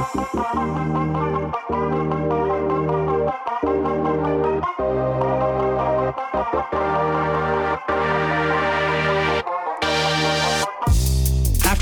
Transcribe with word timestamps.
After 0.00 0.14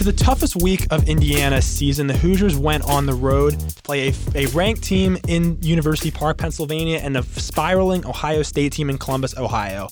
the 0.02 0.12
toughest 0.16 0.56
week 0.56 0.88
of 0.90 1.08
Indiana's 1.08 1.64
season, 1.64 2.08
the 2.08 2.14
Hoosiers 2.14 2.58
went 2.58 2.82
on 2.88 3.06
the 3.06 3.14
road 3.14 3.60
to 3.60 3.82
play 3.82 4.08
a, 4.08 4.14
a 4.34 4.46
ranked 4.46 4.82
team 4.82 5.16
in 5.28 5.62
University 5.62 6.10
Park, 6.10 6.38
Pennsylvania, 6.38 6.98
and 6.98 7.16
a 7.16 7.22
spiraling 7.22 8.04
Ohio 8.04 8.42
State 8.42 8.72
team 8.72 8.90
in 8.90 8.98
Columbus, 8.98 9.38
Ohio. 9.38 9.90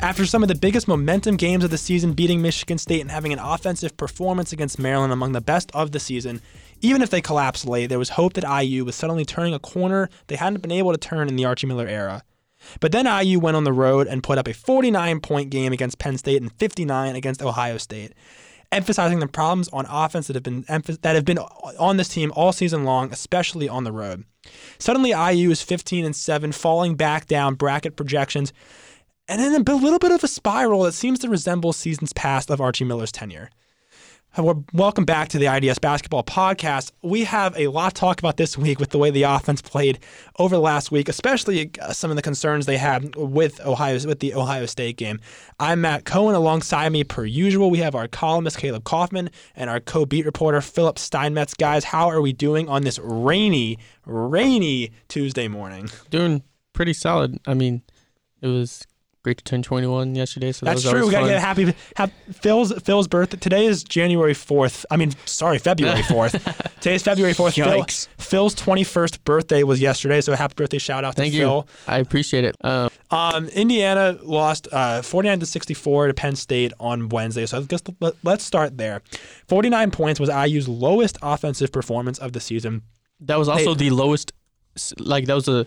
After 0.00 0.24
some 0.26 0.44
of 0.44 0.48
the 0.48 0.54
biggest 0.54 0.86
momentum 0.86 1.36
games 1.36 1.64
of 1.64 1.70
the 1.70 1.78
season, 1.78 2.12
beating 2.12 2.40
Michigan 2.40 2.78
State 2.78 3.00
and 3.00 3.10
having 3.10 3.32
an 3.32 3.40
offensive 3.40 3.96
performance 3.96 4.52
against 4.52 4.78
Maryland 4.78 5.12
among 5.12 5.32
the 5.32 5.40
best 5.40 5.70
of 5.74 5.90
the 5.90 5.98
season, 5.98 6.40
even 6.80 7.02
if 7.02 7.10
they 7.10 7.20
collapsed 7.20 7.66
late, 7.66 7.86
there 7.86 7.98
was 7.98 8.10
hope 8.10 8.34
that 8.34 8.62
IU 8.62 8.84
was 8.84 8.94
suddenly 8.94 9.24
turning 9.24 9.54
a 9.54 9.58
corner 9.58 10.08
they 10.26 10.36
hadn't 10.36 10.62
been 10.62 10.72
able 10.72 10.92
to 10.92 10.98
turn 10.98 11.28
in 11.28 11.36
the 11.36 11.44
Archie 11.44 11.66
Miller 11.66 11.86
era. 11.86 12.22
But 12.80 12.92
then 12.92 13.06
IU 13.06 13.38
went 13.38 13.56
on 13.56 13.64
the 13.64 13.72
road 13.72 14.06
and 14.06 14.22
put 14.22 14.38
up 14.38 14.48
a 14.48 14.54
49 14.54 15.20
point 15.20 15.50
game 15.50 15.72
against 15.72 15.98
Penn 15.98 16.18
State 16.18 16.42
and 16.42 16.52
59 16.52 17.16
against 17.16 17.42
Ohio 17.42 17.78
State, 17.78 18.14
emphasizing 18.72 19.20
the 19.20 19.28
problems 19.28 19.68
on 19.68 19.86
offense 19.88 20.26
that 20.26 20.36
have 20.36 20.42
been 20.42 20.64
that 20.68 21.14
have 21.14 21.24
been 21.24 21.38
on 21.38 21.96
this 21.96 22.08
team 22.08 22.32
all 22.34 22.52
season 22.52 22.84
long, 22.84 23.12
especially 23.12 23.68
on 23.68 23.84
the 23.84 23.92
road. 23.92 24.24
Suddenly 24.78 25.10
IU 25.10 25.50
is 25.50 25.62
15 25.62 26.04
and 26.04 26.16
7, 26.16 26.52
falling 26.52 26.94
back 26.94 27.26
down 27.26 27.54
bracket 27.54 27.96
projections, 27.96 28.52
and 29.28 29.40
in 29.42 29.54
a 29.54 29.74
little 29.74 29.98
bit 29.98 30.12
of 30.12 30.24
a 30.24 30.28
spiral 30.28 30.82
that 30.82 30.92
seems 30.92 31.18
to 31.20 31.28
resemble 31.28 31.72
seasons 31.72 32.12
past 32.12 32.50
of 32.50 32.60
Archie 32.60 32.84
Miller's 32.84 33.12
tenure. 33.12 33.50
Welcome 34.36 35.04
back 35.04 35.28
to 35.30 35.38
the 35.38 35.46
IDS 35.46 35.80
Basketball 35.80 36.22
Podcast. 36.22 36.92
We 37.02 37.24
have 37.24 37.56
a 37.58 37.66
lot 37.68 37.94
to 37.94 38.00
talk 38.00 38.20
about 38.20 38.36
this 38.36 38.56
week 38.56 38.78
with 38.78 38.90
the 38.90 38.98
way 38.98 39.10
the 39.10 39.24
offense 39.24 39.60
played 39.60 39.98
over 40.38 40.54
the 40.54 40.60
last 40.60 40.92
week, 40.92 41.08
especially 41.08 41.72
uh, 41.82 41.92
some 41.92 42.10
of 42.10 42.16
the 42.16 42.22
concerns 42.22 42.66
they 42.66 42.76
had 42.76 43.16
with 43.16 43.60
Ohio 43.66 43.98
with 44.06 44.20
the 44.20 44.34
Ohio 44.34 44.66
State 44.66 44.96
game. 44.96 45.18
I'm 45.58 45.80
Matt 45.80 46.04
Cohen. 46.04 46.36
Alongside 46.36 46.92
me, 46.92 47.02
per 47.02 47.24
usual, 47.24 47.68
we 47.68 47.78
have 47.78 47.96
our 47.96 48.06
columnist 48.06 48.58
Caleb 48.58 48.84
Kaufman 48.84 49.30
and 49.56 49.68
our 49.68 49.80
co-beat 49.80 50.24
reporter 50.24 50.60
Philip 50.60 51.00
Steinmetz. 51.00 51.54
Guys, 51.54 51.82
how 51.82 52.08
are 52.08 52.20
we 52.20 52.32
doing 52.32 52.68
on 52.68 52.82
this 52.82 53.00
rainy, 53.00 53.78
rainy 54.06 54.92
Tuesday 55.08 55.48
morning? 55.48 55.88
Doing 56.10 56.44
pretty 56.74 56.92
solid. 56.92 57.40
I 57.44 57.54
mean, 57.54 57.82
it 58.40 58.46
was 58.46 58.86
great 59.22 59.38
to 59.38 59.44
turn 59.44 59.62
21 59.62 60.14
yesterday. 60.14 60.52
So 60.52 60.64
that 60.66 60.76
That's 60.76 60.88
true. 60.88 61.04
We 61.06 61.10
gotta 61.12 61.26
fun. 61.26 61.34
get 61.34 61.40
happy. 61.40 61.74
Have 61.96 62.12
Phil's 62.32 62.72
Phil's 62.82 63.08
birthday 63.08 63.36
today 63.36 63.66
is 63.66 63.82
January 63.84 64.34
fourth. 64.34 64.86
I 64.90 64.96
mean, 64.96 65.12
sorry, 65.26 65.58
February 65.58 66.02
fourth. 66.08 66.32
Today's 66.80 67.02
February 67.02 67.34
fourth. 67.34 67.54
Phil, 67.54 67.84
Phil's 68.18 68.54
twenty 68.54 68.84
first 68.84 69.24
birthday 69.24 69.62
was 69.64 69.80
yesterday, 69.80 70.20
so 70.20 70.34
happy 70.34 70.54
birthday 70.56 70.78
shout 70.78 71.04
out 71.04 71.16
to 71.16 71.22
Thank 71.22 71.34
you. 71.34 71.40
Phil. 71.40 71.68
I 71.86 71.98
appreciate 71.98 72.44
it. 72.44 72.56
Um, 72.62 72.90
Um, 73.10 73.48
Indiana 73.48 74.18
lost 74.22 74.68
uh, 74.70 75.00
49 75.00 75.40
to 75.40 75.46
64 75.46 76.08
to 76.08 76.14
Penn 76.14 76.36
State 76.36 76.72
on 76.78 77.08
Wednesday. 77.08 77.46
So 77.46 77.58
I 77.58 77.62
guess 77.62 77.80
let, 78.00 78.14
let's 78.22 78.44
start 78.44 78.76
there. 78.76 79.00
49 79.48 79.90
points 79.90 80.20
was 80.20 80.28
IU's 80.28 80.68
lowest 80.68 81.16
offensive 81.22 81.72
performance 81.72 82.18
of 82.18 82.32
the 82.34 82.40
season. 82.40 82.82
that 83.20 83.38
was 83.38 83.48
also 83.48 83.70
Hey. 83.74 83.88
the 83.88 83.90
lowest. 83.90 84.32
Like 84.98 85.24
that 85.26 85.34
was 85.34 85.48
a 85.48 85.66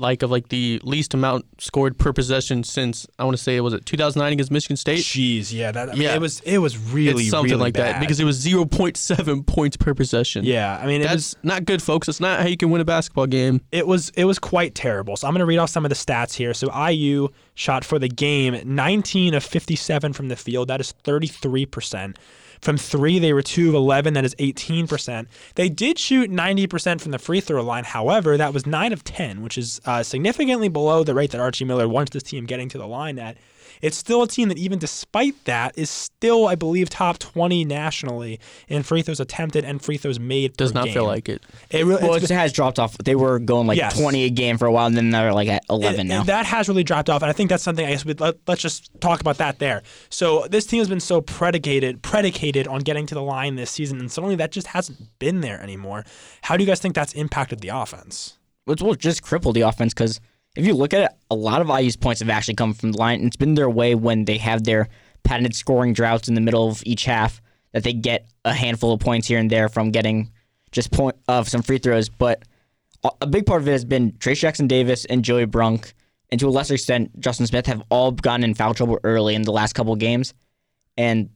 like 0.00 0.22
of 0.22 0.30
like 0.30 0.48
the 0.48 0.80
least 0.82 1.14
amount 1.14 1.44
scored 1.58 1.98
per 1.98 2.12
possession 2.12 2.64
since 2.64 3.06
I 3.18 3.24
want 3.24 3.36
to 3.36 3.42
say 3.42 3.56
it 3.56 3.60
was 3.60 3.74
it 3.74 3.86
2009 3.86 4.32
against 4.32 4.50
Michigan 4.50 4.76
State. 4.76 5.00
Jeez, 5.00 5.52
yeah, 5.52 5.70
that 5.72 5.90
I 5.90 5.92
mean, 5.92 6.02
Yeah. 6.02 6.14
it 6.14 6.20
was 6.20 6.40
it 6.40 6.58
was 6.58 6.76
really 6.78 7.22
it's 7.24 7.30
something 7.30 7.50
really 7.52 7.60
like 7.60 7.74
bad. 7.74 7.96
that 7.96 8.00
because 8.00 8.18
it 8.18 8.24
was 8.24 8.44
0.7 8.44 9.46
points 9.46 9.76
per 9.76 9.94
possession. 9.94 10.44
yeah, 10.44 10.78
I 10.82 10.86
mean 10.86 11.02
it 11.02 11.10
was 11.10 11.36
not 11.42 11.64
good, 11.64 11.82
folks. 11.82 12.08
It's 12.08 12.20
not 12.20 12.40
how 12.40 12.46
you 12.46 12.56
can 12.56 12.70
win 12.70 12.80
a 12.80 12.84
basketball 12.84 13.26
game. 13.26 13.60
it 13.72 13.86
was 13.86 14.10
it 14.16 14.24
was 14.24 14.38
quite 14.38 14.74
terrible. 14.74 15.16
So 15.16 15.28
I'm 15.28 15.34
going 15.34 15.40
to 15.40 15.46
read 15.46 15.58
off 15.58 15.70
some 15.70 15.84
of 15.84 15.88
the 15.90 15.94
stats 15.94 16.34
here. 16.34 16.54
So 16.54 16.74
IU 16.74 17.28
shot 17.54 17.84
for 17.84 17.98
the 17.98 18.08
game 18.08 18.60
19 18.64 19.34
of 19.34 19.44
57 19.44 20.12
from 20.12 20.28
the 20.28 20.36
field. 20.36 20.68
That 20.68 20.80
is 20.80 20.92
33 21.04 21.66
percent. 21.66 22.18
From 22.60 22.76
three, 22.76 23.18
they 23.18 23.32
were 23.32 23.42
two 23.42 23.70
of 23.70 23.74
11. 23.74 24.14
That 24.14 24.24
is 24.24 24.34
18 24.38 24.86
percent. 24.86 25.28
They 25.54 25.68
did 25.68 25.98
shoot 25.98 26.30
90 26.30 26.66
percent 26.66 27.00
from 27.00 27.12
the 27.12 27.18
free 27.18 27.40
throw 27.40 27.62
line. 27.62 27.84
However, 27.84 28.36
that 28.36 28.52
was 28.52 28.66
nine 28.66 28.92
of 28.92 29.04
10, 29.04 29.42
which 29.42 29.56
is 29.56 29.80
uh, 29.84 30.02
significantly 30.02 30.68
below 30.68 31.04
the 31.04 31.14
rate 31.14 31.30
that 31.30 31.40
Archie 31.40 31.64
Miller 31.64 31.88
wants 31.88 32.10
this 32.10 32.22
team 32.22 32.46
getting 32.46 32.68
to 32.70 32.78
the 32.78 32.86
line 32.86 33.18
at. 33.18 33.36
It's 33.80 33.96
still 33.96 34.22
a 34.22 34.28
team 34.28 34.48
that, 34.48 34.58
even 34.58 34.78
despite 34.78 35.44
that, 35.44 35.76
is 35.78 35.88
still, 35.90 36.46
I 36.46 36.54
believe, 36.54 36.90
top 36.90 37.18
20 37.18 37.64
nationally 37.64 38.38
in 38.68 38.82
free 38.82 39.02
throws 39.02 39.20
attempted 39.20 39.64
and 39.64 39.80
free 39.82 39.96
throws 39.96 40.18
made. 40.20 40.56
Does 40.56 40.72
per 40.72 40.80
not 40.80 40.88
feel 40.90 41.04
like 41.06 41.28
it. 41.28 41.42
it. 41.70 41.84
Really, 41.86 42.02
Well, 42.02 42.14
it's 42.14 42.30
it 42.30 42.34
has 42.34 42.52
dropped 42.52 42.78
off. 42.78 42.96
They 42.98 43.14
were 43.14 43.38
going 43.38 43.66
like 43.66 43.78
Yes. 43.78 43.98
20 43.98 44.24
a 44.24 44.30
game 44.30 44.58
for 44.58 44.66
a 44.66 44.72
while, 44.72 44.86
and 44.86 44.96
then 44.96 45.10
they're 45.10 45.32
like 45.32 45.48
at 45.48 45.64
11 45.70 46.00
And- 46.00 46.08
now. 46.08 46.22
that 46.24 46.46
has 46.46 46.68
really 46.68 46.84
dropped 46.84 47.08
off, 47.10 47.22
and 47.22 47.30
I 47.30 47.32
think 47.32 47.48
that's 47.50 47.62
something 47.62 47.86
I 47.86 47.90
guess 47.90 48.04
we 48.04 48.14
let, 48.14 48.36
let's 48.46 48.60
just 48.62 48.90
talk 49.00 49.20
about 49.20 49.38
that 49.38 49.58
there. 49.58 49.82
So 50.10 50.46
this 50.50 50.66
team 50.66 50.78
has 50.80 50.88
been 50.88 51.00
so 51.00 51.20
predicated 51.20 52.02
predicated 52.02 52.66
on 52.68 52.80
getting 52.80 53.06
to 53.06 53.14
the 53.14 53.22
line 53.22 53.56
this 53.56 53.70
season, 53.70 53.98
and 54.00 54.10
suddenly 54.12 54.36
that 54.36 54.52
just 54.52 54.68
hasn't 54.68 54.98
been 55.18 55.40
there 55.40 55.60
anymore. 55.62 56.04
How 56.42 56.56
do 56.56 56.62
you 56.62 56.66
guys 56.66 56.80
think 56.80 56.94
that's 56.94 57.12
impacted 57.14 57.60
the 57.60 57.68
offense? 57.68 58.36
which 58.66 58.82
will 58.82 58.94
just 58.94 59.22
cripple 59.22 59.52
the 59.52 59.62
offense 59.62 59.92
because 59.92 60.20
if 60.60 60.66
you 60.66 60.74
look 60.74 60.92
at 60.92 61.02
it, 61.02 61.10
a 61.30 61.34
lot 61.34 61.62
of 61.62 61.68
IU's 61.68 61.96
points 61.96 62.20
have 62.20 62.28
actually 62.28 62.54
come 62.54 62.74
from 62.74 62.92
the 62.92 62.98
line. 62.98 63.24
It's 63.24 63.36
been 63.36 63.54
their 63.54 63.70
way 63.70 63.94
when 63.94 64.26
they 64.26 64.36
have 64.36 64.64
their 64.64 64.88
patented 65.22 65.56
scoring 65.56 65.94
droughts 65.94 66.28
in 66.28 66.34
the 66.34 66.40
middle 66.42 66.68
of 66.68 66.82
each 66.84 67.04
half 67.04 67.40
that 67.72 67.82
they 67.82 67.94
get 67.94 68.28
a 68.44 68.52
handful 68.52 68.92
of 68.92 69.00
points 69.00 69.26
here 69.26 69.38
and 69.38 69.48
there 69.50 69.70
from 69.70 69.90
getting 69.90 70.30
just 70.70 70.92
point 70.92 71.16
of 71.28 71.48
some 71.48 71.62
free 71.62 71.78
throws. 71.78 72.10
But 72.10 72.42
a- 73.02 73.26
big 73.26 73.46
part 73.46 73.62
of 73.62 73.68
it 73.68 73.72
has 73.72 73.86
been 73.86 74.12
Trayce 74.12 74.40
Jackson 74.40 74.66
Davis 74.66 75.06
and 75.06 75.24
Joey 75.24 75.46
Brunk, 75.46 75.94
and 76.28 76.38
to 76.38 76.46
a 76.46 76.50
lesser 76.50 76.74
extent 76.74 77.18
Justin 77.18 77.46
Smith 77.46 77.64
have 77.64 77.82
all 77.88 78.12
gotten 78.12 78.44
in 78.44 78.54
foul 78.54 78.74
trouble 78.74 78.98
early 79.02 79.34
in 79.34 79.42
the 79.42 79.52
last 79.52 79.72
couple 79.72 79.96
games, 79.96 80.34
and 80.98 81.30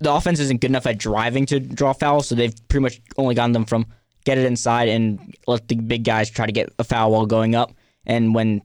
the 0.00 0.12
offense 0.12 0.40
isn't 0.40 0.60
good 0.60 0.72
enough 0.72 0.86
at 0.86 0.98
driving 0.98 1.46
to 1.46 1.60
draw 1.60 1.92
fouls, 1.92 2.26
so 2.26 2.34
they've 2.34 2.54
pretty 2.66 2.82
much 2.82 3.00
only 3.16 3.36
gotten 3.36 3.52
them 3.52 3.64
from 3.64 3.86
get 4.24 4.38
it 4.38 4.44
inside 4.44 4.88
and 4.88 5.36
let 5.46 5.68
the 5.68 5.76
big 5.76 6.02
guys 6.02 6.30
try 6.30 6.46
to 6.46 6.52
get 6.52 6.72
a 6.80 6.84
foul 6.84 7.12
while 7.12 7.26
going 7.26 7.54
up. 7.54 7.72
And 8.06 8.34
when 8.34 8.62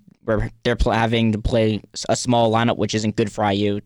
they're 0.64 0.76
pl- 0.76 0.92
having 0.92 1.32
to 1.32 1.40
play 1.40 1.82
a 2.10 2.16
small 2.16 2.52
lineup, 2.52 2.78
which 2.78 2.94
isn't 2.96 3.16
good 3.16 3.32
for 3.32 3.50
IU, 3.50 3.80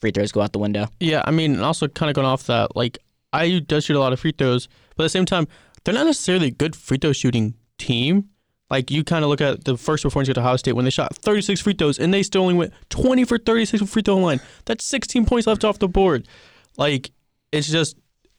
free 0.00 0.10
throws 0.10 0.32
go 0.32 0.40
out 0.40 0.52
the 0.52 0.58
window. 0.58 0.88
Yeah, 1.00 1.22
I 1.24 1.30
mean, 1.30 1.60
also 1.60 1.88
kind 1.88 2.10
of 2.10 2.14
going 2.14 2.26
off 2.26 2.46
that, 2.46 2.74
like 2.76 2.98
IU 3.38 3.60
does 3.60 3.84
shoot 3.84 3.96
a 3.96 4.00
lot 4.00 4.12
of 4.12 4.20
free 4.20 4.32
throws, 4.36 4.68
but 4.96 5.04
at 5.04 5.06
the 5.06 5.10
same 5.10 5.24
time, 5.24 5.46
they're 5.84 5.94
not 5.94 6.06
necessarily 6.06 6.48
a 6.48 6.50
good 6.50 6.74
free 6.74 6.98
throw 6.98 7.12
shooting 7.12 7.54
team. 7.78 8.28
Like 8.70 8.90
you 8.90 9.02
kind 9.02 9.24
of 9.24 9.30
look 9.30 9.40
at 9.40 9.64
the 9.64 9.78
first 9.78 10.02
performance 10.02 10.28
against 10.28 10.38
Ohio 10.44 10.56
State 10.56 10.72
when 10.74 10.84
they 10.84 10.90
shot 10.90 11.16
36 11.16 11.60
free 11.62 11.72
throws 11.72 11.98
and 11.98 12.12
they 12.12 12.22
still 12.22 12.42
only 12.42 12.54
went 12.54 12.74
20 12.90 13.24
for 13.24 13.38
36 13.38 13.78
from 13.78 13.86
free 13.86 14.02
throw 14.02 14.16
line. 14.16 14.40
That's 14.66 14.84
16 14.84 15.24
points 15.24 15.46
left 15.46 15.64
off 15.64 15.78
the 15.78 15.88
board. 15.88 16.28
Like 16.76 17.10
it's 17.50 17.68
just 17.68 17.96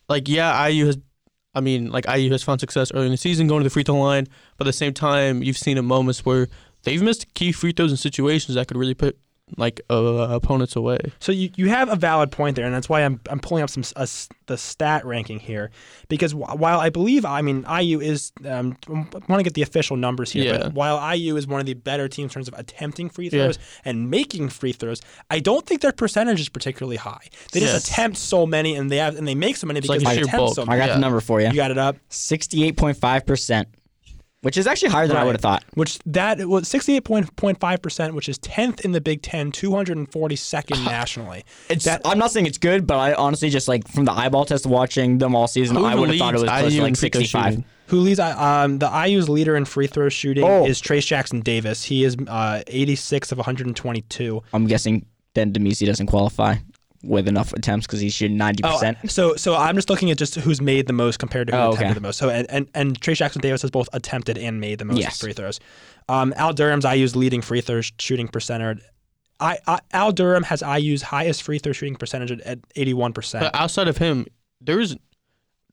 like 0.08 0.28
yeah, 0.30 0.68
IU 0.68 0.86
has. 0.88 0.98
I 1.60 1.62
mean, 1.62 1.92
like 1.92 2.06
IU 2.08 2.32
has 2.32 2.42
found 2.42 2.62
success 2.62 2.90
early 2.94 3.08
in 3.08 3.12
the 3.12 3.18
season 3.18 3.48
going 3.48 3.60
to 3.60 3.66
the 3.66 3.70
free 3.70 3.84
throw 3.84 4.00
line, 4.00 4.28
but 4.58 4.66
at 4.66 4.70
the 4.70 4.74
same 4.74 4.94
time, 4.94 5.44
you've 5.44 5.58
seen 5.58 5.78
in 5.78 5.84
moments 5.84 6.26
where 6.26 6.48
they've 6.84 7.02
missed 7.02 7.34
key 7.34 7.52
free 7.52 7.74
throws 7.74 7.92
in 7.92 7.98
situations 7.98 8.56
that 8.56 8.70
could 8.70 8.78
really 8.78 8.94
put 8.94 9.18
like 9.58 9.82
uh, 9.90 9.96
opponents 10.30 10.76
away. 10.76 11.00
So 11.20 11.32
you, 11.32 11.50
you 11.56 11.70
have 11.70 11.90
a 11.92 11.96
valid 11.96 12.32
point 12.32 12.56
there, 12.56 12.66
and 12.66 12.74
that's 12.74 12.90
why 12.90 13.02
I'm 13.04 13.20
I'm 13.30 13.40
pulling 13.40 13.64
up 13.64 13.70
some 13.70 13.84
uh, 13.96 14.06
the 14.48 14.58
stat 14.58 15.06
ranking 15.06 15.40
here 15.40 15.70
because 16.08 16.32
wh- 16.32 16.56
while 16.60 16.80
I 16.80 16.90
believe 16.90 17.24
I 17.26 17.42
mean 17.42 17.66
IU 17.70 18.00
is 18.00 18.32
um, 18.46 18.76
I 18.88 18.92
want 18.94 19.40
to 19.40 19.44
get 19.44 19.54
the 19.54 19.62
official 19.62 19.96
numbers 19.98 20.32
here, 20.32 20.46
Yeah. 20.54 20.58
but 20.64 20.74
while 20.74 21.16
IU 21.16 21.36
is 21.38 21.46
one 21.48 21.60
of 21.60 21.66
the 21.66 21.74
better 21.76 22.08
teams 22.08 22.32
in 22.32 22.34
terms 22.34 22.48
of 22.48 22.54
attempting 22.58 23.10
free 23.10 23.26
Yeah. 23.26 23.44
throws 23.46 23.60
and 23.86 24.10
making 24.10 24.50
free 24.50 24.72
throws, 24.72 25.02
I 25.30 25.40
don't 25.40 25.66
think 25.66 25.82
their 25.82 25.92
percentage 25.92 26.40
is 26.40 26.50
particularly 26.50 26.98
high. 26.98 27.28
They 27.52 27.60
just 27.60 27.74
Yes. 27.74 27.90
attempt 27.90 28.18
so 28.18 28.46
many, 28.46 28.76
and 28.76 28.90
they 28.92 28.98
have 28.98 29.16
and 29.18 29.28
they 29.28 29.36
make 29.36 29.56
so 29.58 29.68
many 29.68 29.80
It's 29.80 29.88
because 29.88 30.04
like 30.04 30.16
they 30.16 30.22
sheer 30.22 30.28
attempt 30.28 30.38
bulk. 30.38 30.56
so 30.56 30.64
I 30.64 30.78
got 30.78 30.88
Yeah. 30.90 30.94
the 30.96 31.00
number 31.00 31.20
for 31.22 31.42
you. 31.42 31.48
You 31.48 31.56
got 31.56 31.72
it 31.72 31.78
up. 31.78 31.98
68.5%, 32.10 33.66
which 34.42 34.58
is 34.58 34.68
actually 34.68 34.90
higher 34.90 35.08
than 35.08 35.18
I 35.18 35.24
would 35.24 35.36
have 35.36 35.42
thought. 35.42 35.64
Which 35.74 36.00
that 36.06 36.40
was 36.48 36.68
sixty 36.68 36.96
eight 36.96 37.04
point 37.04 37.60
five 37.60 37.82
percent, 37.82 38.14
which 38.14 38.30
is 38.30 38.38
tenth 38.38 38.82
in 38.86 38.92
the 38.92 39.02
Big 39.02 39.22
Ten, 39.22 39.52
two 39.52 39.74
hundred 39.76 39.98
and 39.98 40.12
forty 40.12 40.36
second 40.36 40.84
nationally. 40.86 41.44
It's, 41.70 41.86
That- 41.86 42.02
I'm 42.06 42.18
not 42.18 42.32
saying 42.32 42.46
it's 42.46 42.58
good, 42.58 42.88
but 42.88 42.98
I 42.98 43.14
honestly 43.14 43.50
just 43.50 43.68
like 43.68 43.88
from 43.88 44.06
the 44.06 44.12
eyeball 44.12 44.46
test 44.46 44.66
watching 44.66 45.18
them 45.18 45.36
all 45.36 45.48
season, 45.48 45.78
I 45.78 45.96
would 45.96 46.10
have 46.10 46.18
thought 46.18 46.34
it 46.36 46.42
was 46.42 46.50
close 46.50 46.74
to 46.74 46.82
like 46.82 46.90
in 46.90 46.96
free 46.96 47.10
throw 47.10 47.22
65. 47.22 47.64
Who 47.88 48.00
leads? 48.02 48.20
Um, 48.20 48.78
the 48.78 48.88
IU's 49.08 49.30
leader 49.30 49.56
in 49.56 49.66
free 49.66 49.88
throw 49.88 50.10
shooting 50.10 50.44
Oh. 50.44 50.66
is 50.66 50.80
Trayce 50.80 51.08
Jackson 51.08 51.42
Davis. 51.42 51.84
He 51.84 52.04
is 52.04 52.16
uh, 52.28 52.62
86 52.68 53.32
of 53.32 53.40
122. 53.40 54.44
I'm 54.54 54.68
guessing 54.68 55.06
then 55.34 55.52
Damezi 55.54 55.86
doesn't 55.88 56.06
qualify 56.08 56.56
with 57.04 57.28
enough 57.28 57.54
attempts 57.54 57.88
because 57.88 58.00
he's 58.02 58.14
shooting 58.14 58.38
90%. 58.38 58.98
Oh, 59.04 59.08
so 59.08 59.36
so 59.36 59.56
I'm 59.56 59.76
just 59.76 59.90
looking 59.90 60.12
at 60.12 60.18
just 60.18 60.36
who's 60.36 60.62
made 60.62 60.88
the 60.88 60.94
most 60.94 61.18
compared 61.18 61.48
to 61.48 61.54
who 61.54 61.60
Oh, 61.60 61.68
attempted 61.70 61.86
okay. 61.86 61.94
the 61.94 62.02
most. 62.02 62.18
So 62.18 62.30
and, 62.30 62.50
and 62.50 62.70
and 62.76 63.00
Trayce 63.00 63.16
Jackson 63.18 63.42
Davis 63.42 63.62
has 63.62 63.72
both 63.72 63.88
attempted 63.94 64.38
and 64.38 64.60
made 64.60 64.80
the 64.80 64.86
most 64.86 65.00
Yes. 65.00 65.20
free 65.20 65.34
throws. 65.34 65.60
Um, 66.10 66.34
Al 66.36 66.54
Durham's 66.54 66.86
IU's 66.86 67.16
leading 67.16 67.42
free 67.42 67.62
throw 67.62 67.82
shooting 68.00 68.28
percentage. 68.28 68.80
I, 69.40 69.58
I 69.68 69.80
Al 69.94 70.12
Durham 70.12 70.44
has 70.44 70.62
IU's 70.62 71.02
highest 71.02 71.44
free 71.44 71.60
throw 71.60 71.72
shooting 71.72 71.96
percentage 71.96 72.32
at, 72.32 72.42
at 72.42 72.60
81 72.76 73.14
percent. 73.14 73.44
But 73.46 73.56
outside 73.56 73.88
of 73.88 73.98
him, 73.98 74.26
there's 74.60 74.96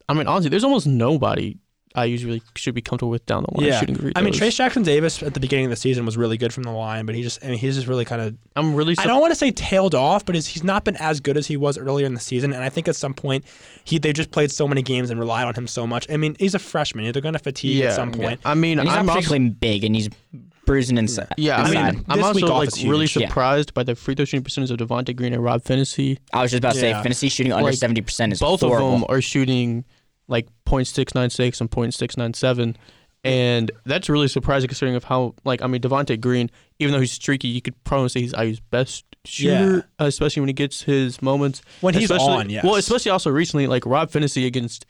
I 0.08 0.14
mean, 0.14 0.28
honestly, 0.28 0.50
there's 0.50 0.62
almost 0.62 0.86
nobody 0.86 1.56
I 1.96 2.04
usually 2.04 2.42
should 2.54 2.74
be 2.74 2.82
comfortable 2.82 3.10
with 3.10 3.24
down 3.26 3.44
the 3.48 3.58
line 3.58 3.66
Yeah. 3.68 3.80
shooting 3.80 3.96
free 3.96 4.12
I 4.14 4.20
mean. 4.22 4.34
Trayce 4.34 4.54
Jackson 4.56 4.82
Davis 4.82 5.22
at 5.22 5.34
the 5.34 5.40
beginning 5.40 5.64
of 5.66 5.70
the 5.70 5.76
season 5.76 6.04
was 6.04 6.16
really 6.16 6.36
good 6.36 6.52
from 6.52 6.62
the 6.64 6.70
line, 6.70 7.06
but 7.06 7.14
he 7.14 7.22
just, 7.22 7.42
I 7.44 7.48
mean, 7.48 7.58
he's 7.58 7.74
just 7.74 7.86
really 7.88 8.04
kind 8.04 8.20
of, 8.22 8.36
I'm 8.54 8.74
really. 8.74 8.94
I 8.98 9.06
don't 9.06 9.20
want 9.20 9.32
to 9.32 9.34
say 9.36 9.50
tailed 9.50 9.94
off, 9.94 10.24
but 10.24 10.34
he's, 10.34 10.46
he's 10.46 10.62
not 10.62 10.84
been 10.84 10.96
as 10.96 11.20
good 11.20 11.36
as 11.36 11.46
he 11.46 11.56
was 11.56 11.78
earlier 11.78 12.06
in 12.06 12.14
the 12.14 12.20
season. 12.20 12.52
And 12.52 12.62
I 12.62 12.68
think 12.68 12.86
at 12.86 12.96
some 12.96 13.14
point, 13.14 13.44
he 13.84 13.98
they 13.98 14.12
just 14.12 14.30
played 14.30 14.50
so 14.50 14.68
many 14.68 14.82
games 14.82 15.10
and 15.10 15.18
relied 15.18 15.46
on 15.46 15.54
him 15.54 15.66
so 15.66 15.86
much. 15.86 16.06
I 16.10 16.16
mean, 16.16 16.36
he's 16.38 16.54
a 16.54 16.58
freshman. 16.58 17.10
They're 17.12 17.22
going 17.22 17.32
to 17.32 17.38
fatigue 17.38 17.76
yeah, 17.78 17.86
at 17.86 17.94
some 17.96 18.12
point. 18.12 18.40
I 18.44 18.54
mean, 18.54 18.78
And 18.78 18.88
he's 18.88 18.96
I'm 18.96 19.06
not 19.06 19.16
also, 19.16 19.28
particularly 19.30 19.50
big, 19.54 19.82
and 19.84 19.94
he's 19.96 20.08
bruising 20.66 20.98
inside. 20.98 21.28
yeah, 21.36 21.62
I 21.62 21.70
mean, 21.70 22.04
I'm 22.08 22.24
also 22.24 22.46
like 22.48 22.70
really 22.84 23.06
huge. 23.06 23.16
Yeah. 23.16 23.28
surprised 23.28 23.72
by 23.72 23.84
the 23.84 23.94
free 23.94 24.14
throw 24.16 24.24
shooting 24.24 24.42
percentage 24.42 24.70
of 24.72 24.78
Devonte 24.78 25.14
Green 25.14 25.32
and 25.32 25.42
Rob 25.42 25.62
Phinisee. 25.62 26.18
I 26.32 26.42
was 26.42 26.50
just 26.50 26.58
about 26.58 26.74
to 26.74 26.80
Yeah. 26.80 26.96
say, 26.98 27.02
fantasy 27.04 27.28
shooting 27.28 27.52
under 27.52 27.64
Like, 27.66 27.74
seventy 27.74 28.00
percent 28.00 28.32
is 28.32 28.40
Both 28.40 28.60
horrible. 28.62 28.92
of 28.94 29.00
them 29.00 29.06
are 29.08 29.20
shooting 29.20 29.84
like 30.28 30.48
.696 30.66 31.60
and 31.60 31.70
.697. 31.70 32.76
And 33.24 33.70
that's 33.84 34.08
really 34.08 34.28
surprising 34.28 34.68
considering 34.68 34.94
of 34.94 35.02
how 35.04 35.34
like 35.44 35.60
I 35.60 35.66
mean 35.66 35.80
Devonte 35.80 36.20
Green, 36.20 36.48
even 36.78 36.92
though 36.92 37.00
he's 37.00 37.10
streaky, 37.12 37.48
you 37.48 37.60
could 37.60 37.82
probably 37.82 38.08
say 38.08 38.20
he's 38.20 38.32
IU's 38.34 38.60
best 38.60 39.04
shooter, 39.24 39.88
uh, 40.00 40.04
especially 40.04 40.40
when 40.42 40.48
he 40.48 40.52
gets 40.52 40.82
his 40.82 41.20
moments. 41.20 41.60
When 41.80 41.94
he's 41.94 42.04
Especially- 42.10 42.32
on, 42.32 42.50
yes. 42.50 42.62
Well, 42.64 42.76
especially 42.76 43.10
also 43.10 43.30
recently, 43.30 43.66
like 43.66 43.84
Rob 43.84 44.10
Phinisee 44.12 44.46
against 44.46 44.86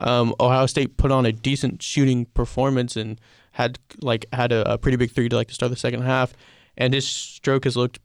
um, 0.00 0.34
Ohio 0.38 0.66
State 0.66 0.98
put 0.98 1.10
on 1.10 1.24
a 1.24 1.32
decent 1.32 1.82
shooting 1.82 2.26
performance 2.26 2.94
and 2.94 3.18
had 3.52 3.78
like 4.02 4.26
had 4.34 4.52
a, 4.52 4.72
a 4.74 4.76
pretty 4.78 4.96
big 4.98 5.10
three 5.10 5.28
to 5.30 5.36
like 5.36 5.48
to 5.48 5.54
start 5.54 5.70
the 5.70 5.76
second 5.78 6.02
half, 6.02 6.34
and 6.76 6.92
his 6.92 7.08
stroke 7.08 7.64
has 7.64 7.74
looked 7.74 8.00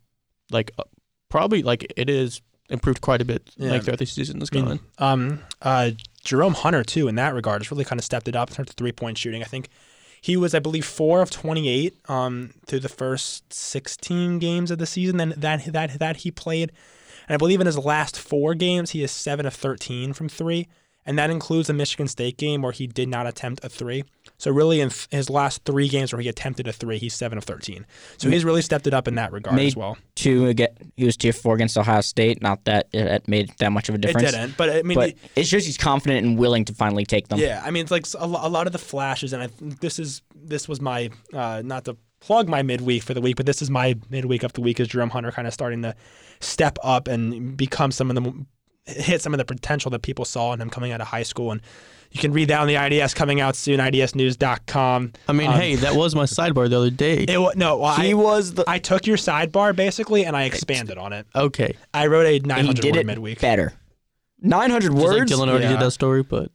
like 0.50 0.70
uh, 0.78 0.84
probably 1.28 1.62
like 1.62 1.92
it 1.96 2.08
is 2.08 2.40
improved 2.70 3.02
quite 3.02 3.20
a 3.20 3.24
bit 3.26 3.50
Yeah. 3.58 3.72
like 3.72 3.82
throughout 3.82 3.98
the 3.98 4.06
season 4.06 4.40
has 4.40 4.48
I 4.52 4.60
mean, 4.62 4.80
um, 4.96 5.40
uh, 5.60 5.90
Jerome 6.24 6.54
Hunter 6.54 6.82
too 6.82 7.06
in 7.08 7.14
that 7.16 7.34
regard 7.34 7.62
has 7.62 7.70
really 7.70 7.84
kind 7.84 7.98
of 7.98 8.04
stepped 8.04 8.28
it 8.28 8.36
up 8.36 8.50
in 8.50 8.56
terms 8.56 8.70
of 8.70 8.76
three 8.76 8.92
point 8.92 9.18
shooting. 9.18 9.42
I 9.42 9.46
think 9.46 9.68
he 10.20 10.36
was, 10.38 10.54
I 10.54 10.58
believe, 10.58 10.86
four 10.86 11.20
of 11.20 11.30
twenty 11.30 11.68
eight 11.68 11.98
um, 12.08 12.54
through 12.66 12.80
the 12.80 12.88
first 12.88 13.52
sixteen 13.52 14.38
games 14.38 14.70
of 14.70 14.78
the 14.78 14.86
season 14.86 15.18
then 15.18 15.34
that 15.36 15.66
that 15.72 15.98
that 15.98 16.16
he 16.18 16.30
played, 16.30 16.72
and 17.28 17.34
I 17.34 17.36
believe 17.36 17.60
in 17.60 17.66
his 17.66 17.78
last 17.78 18.18
four 18.18 18.54
games 18.54 18.90
he 18.90 19.02
is 19.02 19.10
seven 19.10 19.44
of 19.44 19.54
thirteen 19.54 20.14
from 20.14 20.28
three, 20.28 20.66
and 21.06 21.18
that 21.18 21.30
includes 21.30 21.66
the 21.68 21.74
Michigan 21.74 22.08
State 22.08 22.36
game 22.36 22.62
where 22.62 22.72
he 22.72 22.86
did 22.86 23.08
not 23.08 23.26
attempt 23.26 23.64
a 23.64 23.68
three. 23.68 24.04
So 24.38 24.50
really, 24.50 24.80
in 24.80 24.88
th- 24.90 25.06
his 25.10 25.28
last 25.30 25.64
three 25.64 25.88
games 25.88 26.12
where 26.12 26.20
he 26.22 26.28
attempted 26.28 26.66
a 26.66 26.72
three, 26.72 26.98
he's 26.98 27.14
seven 27.14 27.38
of 27.38 27.44
thirteen. 27.44 27.86
So 28.16 28.28
he's 28.30 28.44
really 28.44 28.62
stepped 28.62 28.86
it 28.86 28.94
up 28.94 29.06
in 29.06 29.14
that 29.16 29.32
regard 29.32 29.56
Made- 29.56 29.66
as 29.68 29.76
well. 29.76 29.96
two 30.14 30.46
again. 30.46 30.68
He 30.96 31.04
was 31.04 31.16
two 31.16 31.32
four 31.32 31.54
against 31.54 31.76
Ohio 31.76 32.00
State. 32.00 32.42
Not 32.42 32.64
that 32.64 32.88
it 32.92 33.28
made 33.28 33.50
that 33.58 33.70
much 33.72 33.88
of 33.88 33.94
a 33.94 33.98
difference. 33.98 34.28
It 34.30 34.32
didn't, 34.32 34.56
but 34.56 34.70
I 34.70 34.82
mean, 34.82 34.96
But 34.96 35.14
it 35.36 35.46
shows 35.46 35.66
he's 35.66 35.76
confident 35.78 36.24
and 36.26 36.38
willing 36.38 36.64
to 36.66 36.74
finally 36.74 37.04
take 37.04 37.28
them. 37.28 37.38
Yeah, 37.38 37.62
I 37.64 37.70
mean, 37.70 37.82
it's 37.82 37.90
like 37.90 38.06
a, 38.18 38.24
a 38.24 38.48
lot 38.48 38.66
of 38.66 38.72
the 38.72 38.78
flashes, 38.78 39.32
and 39.32 39.42
I 39.42 39.46
think 39.48 39.80
this 39.80 39.98
is 39.98 40.22
this 40.34 40.68
was 40.68 40.80
my 40.80 41.10
uh, 41.32 41.62
not 41.64 41.84
to 41.86 41.96
plug 42.20 42.48
my 42.48 42.62
midweek 42.62 43.02
for 43.02 43.12
the 43.12 43.20
week, 43.20 43.36
but 43.36 43.44
this 43.44 43.60
is 43.60 43.68
my 43.68 43.94
midweek 44.08 44.42
of 44.42 44.54
the 44.54 44.62
week. 44.62 44.80
Is 44.80 44.88
Jerome 44.88 45.10
Hunter 45.10 45.30
kind 45.30 45.46
of 45.46 45.52
starting 45.52 45.82
to 45.82 45.94
step 46.40 46.78
up 46.82 47.06
and 47.08 47.56
become 47.56 47.90
some 47.90 48.10
of 48.10 48.14
the 48.16 48.46
hit 48.86 49.22
some 49.22 49.32
of 49.34 49.38
the 49.38 49.44
potential 49.44 49.90
that 49.92 50.02
people 50.02 50.24
saw 50.24 50.52
in 50.52 50.60
him 50.60 50.70
coming 50.70 50.92
out 50.92 51.00
of 51.00 51.06
high 51.08 51.22
school, 51.22 51.50
and 51.52 51.60
you 52.10 52.20
can 52.20 52.32
read 52.32 52.48
that 52.48 52.60
on 52.60 52.66
the 52.68 52.76
IDS 52.76 53.14
coming 53.14 53.40
out 53.40 53.56
soon, 53.56 53.80
IDSnews.com. 53.80 55.12
I 55.28 55.32
mean, 55.32 55.48
Um, 55.50 55.54
hey, 55.58 55.74
that 55.76 55.94
was 55.94 56.14
my 56.14 56.24
sidebar 56.24 56.68
the 56.68 56.76
other 56.78 56.90
day. 56.90 57.24
It 57.28 57.38
wa- 57.38 57.52
no, 57.56 57.78
well, 57.78 57.94
He 57.96 58.10
I, 58.10 58.14
was 58.14 58.54
the. 58.54 58.64
I 58.68 58.78
took 58.78 59.06
your 59.06 59.16
sidebar 59.16 59.74
basically, 59.74 60.24
and 60.24 60.36
I 60.36 60.44
expanded 60.44 60.98
on 60.98 61.12
it. 61.12 61.26
okay, 61.34 61.76
I 61.92 62.06
wrote 62.06 62.26
a 62.26 62.32
he 62.32 62.40
900 62.40 62.80
did 62.82 62.94
word 62.94 63.00
it 63.00 63.06
midweek. 63.06 63.40
better. 63.40 63.72
Nine 64.40 64.70
hundred 64.70 64.92
just 64.92 65.02
like 65.02 65.06
words. 65.20 65.32
Dylan 65.32 65.48
already 65.48 65.64
Yeah. 65.64 65.72
did 65.72 65.80
that 65.80 65.92
story, 65.92 66.22
but 66.22 66.50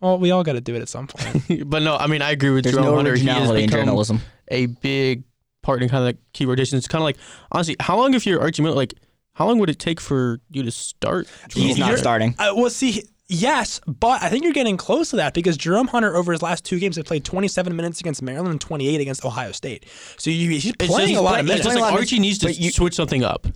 Well, 0.00 0.18
we 0.18 0.32
all 0.32 0.42
got 0.42 0.54
to 0.54 0.60
do 0.60 0.74
it 0.74 0.82
at 0.82 0.88
some 0.88 1.06
point. 1.06 1.68
but 1.70 1.82
no, 1.82 1.96
I 1.96 2.06
mean, 2.08 2.22
I 2.22 2.32
agree 2.32 2.50
with 2.50 2.64
There's 2.64 2.74
Jerome 2.74 2.88
no 2.88 2.96
Hunter. 2.96 3.14
He 3.14 3.26
has 3.26 3.36
originality 3.36 3.62
in 3.64 3.66
become 3.68 3.80
journalism. 3.86 4.20
a 4.48 4.66
big 4.66 5.22
part 5.62 5.82
in 5.82 5.88
kind 5.88 6.00
of 6.02 6.06
like 6.06 6.16
key 6.32 6.46
rotation. 6.46 6.76
It's 6.78 6.88
kind 6.88 7.00
of 7.02 7.04
like 7.04 7.16
honestly, 7.52 7.76
how 7.78 7.96
long 7.98 8.14
if 8.14 8.26
you're 8.26 8.40
Archie 8.40 8.62
Miller, 8.62 8.74
like 8.74 8.94
how 9.40 9.46
long 9.46 9.58
would 9.58 9.70
it 9.70 9.78
take 9.78 10.00
for 10.00 10.38
you 10.50 10.62
to 10.62 10.70
start? 10.70 11.26
Jerome 11.48 11.66
He's 11.66 11.78
not 11.78 11.86
Hunter? 11.86 11.98
starting. 11.98 12.34
Uh, 12.38 12.52
well, 12.54 12.68
see, 12.68 13.04
yes, 13.26 13.80
but 13.86 14.22
I 14.22 14.28
think 14.28 14.44
you're 14.44 14.52
getting 14.52 14.76
close 14.76 15.08
to 15.10 15.16
that 15.16 15.32
because 15.32 15.56
Jerome 15.56 15.86
Hunter 15.86 16.14
over 16.14 16.30
his 16.32 16.42
last 16.42 16.62
two 16.62 16.78
games 16.78 16.96
has 16.96 17.06
played 17.06 17.24
27 17.24 17.74
minutes 17.74 18.00
against 18.00 18.20
Maryland 18.20 18.50
and 18.50 18.60
28 18.60 19.00
against 19.00 19.24
Ohio 19.24 19.52
State. 19.52 19.86
So 20.18 20.28
you, 20.28 20.50
he's 20.50 20.66
It's 20.66 20.76
just- 20.78 20.90
playing 20.92 21.16
a 21.16 21.22
lot 21.22 21.40
of 21.40 21.46
he's 21.46 21.48
minutes. 21.48 21.64
Just 21.64 21.68
playing 21.68 21.78
a 21.78 21.82
like 21.82 21.90
lot 21.92 21.98
of 21.98 22.02
Archie 22.02 22.18
needs 22.18 22.36
to 22.40 22.46
but 22.48 22.58
you- 22.60 22.70
switch 22.70 22.94
something 22.94 23.24
up. 23.24 23.46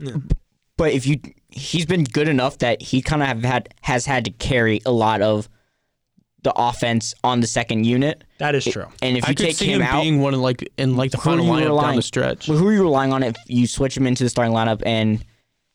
But 0.78 0.92
if 0.92 1.06
you, 1.06 1.20
he's 1.50 1.84
been 1.86 2.04
good 2.04 2.28
enough 2.28 2.58
that 2.58 2.80
he 2.80 3.02
kind 3.02 3.20
of 3.22 3.28
have 3.28 3.44
had 3.44 3.68
has 3.82 4.06
had 4.06 4.24
to 4.24 4.30
carry 4.32 4.80
a 4.86 4.90
lot 4.90 5.20
of 5.22 5.48
the 6.42 6.52
offense 6.56 7.14
on 7.22 7.40
the 7.40 7.46
second 7.46 7.84
unit. 7.86 8.24
That 8.38 8.54
is 8.54 8.64
true. 8.64 8.86
And 9.00 9.16
if 9.16 9.24
I 9.24 9.28
you 9.30 9.34
could 9.34 9.46
take 9.46 9.56
see 9.56 9.66
him, 9.66 9.80
him 9.80 9.86
out, 9.86 10.02
being 10.02 10.20
one 10.20 10.34
of 10.34 10.40
like 10.40 10.68
in 10.76 10.96
like 10.96 11.10
the 11.12 11.16
Who 11.18 11.30
are 11.30 11.32
final 11.36 11.46
you 11.46 11.52
lineup 11.52 11.58
down 11.60 11.68
relying- 11.68 11.96
the 11.96 12.02
stretch. 12.02 12.46
who 12.46 12.66
are 12.68 12.72
you 12.72 12.82
relying 12.82 13.12
on 13.12 13.22
if 13.22 13.36
you 13.46 13.66
switch 13.66 13.96
him 13.96 14.06
into 14.06 14.24
the 14.24 14.30
starting 14.30 14.52
lineup 14.52 14.82
and 14.84 15.24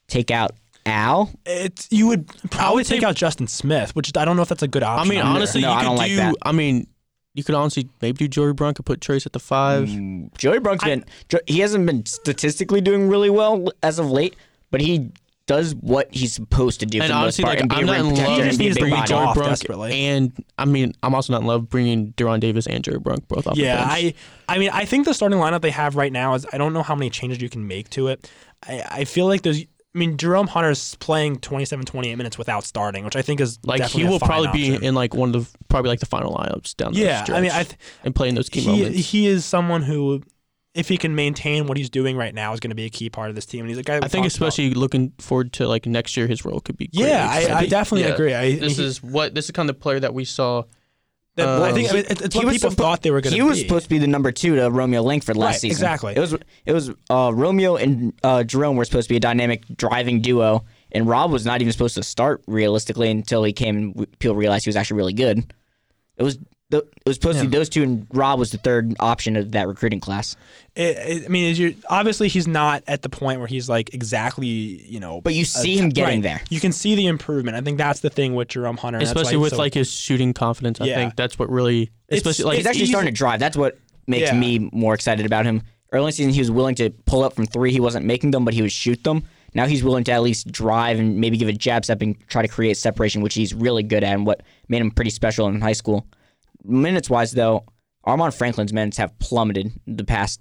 take 0.09 0.31
out 0.31 0.51
Al? 0.85 1.31
It's 1.45 1.88
you 1.91 2.07
would 2.07 2.27
probably 2.51 2.77
would 2.81 2.85
take 2.88 3.01
say- 3.01 3.07
out 3.07 3.15
Justin 3.15 3.47
Smith, 3.47 3.95
which 3.95 4.15
I 4.17 4.25
don't 4.25 4.35
know 4.35 4.41
if 4.44 4.50
that's 4.50 4.63
a 4.63 4.67
good 4.67 4.83
option. 4.83 4.97
I 4.97 5.01
option. 5.01 5.09
mean, 5.15 5.19
either. 5.19 5.29
honestly, 5.38 5.61
No, 5.61 5.69
you 5.69 5.73
I 5.73 5.79
could 5.79 5.85
don't 5.85 5.97
like 5.97 6.09
do. 6.09 6.15
that. 6.17 6.35
I 6.44 6.51
mean, 6.51 6.88
you 7.35 7.44
could 7.44 7.56
honestly 7.56 7.88
maybe 8.01 8.17
do 8.17 8.27
Joey 8.27 8.47
Brunk 8.53 8.57
Bronco, 8.57 8.83
put 8.83 9.00
Trayce 9.00 9.25
at 9.25 9.33
the 9.33 9.39
five. 9.39 9.88
Mm, 9.88 10.35
Joey 10.38 10.59
Brunk's 10.59 10.83
been 10.83 11.06
Jo- 11.29 11.39
he 11.47 11.59
hasn't 11.59 11.85
been 11.85 12.06
statistically 12.06 12.81
doing 12.81 13.07
really 13.07 13.29
well 13.29 13.67
as 13.83 14.00
of 14.00 14.09
late, 14.09 14.35
but 14.71 14.81
he 14.81 15.11
does 15.45 15.73
what 15.75 16.13
he's 16.13 16.31
supposed 16.33 16.79
to 16.79 16.85
do. 16.85 17.00
And 17.00 17.07
for 17.07 17.13
the 17.13 17.19
honestly, 17.19 17.44
most 17.44 17.47
part, 17.47 17.56
like 17.56 17.61
and 17.61 17.69
be 17.69 17.75
I'm 17.75 17.83
a 17.83 17.85
not 17.88 17.94
rim 17.97 18.06
in 18.06 18.11
protector 18.11 18.29
love 18.31 18.35
He 18.38 18.41
and 18.41 18.50
just 18.50 18.59
be 18.59 18.65
a 18.65 18.67
needs 18.67 18.77
to 18.77 18.83
big 18.83 18.91
bring 18.91 19.00
body. 19.01 19.07
Joey 19.09 19.17
Joey 19.17 19.25
off 19.27 19.35
Brunk, 19.35 19.50
desperately. 19.50 19.94
and 20.06 20.45
I 20.57 20.65
mean, 20.65 20.94
I'm 21.03 21.15
also 21.15 21.33
not 21.33 21.41
in 21.41 21.47
love 21.47 21.69
bringing 21.69 22.13
De'Ron 22.13 22.39
Davis 22.39 22.67
and 22.67 22.83
Joey 22.83 23.00
Brunk 23.00 23.27
both 23.27 23.47
off 23.47 23.57
yeah, 23.57 23.75
the 23.95 24.01
bench. 24.03 24.15
I, 24.47 24.56
I 24.56 24.57
mean, 24.59 24.69
I 24.71 24.85
think 24.85 25.06
the 25.06 25.13
starting 25.13 25.39
lineup 25.39 25.61
they 25.61 25.71
have 25.71 25.95
right 25.95 26.11
now 26.11 26.33
is 26.35 26.45
I 26.53 26.57
don't 26.57 26.73
know 26.73 26.83
how 26.83 26.94
many 26.95 27.09
changes 27.09 27.41
you 27.41 27.50
can 27.50 27.67
make 27.67 27.89
to 27.91 28.07
it. 28.07 28.29
I, 28.67 28.83
I 28.89 29.03
feel 29.06 29.25
like 29.27 29.44
there's. 29.44 29.65
I 29.95 29.97
mean, 29.97 30.18
Jerome 30.18 30.45
Hunter's 30.47 30.94
playing 30.95 31.38
27, 31.39 31.83
28 31.86 32.15
minutes 32.15 32.38
without 32.38 32.63
starting, 32.63 33.06
which 33.06 33.15
I 33.15 33.24
think 33.24 33.41
is 33.41 33.57
like 33.63 33.83
he 33.86 34.03
will 34.06 34.19
probably 34.19 34.47
option. 34.50 34.80
be 34.80 34.86
in 34.86 34.94
like 34.94 35.15
one 35.15 35.33
of 35.33 35.51
the 35.51 35.57
probably 35.68 35.89
like 35.89 36.00
the 36.00 36.06
final 36.06 36.36
lineups 36.36 36.75
down 36.77 36.94
the 36.94 37.00
Yeah, 37.00 37.24
stretch. 37.24 37.38
I 37.38 37.41
mean, 37.41 37.51
I 37.51 37.63
th- 37.63 37.75
and 38.03 38.13
playing 38.13 38.36
those 38.36 38.50
key 38.50 38.59
he, 38.62 38.68
moments. 38.68 39.09
he 39.09 39.25
is 39.25 39.45
someone 39.45 39.81
who, 39.81 40.21
if 40.75 40.88
he 40.89 40.97
can 40.97 41.15
maintain 41.15 41.65
what 41.65 41.75
he's 41.75 41.89
doing 41.89 42.15
right 42.15 42.36
now, 42.36 42.53
is 42.53 42.59
going 42.59 42.69
to 42.69 42.75
be 42.75 42.86
a 42.86 42.89
key 42.91 43.09
part 43.09 43.30
of 43.30 43.36
this 43.36 43.47
team. 43.47 43.62
And 43.62 43.69
he's 43.69 43.80
a 43.80 43.83
guy. 43.83 43.97
I 44.03 44.07
think 44.07 44.27
especially 44.27 44.75
looking 44.75 45.12
forward 45.18 45.53
to 45.53 45.68
like 45.68 45.88
next 45.88 46.15
year, 46.15 46.27
his 46.27 46.45
role 46.45 46.59
could 46.59 46.77
be. 46.77 46.88
Great. 46.95 47.07
Yeah, 47.07 47.27
I, 47.27 47.62
I 47.62 47.65
definitely 47.65 48.07
yeah, 48.07 48.13
agree. 48.13 48.33
I, 48.35 48.56
This 48.59 48.77
he- 48.77 48.85
is 48.85 49.01
what 49.01 49.33
this 49.33 49.45
is 49.45 49.51
kind 49.51 49.68
of 49.69 49.75
the 49.75 49.80
player 49.81 50.00
that 50.00 50.13
we 50.13 50.24
saw. 50.24 50.63
That- 51.39 51.62
I 51.63 51.69
um, 51.69 51.74
think 51.75 51.89
I 51.89 51.94
mean, 51.94 52.06
it's, 52.09 52.21
it's 52.21 52.33
he 52.35 52.40
what 52.40 52.45
was 52.47 52.56
people 52.57 52.69
suppo- 52.71 52.75
thought 52.75 53.02
they 53.02 53.11
were 53.11 53.21
going 53.21 53.31
to 53.31 53.35
He 53.37 53.42
be. 53.44 53.47
was 53.49 53.59
supposed 53.59 53.83
to 53.85 53.90
be 53.90 53.97
the 53.97 54.07
number 54.07 54.31
two 54.31 54.56
to 54.56 54.69
Romeo 54.69 55.02
Langford 55.02 55.37
last 55.37 55.54
Right, 55.56 55.61
season. 55.61 55.83
exactly. 55.85 56.13
It 56.16 56.19
was 56.19 56.33
it 56.66 56.73
was 56.73 56.92
uh, 57.09 57.31
Romeo 57.33 57.75
and 57.75 58.13
uh, 58.23 58.44
Jerome 58.44 58.75
were 58.75 58.85
supposed 58.85 59.07
to 59.07 59.13
be 59.13 59.18
a 59.18 59.19
dynamic 59.21 59.63
driving 59.75 60.21
duo, 60.21 60.66
and 60.92 61.07
Rob 61.07 61.31
was 61.31 61.45
not 61.45 61.61
even 61.61 61.71
supposed 61.71 61.95
to 61.95 62.04
start 62.04 62.44
realistically 62.47 63.09
until 63.09 63.44
he 63.44 63.54
came 63.54 63.75
and 63.78 64.19
people 64.19 64.35
realized 64.35 64.66
he 64.66 64.69
was 64.69 64.75
actually 64.75 64.97
really 64.97 65.13
good. 65.13 65.54
It 66.18 66.23
was 66.23 66.37
the, 66.71 66.78
it 66.80 66.85
was 67.07 67.16
supposed 67.16 67.40
to 67.40 67.45
be 67.45 67.52
Yeah. 67.52 67.59
those 67.59 67.69
two, 67.69 67.81
and 67.83 68.06
Rob 68.14 68.38
was 68.40 68.52
the 68.52 68.57
third 68.59 68.95
option 68.99 69.35
of 69.35 69.52
that 69.54 69.68
recruiting 69.68 69.99
class. 69.99 70.35
It- 70.76 70.97
it- 70.97 71.26
I 71.26 71.28
mean, 71.28 71.45
is 71.45 71.57
you 71.57 71.76
obviously 71.90 72.28
he's 72.28 72.47
not 72.47 72.83
at 72.88 73.02
the 73.02 73.09
point 73.09 73.40
where 73.40 73.47
he's 73.47 73.68
like 73.68 73.94
exactly 73.94 74.47
you 74.47 74.99
know. 74.99 75.19
But 75.21 75.33
you 75.33 75.45
see 75.45 75.76
t- 75.76 75.78
him 75.78 75.90
getting 75.90 76.18
right. 76.21 76.23
there. 76.23 76.42
You 76.49 76.59
can 76.59 76.71
see 76.71 76.95
the 76.95 77.07
improvement. 77.07 77.57
I 77.57 77.61
think 77.61 77.78
that's 77.80 78.02
the 78.02 78.09
thing 78.11 78.35
with 78.35 78.49
Jerome 78.49 78.78
Hunter, 78.78 78.99
and 78.99 79.07
that's 79.07 79.16
why 79.16 79.21
especially 79.21 79.38
he's 79.38 79.42
with 79.44 79.54
so- 79.54 79.57
like 79.57 79.73
his 79.73 79.92
shooting 79.92 80.33
confidence. 80.33 80.80
I 80.80 80.85
Yeah. 80.85 80.95
think 80.95 81.16
that's 81.16 81.40
what 81.40 81.49
really, 81.49 81.83
It's- 82.07 82.18
especially 82.18 82.45
like 82.45 82.57
He's 82.57 82.66
actually 82.68 82.83
easy- 82.83 82.92
starting 82.92 83.14
to 83.14 83.18
drive. 83.18 83.40
That's 83.40 83.57
what 83.57 83.78
makes 84.07 84.30
Yeah. 84.31 84.38
me 84.40 84.69
more 84.71 84.94
excited 84.94 85.26
about 85.26 85.45
him. 85.45 85.64
Early 85.92 86.04
in 86.04 86.07
the 86.07 86.11
season, 86.11 86.33
he 86.33 86.40
was 86.40 86.52
willing 86.52 86.76
to 86.76 86.92
pull 87.06 87.23
up 87.23 87.33
from 87.33 87.47
three. 87.47 87.71
He 87.71 87.80
wasn't 87.80 88.06
making 88.06 88.30
them, 88.31 88.45
but 88.45 88.54
he 88.54 88.61
would 88.61 88.71
shoot 88.71 89.04
them. 89.04 89.23
Now 89.56 89.66
he's 89.66 89.83
willing 89.83 90.04
to 90.04 90.11
at 90.11 90.21
least 90.21 90.52
drive 90.52 90.99
and 90.99 91.18
maybe 91.19 91.35
give 91.35 91.47
a 91.47 91.54
jab 91.54 91.83
step 91.83 92.04
and 92.04 92.16
try 92.28 92.44
to 92.44 92.47
create 92.47 92.78
separation, 92.78 93.23
which 93.23 93.33
he's 93.33 93.56
really 93.56 93.81
good 93.81 94.04
at 94.04 94.14
and 94.14 94.28
what 94.28 94.44
made 94.68 94.81
him 94.81 94.92
pretty 94.92 95.09
special 95.09 95.47
in 95.47 95.59
high 95.61 95.73
school. 95.73 96.06
Minutes 96.63 97.09
wise, 97.09 97.31
though, 97.31 97.63
Armaan 98.06 98.35
Franklin's 98.35 98.73
minutes 98.73 98.97
have 98.97 99.18
plummeted 99.19 99.71
the 99.87 100.04
past 100.04 100.39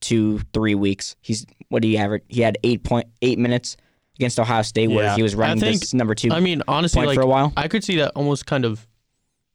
two, 0.00 0.40
three 0.52 0.74
weeks. 0.74 1.16
He's 1.20 1.46
what 1.68 1.82
do 1.82 1.88
you 1.88 1.96
average? 1.98 2.22
He 2.28 2.40
had 2.42 2.58
eight 2.64 2.84
point 2.84 3.06
eight 3.22 3.38
minutes 3.38 3.76
against 4.16 4.38
Ohio 4.40 4.62
State, 4.62 4.88
where 4.88 5.04
Yeah. 5.04 5.16
he 5.16 5.22
was 5.22 5.34
running 5.34 5.58
think- 5.60 5.80
this 5.80 5.92
number 5.94 6.14
two 6.14 6.30
I 6.30 6.40
mean, 6.40 6.62
honestly, 6.68 6.98
point 6.98 7.08
like 7.08 7.14
for 7.16 7.22
a 7.22 7.26
while. 7.26 7.52
I 7.56 7.68
could 7.68 7.84
see 7.84 7.96
that 7.96 8.12
almost 8.16 8.46
kind 8.46 8.64
of 8.64 8.86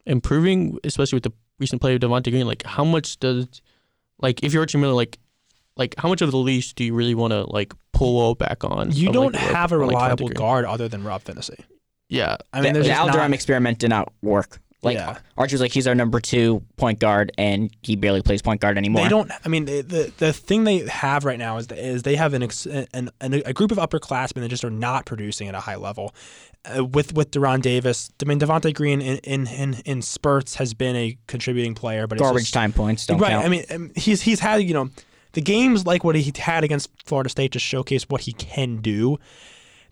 improving, 0.06 0.78
especially 0.84 1.16
with 1.16 1.24
the 1.24 1.32
recent 1.58 1.80
play 1.80 1.94
of 1.94 2.00
Devonte 2.00 2.30
Green. 2.30 2.46
Like, 2.46 2.64
how 2.64 2.84
much 2.84 3.18
does, 3.20 3.46
like, 4.20 4.42
if 4.42 4.52
you're 4.52 4.62
Archie 4.62 4.78
Miller, 4.78 4.94
like, 4.94 5.18
like 5.76 5.94
how 5.98 6.08
much 6.08 6.20
of 6.22 6.30
the 6.30 6.36
leash 6.36 6.74
do 6.74 6.84
you 6.84 6.94
really 6.94 7.14
want 7.14 7.32
to 7.32 7.44
like 7.44 7.72
pull 7.92 8.34
back 8.34 8.62
on? 8.64 8.90
you 8.92 9.08
of, 9.08 9.14
don't 9.14 9.32
like, 9.34 9.42
have 9.42 9.72
a 9.72 9.76
on, 9.76 9.80
like, 9.82 9.90
reliable 9.90 10.28
guard 10.28 10.64
other 10.64 10.88
than 10.88 11.02
Rob 11.04 11.22
Phinisee. 11.24 11.60
Yeah, 12.08 12.36
I 12.52 12.60
mean, 12.60 12.72
the, 12.74 12.80
there's 12.80 12.86
the 12.86 12.90
just 12.90 13.00
Al 13.00 13.06
not- 13.06 13.14
Durham 13.14 13.34
experiment 13.34 13.78
did 13.78 13.90
not 13.90 14.12
work. 14.22 14.60
Like 14.82 14.96
Yeah. 14.96 15.18
Archie 15.38 15.54
was 15.54 15.60
like 15.60 15.72
he's 15.72 15.86
our 15.86 15.94
number 15.94 16.18
two 16.20 16.62
point 16.76 16.98
guard, 16.98 17.30
and 17.38 17.70
he 17.82 17.94
barely 17.94 18.20
plays 18.20 18.42
point 18.42 18.60
guard 18.60 18.76
anymore. 18.76 19.04
They 19.04 19.08
don't. 19.08 19.30
I 19.44 19.48
mean, 19.48 19.66
the 19.66 19.82
the, 19.82 20.12
the 20.18 20.32
thing 20.32 20.64
they 20.64 20.78
have 20.88 21.24
right 21.24 21.38
now 21.38 21.56
is 21.58 21.68
is 21.70 22.02
they 22.02 22.16
have 22.16 22.34
an, 22.34 22.42
ex, 22.42 22.66
an, 22.66 23.10
an 23.20 23.42
a 23.46 23.52
group 23.52 23.70
of 23.70 23.78
upperclassmen 23.78 24.40
that 24.40 24.48
just 24.48 24.64
are 24.64 24.70
not 24.70 25.06
producing 25.06 25.46
at 25.48 25.54
a 25.54 25.60
high 25.60 25.76
level. 25.76 26.14
Uh, 26.64 26.84
with 26.84 27.14
with 27.14 27.30
De'Ron 27.30 27.62
Davis, 27.62 28.10
I 28.20 28.26
mean 28.26 28.40
Devonte 28.40 28.74
Green 28.74 29.00
in, 29.00 29.18
in 29.18 29.46
in 29.46 29.74
in 29.84 30.02
spurts 30.02 30.56
has 30.56 30.74
been 30.74 30.96
a 30.96 31.16
contributing 31.28 31.74
player, 31.74 32.06
but 32.08 32.18
it's 32.18 32.22
Garbage 32.22 32.42
just- 32.44 32.54
time 32.54 32.72
points 32.72 33.06
don't 33.06 33.18
right. 33.18 33.30
count. 33.30 33.46
I 33.46 33.48
mean, 33.48 33.64
um, 33.70 33.90
he's 33.94 34.22
he's 34.22 34.40
had 34.40 34.62
you 34.62 34.74
know 34.74 34.90
the 35.32 35.40
games 35.40 35.86
like 35.86 36.02
what 36.04 36.16
he 36.16 36.32
had 36.36 36.64
against 36.64 36.90
Florida 37.04 37.30
State 37.30 37.52
to 37.52 37.58
showcase 37.60 38.04
what 38.08 38.22
he 38.22 38.32
can 38.32 38.78
do. 38.78 39.18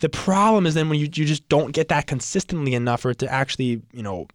The 0.00 0.08
problem 0.08 0.66
is 0.66 0.74
then 0.74 0.88
when 0.88 0.98
you 0.98 1.06
you 1.06 1.24
just 1.26 1.48
don't 1.48 1.72
get 1.72 1.88
that 1.88 2.06
consistently 2.08 2.74
enough 2.74 3.02
for 3.02 3.10
it 3.10 3.18
to 3.18 3.32
actually 3.32 3.82
you 3.92 4.02
know 4.02 4.26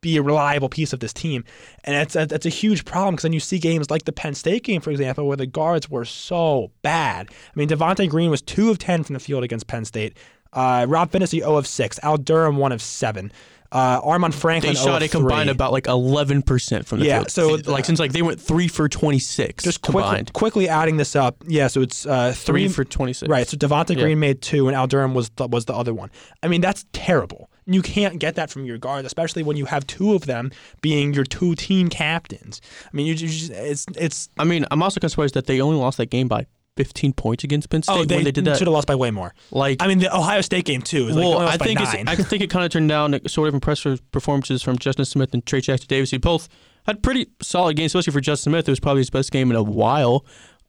be 0.00 0.16
a 0.16 0.22
reliable 0.22 0.68
piece 0.68 0.92
of 0.92 1.00
this 1.00 1.12
team, 1.12 1.44
and 1.84 1.94
that's 1.94 2.14
a, 2.16 2.26
that's 2.26 2.46
a 2.46 2.50
huge 2.50 2.84
problem 2.84 3.14
because 3.14 3.22
then 3.22 3.32
you 3.32 3.40
see 3.40 3.58
games 3.58 3.90
like 3.90 4.04
the 4.04 4.12
Penn 4.12 4.34
State 4.34 4.64
game, 4.64 4.80
for 4.80 4.90
example, 4.90 5.26
where 5.26 5.36
the 5.36 5.46
guards 5.46 5.90
were 5.90 6.04
so 6.04 6.70
bad. 6.82 7.28
I 7.30 7.58
mean, 7.58 7.68
Devonte 7.68 8.08
Green 8.08 8.30
was 8.30 8.42
two 8.42 8.70
of 8.70 8.78
ten 8.78 9.02
from 9.02 9.14
the 9.14 9.20
field 9.20 9.42
against 9.44 9.66
Penn 9.66 9.84
State. 9.84 10.16
Uh, 10.52 10.86
Rob 10.88 11.10
Phinisee, 11.10 11.40
0 11.40 11.56
of 11.56 11.66
6. 11.66 12.00
Al 12.02 12.16
Durham, 12.16 12.56
1 12.56 12.72
of 12.72 12.80
7. 12.80 13.30
Uh, 13.72 14.00
Armaan 14.00 14.32
Franklin, 14.32 14.72
They 14.72 14.80
shot 14.80 15.02
of 15.02 15.08
a 15.08 15.10
combined 15.10 15.50
about 15.50 15.72
like 15.72 15.84
11% 15.84 16.86
from 16.86 17.00
the 17.00 17.04
field. 17.04 17.06
Yeah, 17.06 17.18
field. 17.18 17.30
so, 17.30 17.70
like 17.70 17.82
uh, 17.82 17.86
since 17.86 17.98
like 17.98 18.12
they 18.12 18.22
went 18.22 18.40
3 18.40 18.68
for 18.68 18.88
26 18.88 19.64
just 19.64 19.82
quickly, 19.82 20.02
combined. 20.02 20.32
quickly 20.32 20.68
adding 20.68 20.96
this 20.96 21.14
up. 21.16 21.42
Yeah, 21.46 21.66
so 21.66 21.82
it's 21.82 22.06
uh, 22.06 22.32
3 22.32 22.34
three, 22.34 22.68
for 22.68 22.84
26. 22.84 23.28
Right, 23.28 23.46
so 23.46 23.56
Devonte 23.56 23.96
Yeah. 23.96 24.02
Green 24.04 24.20
made 24.20 24.40
two, 24.40 24.68
and 24.68 24.76
Al 24.76 24.86
Durham 24.86 25.14
was 25.14 25.30
the, 25.30 25.48
was 25.48 25.64
the 25.66 25.74
other 25.74 25.92
one. 25.92 26.10
I 26.42 26.48
mean, 26.48 26.60
that's 26.60 26.86
terrible. 26.92 27.50
You 27.66 27.82
can't 27.82 28.18
get 28.18 28.36
that 28.36 28.50
from 28.50 28.64
your 28.64 28.78
guards, 28.78 29.06
especially 29.06 29.42
when 29.42 29.56
you 29.56 29.64
have 29.66 29.86
two 29.86 30.14
of 30.14 30.26
them 30.26 30.52
being 30.82 31.12
your 31.12 31.24
two 31.24 31.54
team 31.56 31.88
captains. 31.88 32.60
I 32.84 32.96
mean, 32.96 33.06
you 33.06 33.14
just 33.14 33.50
it's 33.50 33.86
it's 33.96 34.28
I 34.38 34.44
mean, 34.44 34.64
I'm 34.70 34.82
also 34.82 35.00
kind 35.00 35.06
of 35.06 35.10
surprised 35.10 35.34
that 35.34 35.46
they 35.46 35.60
only 35.60 35.76
lost 35.76 35.98
that 35.98 36.06
game 36.06 36.28
by 36.28 36.46
15 36.76 37.14
points 37.14 37.42
against 37.42 37.70
Penn 37.70 37.82
State 37.82 37.92
oh 37.94 38.04
they, 38.04 38.16
when 38.16 38.24
they 38.24 38.30
did 38.30 38.44
that. 38.44 38.58
should 38.58 38.66
have 38.66 38.74
lost 38.74 38.86
by 38.86 38.94
way 38.94 39.10
more. 39.10 39.34
Like 39.50 39.82
I 39.82 39.88
mean, 39.88 39.98
the 39.98 40.14
Ohio 40.14 40.42
State 40.42 40.64
game 40.64 40.82
too. 40.82 41.08
Is 41.08 41.16
like 41.16 41.24
well, 41.24 41.40
they 41.40 41.46
I 41.46 41.56
think. 41.56 41.80
I 41.80 42.14
think 42.14 42.42
it 42.42 42.50
kind 42.50 42.64
of 42.64 42.70
turned 42.70 42.88
down 42.88 43.18
sort 43.26 43.48
of 43.48 43.54
impressive 43.54 44.08
performances 44.12 44.62
from 44.62 44.78
Justin 44.78 45.04
Smith 45.04 45.32
and 45.32 45.44
Trey 45.44 45.60
Jackson 45.60 45.86
Davis, 45.88 46.10
who 46.10 46.18
both 46.18 46.48
had 46.86 47.02
pretty 47.02 47.26
solid 47.42 47.76
games, 47.76 47.94
especially 47.94 48.12
for 48.12 48.20
Justin 48.20 48.52
Smith. 48.52 48.68
It 48.68 48.72
was 48.72 48.80
probably 48.80 49.00
his 49.00 49.10
best 49.10 49.32
game 49.32 49.50
in 49.50 49.56
a 49.56 49.62
while. 49.62 50.24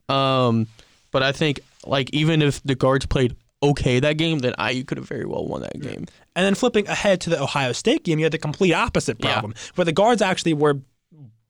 Um, 0.10 0.68
but 1.12 1.24
I 1.24 1.32
think 1.32 1.60
like 1.86 2.10
even 2.14 2.42
if 2.42 2.64
the 2.64 2.76
guards 2.76 3.06
played 3.06 3.36
okay 3.64 4.00
that 4.00 4.18
game, 4.18 4.40
then 4.40 4.54
IU 4.60 4.84
could 4.84 4.98
have 4.98 5.08
very 5.08 5.26
well 5.26 5.46
won 5.46 5.62
that 5.62 5.80
game. 5.80 6.06
And 6.36 6.46
then 6.46 6.56
flipping 6.56 6.88
ahead 6.88 7.22
to 7.22 7.30
the 7.30 7.42
Ohio 7.42 7.72
State 7.72 8.04
game, 8.04 8.20
you 8.20 8.26
had 8.26 8.32
the 8.32 8.38
complete 8.38 8.74
opposite 8.74 9.18
Yeah. 9.20 9.32
problem, 9.34 9.54
where 9.76 9.86
the 9.86 9.92
guards 9.92 10.22
actually 10.22 10.54
were 10.54 10.80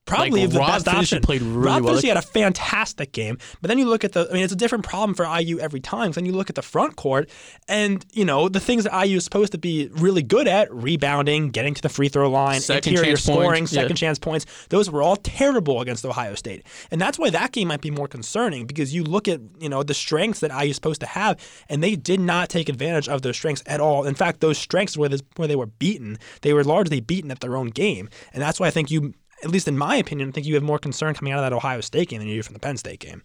probably 0.07 0.41
Like, 0.41 0.51
the 0.51 0.59
Rob 0.59 0.67
best 0.71 0.85
Phinisee 0.85 0.97
option. 0.97 1.21
played 1.21 1.41
really 1.41 1.57
Rob 1.67 1.83
well. 1.83 1.95
Phinisee 1.95 2.07
had 2.07 2.17
a 2.17 2.21
fantastic 2.21 3.11
game, 3.11 3.37
but 3.61 3.67
then 3.67 3.77
you 3.77 3.85
look 3.85 4.03
at 4.03 4.13
the. 4.13 4.27
I 4.29 4.33
mean, 4.33 4.43
it's 4.43 4.53
a 4.53 4.57
different 4.57 4.83
problem 4.85 5.13
for 5.13 5.25
IU 5.25 5.59
every 5.59 5.79
time. 5.79 6.11
Then 6.11 6.25
you 6.25 6.31
look 6.31 6.49
at 6.49 6.55
the 6.55 6.61
front 6.61 6.95
court, 6.95 7.29
and 7.67 8.05
you 8.13 8.25
know 8.25 8.49
the 8.49 8.59
things 8.59 8.85
that 8.85 9.05
IU 9.05 9.17
is 9.17 9.23
supposed 9.23 9.51
to 9.51 9.57
be 9.57 9.89
really 9.93 10.23
good 10.23 10.47
at: 10.47 10.73
rebounding, 10.73 11.49
getting 11.51 11.73
to 11.73 11.81
the 11.81 11.89
free 11.89 12.09
throw 12.09 12.29
line, 12.29 12.61
Second 12.61 12.93
interior 12.93 13.15
chance 13.15 13.25
points, 13.25 13.41
scoring, 13.41 13.63
yeah. 13.63 13.67
second 13.67 13.95
chance 13.97 14.17
points. 14.19 14.45
Those 14.69 14.89
were 14.89 15.01
all 15.03 15.17
terrible 15.17 15.81
against 15.81 16.05
Ohio 16.05 16.35
State, 16.35 16.65
and 16.91 16.99
that's 16.99 17.19
why 17.19 17.29
that 17.29 17.51
game 17.51 17.67
might 17.67 17.81
be 17.81 17.91
more 17.91 18.07
concerning 18.07 18.65
because 18.65 18.93
you 18.93 19.03
look 19.03 19.27
at 19.27 19.41
you 19.59 19.69
know 19.69 19.83
the 19.83 19.93
strengths 19.93 20.39
that 20.39 20.51
IU 20.51 20.69
is 20.69 20.75
supposed 20.75 21.01
to 21.01 21.07
have, 21.07 21.39
and 21.69 21.83
they 21.83 21.95
did 21.95 22.19
not 22.19 22.49
take 22.49 22.69
advantage 22.69 23.07
of 23.09 23.21
those 23.21 23.35
strengths 23.35 23.63
at 23.65 23.79
all. 23.79 24.05
In 24.05 24.15
fact, 24.15 24.39
those 24.39 24.57
strengths 24.57 24.97
where 24.97 25.09
where 25.35 25.47
they 25.47 25.55
were 25.55 25.65
beaten, 25.67 26.17
they 26.41 26.53
were 26.53 26.63
largely 26.63 26.99
beaten 26.99 27.31
at 27.31 27.39
their 27.41 27.55
own 27.57 27.67
game, 27.67 28.09
and 28.33 28.41
that's 28.41 28.59
why 28.59 28.67
I 28.67 28.71
think 28.71 28.89
you. 28.89 29.13
At 29.43 29.51
least 29.51 29.67
in 29.67 29.77
my 29.77 29.95
opinion, 29.95 30.29
I 30.29 30.31
think 30.31 30.47
you 30.47 30.55
have 30.55 30.63
more 30.63 30.79
concern 30.79 31.13
coming 31.13 31.33
out 31.33 31.39
of 31.39 31.45
that 31.45 31.55
Ohio 31.55 31.81
State 31.81 32.09
game 32.09 32.19
than 32.19 32.27
you 32.27 32.35
do 32.35 32.43
from 32.43 32.53
the 32.53 32.59
Penn 32.59 32.77
State 32.77 32.99
game. 32.99 33.21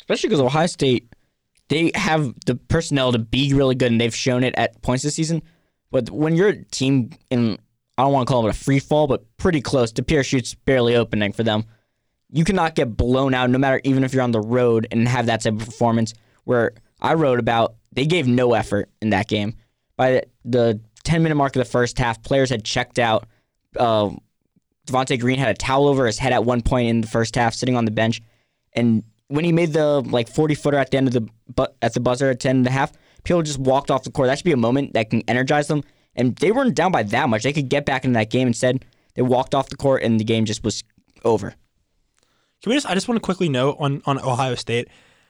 especially 0.00 0.28
because 0.28 0.40
Ohio 0.40 0.66
State, 0.66 1.12
they 1.68 1.90
have 1.94 2.34
the 2.44 2.54
personnel 2.54 3.12
to 3.12 3.18
be 3.18 3.52
really 3.54 3.74
good, 3.74 3.90
and 3.90 4.00
they've 4.00 4.14
shown 4.14 4.44
it 4.44 4.54
at 4.56 4.80
points 4.82 5.02
this 5.02 5.14
season. 5.14 5.42
But 5.90 6.10
when 6.10 6.36
you're 6.36 6.48
a 6.48 6.64
team 6.64 7.10
in, 7.30 7.58
I 7.96 8.02
don't 8.02 8.12
want 8.12 8.28
to 8.28 8.32
call 8.32 8.46
it 8.46 8.50
a 8.50 8.58
free 8.58 8.78
fall, 8.78 9.06
but 9.06 9.24
pretty 9.38 9.60
close 9.60 9.92
to 9.92 10.02
parachutes 10.02 10.54
barely 10.54 10.94
opening 10.94 11.32
for 11.32 11.42
them, 11.42 11.64
you 12.30 12.44
cannot 12.44 12.74
get 12.74 12.96
blown 12.96 13.34
out, 13.34 13.50
no 13.50 13.58
matter 13.58 13.80
even 13.84 14.04
if 14.04 14.12
you're 14.12 14.22
on 14.22 14.32
the 14.32 14.40
road 14.40 14.86
and 14.90 15.08
have 15.08 15.26
that 15.26 15.42
type 15.42 15.54
of 15.54 15.60
performance. 15.60 16.12
Where 16.44 16.72
I 17.00 17.14
wrote 17.14 17.38
about, 17.40 17.76
they 17.92 18.04
gave 18.06 18.26
no 18.26 18.52
effort 18.52 18.90
in 19.00 19.10
that 19.10 19.26
game. 19.28 19.54
By 19.96 20.22
the 20.44 20.80
10 21.04 21.22
minute 21.22 21.36
mark 21.36 21.56
of 21.56 21.60
the 21.60 21.70
first 21.70 21.98
half, 21.98 22.22
players 22.22 22.50
had 22.50 22.64
checked 22.64 22.98
out. 22.98 23.26
Uh, 23.76 24.10
Devonte 24.86 25.18
Green 25.18 25.38
had 25.38 25.48
a 25.48 25.54
towel 25.54 25.86
over 25.86 26.06
his 26.06 26.18
head 26.18 26.32
at 26.32 26.44
one 26.44 26.62
point 26.62 26.88
in 26.88 27.00
the 27.00 27.06
first 27.06 27.34
half, 27.34 27.54
sitting 27.54 27.76
on 27.76 27.84
the 27.84 27.90
bench. 27.90 28.22
And 28.72 29.02
when 29.28 29.44
he 29.44 29.52
made 29.52 29.72
the 29.72 30.00
like 30.00 30.28
40 30.28 30.54
footer 30.54 30.78
at 30.78 30.90
the 30.90 30.96
end 30.96 31.08
of 31.08 31.14
the 31.14 31.28
but 31.54 31.76
at 31.82 31.94
the 31.94 32.00
buzzer 32.00 32.30
at 32.30 32.40
10 32.40 32.56
and 32.56 32.66
a 32.66 32.70
half, 32.70 32.92
people 33.24 33.42
just 33.42 33.58
walked 33.58 33.90
off 33.90 34.04
the 34.04 34.10
court. 34.10 34.28
That 34.28 34.38
should 34.38 34.44
be 34.44 34.52
a 34.52 34.56
moment 34.56 34.94
that 34.94 35.10
can 35.10 35.22
energize 35.28 35.68
them. 35.68 35.82
And 36.14 36.36
they 36.36 36.52
weren't 36.52 36.74
down 36.74 36.92
by 36.92 37.02
that 37.02 37.28
much. 37.28 37.42
They 37.42 37.52
could 37.52 37.68
get 37.68 37.84
back 37.84 38.04
into 38.04 38.14
that 38.18 38.30
game. 38.30 38.46
Instead, 38.46 38.84
they 39.14 39.22
walked 39.22 39.54
off 39.54 39.68
the 39.68 39.76
court 39.76 40.02
and 40.02 40.18
the 40.18 40.24
game 40.24 40.44
just 40.44 40.64
was 40.64 40.82
over. 41.24 41.54
Can 42.62 42.70
we 42.70 42.76
just? 42.76 42.86
I 42.86 42.94
just 42.94 43.06
want 43.08 43.16
to 43.16 43.24
quickly 43.24 43.48
note 43.48 43.76
on 43.78 44.02
on 44.06 44.18
Ohio 44.18 44.54
State. 44.54 44.88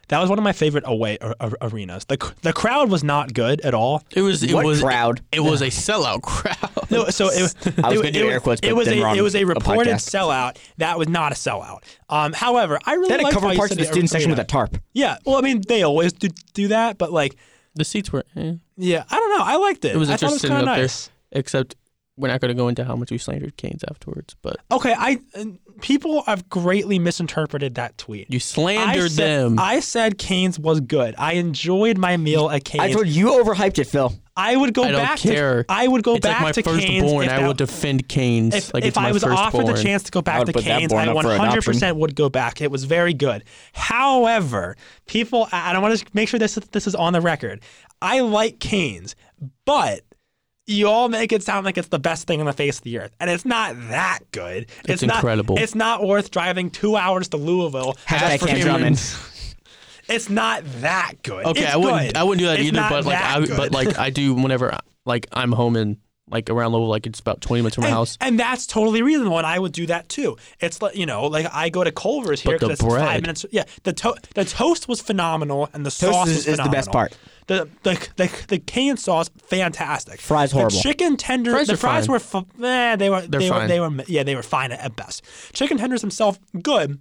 That 0.09 0.21
was 0.21 0.31
one 0.31 0.39
of 0.39 0.45
my 0.45 0.53
favorite 0.53 0.85
away 0.87 1.19
a- 1.21 1.35
a- 1.41 1.53
arenas. 1.63 2.05
The 2.05 2.33
the 2.43 2.53
crowd 2.53 2.91
was 2.91 3.03
not 3.03 3.35
good 3.35 3.61
at 3.63 3.75
all. 3.75 4.03
It 4.15 4.23
was 4.23 4.43
it 4.43 4.53
What 4.55 4.65
was 4.65 4.81
crowd? 4.81 5.21
It 5.33 5.41
was 5.41 5.63
a 5.63 5.67
sellout 5.67 6.23
crowd. 6.23 6.91
No, 6.91 7.07
so 7.09 7.29
it, 7.29 7.35
I 7.85 7.89
was 7.91 7.99
it, 7.99 8.03
gonna 8.03 8.11
do 8.13 8.31
air 8.31 8.39
quotes, 8.41 8.61
it 8.63 8.73
was 8.75 8.87
then 8.87 8.99
a 8.99 9.03
we're 9.03 9.17
it 9.17 9.23
was 9.23 9.35
a 9.35 9.41
a 9.41 9.45
reported 9.45 9.95
podcast. 9.95 10.11
sellout. 10.11 10.59
That 10.77 10.99
was 10.99 11.09
not 11.09 11.33
a 11.33 11.35
sellout. 11.35 11.79
Um, 12.09 12.33
however, 12.33 12.79
I 12.85 12.95
really 12.95 13.09
They 13.09 13.15
had 13.23 13.27
to 13.27 13.33
cover 13.33 13.49
how 13.49 13.55
parts 13.57 13.73
of 13.73 13.79
the 13.79 13.85
student 13.85 14.11
section 14.11 14.31
with 14.31 14.39
a 14.39 14.45
tarp. 14.45 14.77
Yeah, 14.93 15.19
well, 15.27 15.37
I 15.37 15.41
mean, 15.41 15.63
they 15.67 15.83
always 15.83 16.13
do 16.13 16.29
do 16.55 16.69
that, 16.69 16.99
but 16.99 17.13
like, 17.13 17.35
the 17.75 17.85
seats 17.85 18.13
were. 18.13 18.25
Eh. 18.37 18.55
yeah, 18.77 19.03
I 19.11 19.17
don't 19.17 19.37
know. 19.39 19.45
I 19.45 19.57
liked 19.57 19.85
it. 19.85 19.95
It 19.95 19.99
was 19.99 20.09
I 20.09 20.17
thought 20.17 20.31
it 20.31 20.33
was 20.35 20.45
interesting 20.45 20.51
kind 20.51 20.63
of 20.63 20.69
up 20.69 20.77
there. 20.77 21.41
Except 21.41 21.75
we're 22.19 22.29
not 22.29 22.41
going 22.41 22.49
to 22.49 22.55
go 22.55 22.69
into 22.69 22.85
how 22.85 22.97
much 22.97 23.11
we 23.11 23.19
slandered 23.19 23.57
Canes 23.57 23.85
afterwards, 23.91 24.35
but 24.43 24.57
Okay, 24.71 24.95
I 24.97 25.19
uh, 25.35 25.45
people 25.83 26.23
have 26.23 26.49
greatly 26.49 26.99
misinterpreted 26.99 27.75
that 27.75 27.99
tweet. 27.99 28.31
you 28.31 28.37
I 28.37 28.39
slandered 28.39 29.11
said, 29.13 29.41
them. 29.45 29.59
I 29.59 29.81
said 29.81 30.17
Canes 30.19 30.59
was 30.59 30.81
good. 30.81 31.15
I 31.19 31.35
enjoyed 31.35 31.99
my 31.99 32.17
meal 32.17 32.49
at 32.49 32.65
Canes. 32.65 32.83
I 32.85 32.93
told 32.93 33.07
you, 33.07 33.29
you 33.31 33.45
overhyped 33.45 33.79
it, 33.79 33.85
Phil. 33.85 34.15
I 34.39 34.55
would 34.55 34.75
go 34.75 34.85
I 34.85 34.91
don't 34.93 35.03
back 35.03 35.19
care. 35.19 35.65
to 35.65 35.73
I 35.73 35.89
would 35.89 36.03
go 36.03 36.15
it's 36.17 36.23
back 36.27 36.43
like 36.43 36.43
my 36.43 36.53
to 36.53 36.63
Canes 36.63 37.03
firstborn. 37.05 37.25
if 37.27 37.33
I 37.33 37.37
that- 37.41 37.47
will 37.47 37.55
defend 37.55 38.09
Canes. 38.09 38.55
if, 38.55 38.75
like 38.75 38.83
if 38.85 38.89
it's 38.89 38.97
my 38.97 39.09
I 39.09 39.13
was 39.13 39.25
offered 39.25 39.67
the 39.67 39.75
chance 39.83 40.03
to 40.05 40.11
go 40.11 40.21
back 40.23 40.45
to 40.45 40.53
put 40.53 40.63
Canes, 40.65 40.93
I 40.93 41.07
100% 41.07 41.97
would 41.97 42.15
go 42.15 42.29
back. 42.29 42.61
It 42.61 42.71
was 42.71 42.85
very 42.85 43.15
good. 43.15 43.45
However, 43.73 44.77
people, 45.07 45.49
I 45.53 45.75
I 45.75 45.79
want 45.79 45.99
to 45.99 46.07
make 46.15 46.29
sure 46.29 46.39
this 46.39 46.55
this 46.73 46.87
is 46.87 46.95
on 46.95 47.13
the 47.13 47.21
record. 47.21 47.61
I 48.03 48.21
like 48.21 48.59
Canes, 48.59 49.17
but 49.65 50.01
you 50.67 50.89
all 50.89 51.09
make 51.09 51.33
it 51.33 51.43
sound 51.43 51.65
like 51.65 51.79
it's 51.79 51.89
the 51.89 51.99
best 51.99 52.27
thing 52.27 52.41
on 52.41 52.47
the 52.47 52.53
face 52.53 52.79
of 52.79 52.85
the 52.85 52.99
earth, 52.99 53.13
and 53.21 53.31
it's 53.31 53.45
not 53.45 53.75
that 53.91 54.21
good. 54.33 54.67
It's 54.87 55.03
not, 55.03 55.17
incredible. 55.17 55.59
It's 55.59 55.75
not 55.75 56.05
worth 56.05 56.31
driving 56.31 56.71
two 56.71 56.97
hours 56.97 57.29
to 57.29 57.37
Louisville. 57.37 57.95
Hashtag 58.07 58.47
Cam 58.47 58.61
Drummond. 58.61 59.01
It's 60.09 60.29
not 60.31 60.63
that 60.83 61.15
good. 61.23 61.45
Okay, 61.47 61.63
It's 61.65 61.73
I 61.73 61.77
wouldn't. 61.77 62.03
good. 62.09 62.17
I 62.17 62.23
wouldn't 62.23 62.39
do 62.41 62.47
that 62.47 62.61
It's 62.61 62.69
either. 62.69 62.87
But 62.89 63.05
like, 63.07 63.19
I, 63.21 63.41
good. 63.45 63.57
but 63.57 63.73
like, 63.73 63.99
I 63.99 64.11
do 64.11 64.35
whenever 64.35 64.79
like 65.05 65.27
I'm 65.33 65.51
home 65.53 65.75
and 65.77 65.97
like 66.29 66.51
around 66.51 66.73
Louisville, 66.73 66.89
like 66.89 67.07
it's 67.07 67.21
about 67.21 67.41
20 67.41 67.61
minutes 67.63 67.75
from 67.77 67.83
my 67.83 67.89
and, 67.89 67.95
house. 67.95 68.19
and 68.21 68.39
that's 68.39 68.67
totally 68.67 69.01
reasonable, 69.03 69.39
and 69.39 69.47
I 69.47 69.59
would 69.59 69.73
do 69.73 69.87
that 69.87 70.09
too. 70.09 70.37
It's 70.61 70.83
like 70.83 70.97
you 70.97 71.07
know, 71.07 71.27
like 71.27 71.47
I 71.53 71.69
go 71.69 71.85
to 71.85 71.93
Culver's 71.93 72.41
here 72.41 72.59
But 72.59 72.61
the 72.61 72.67
because 72.73 72.81
it's 72.81 72.95
five 72.95 73.01
bread. 73.05 73.23
minutes. 73.23 73.47
Yeah, 73.53 73.65
the 73.85 73.93
to- 73.93 74.17
the 74.35 74.45
toast 74.45 74.89
was 74.89 75.01
phenomenal, 75.01 75.69
and 75.73 75.87
the 75.87 75.91
sauce 75.91 76.29
is- 76.29 76.37
was 76.47 76.49
is 76.49 76.57
the 76.59 76.69
best 76.69 76.91
part. 76.91 77.17
The 77.47 77.69
the 77.85 78.09
the, 78.17 78.45
the 78.49 78.59
cane 78.59 78.97
sauce, 78.97 79.31
fantastic. 79.47 80.21
Fries 80.21 80.51
horrible. 80.51 80.71
The 80.77 80.83
chicken 80.83 81.17
tenders, 81.17 81.55
Fries 81.55 81.67
the 81.69 81.75
are 81.75 81.77
fries 81.77 82.07
fine. 82.07 82.13
were, 82.13 82.19
fu- 82.19 82.65
eh, 82.65 82.97
they 82.97 83.09
were 83.09 83.21
They're 83.23 83.41
they 83.41 83.51
were 83.51 83.67
they 83.69 83.81
were 83.81 83.91
yeah 84.09 84.23
they 84.25 84.35
were 84.35 84.43
fine 84.43 84.73
at, 84.73 84.81
at 84.81 84.97
best. 84.97 85.23
Chicken 85.53 85.79
tenders 85.79 86.01
themselves 86.01 86.41
good, 86.61 87.01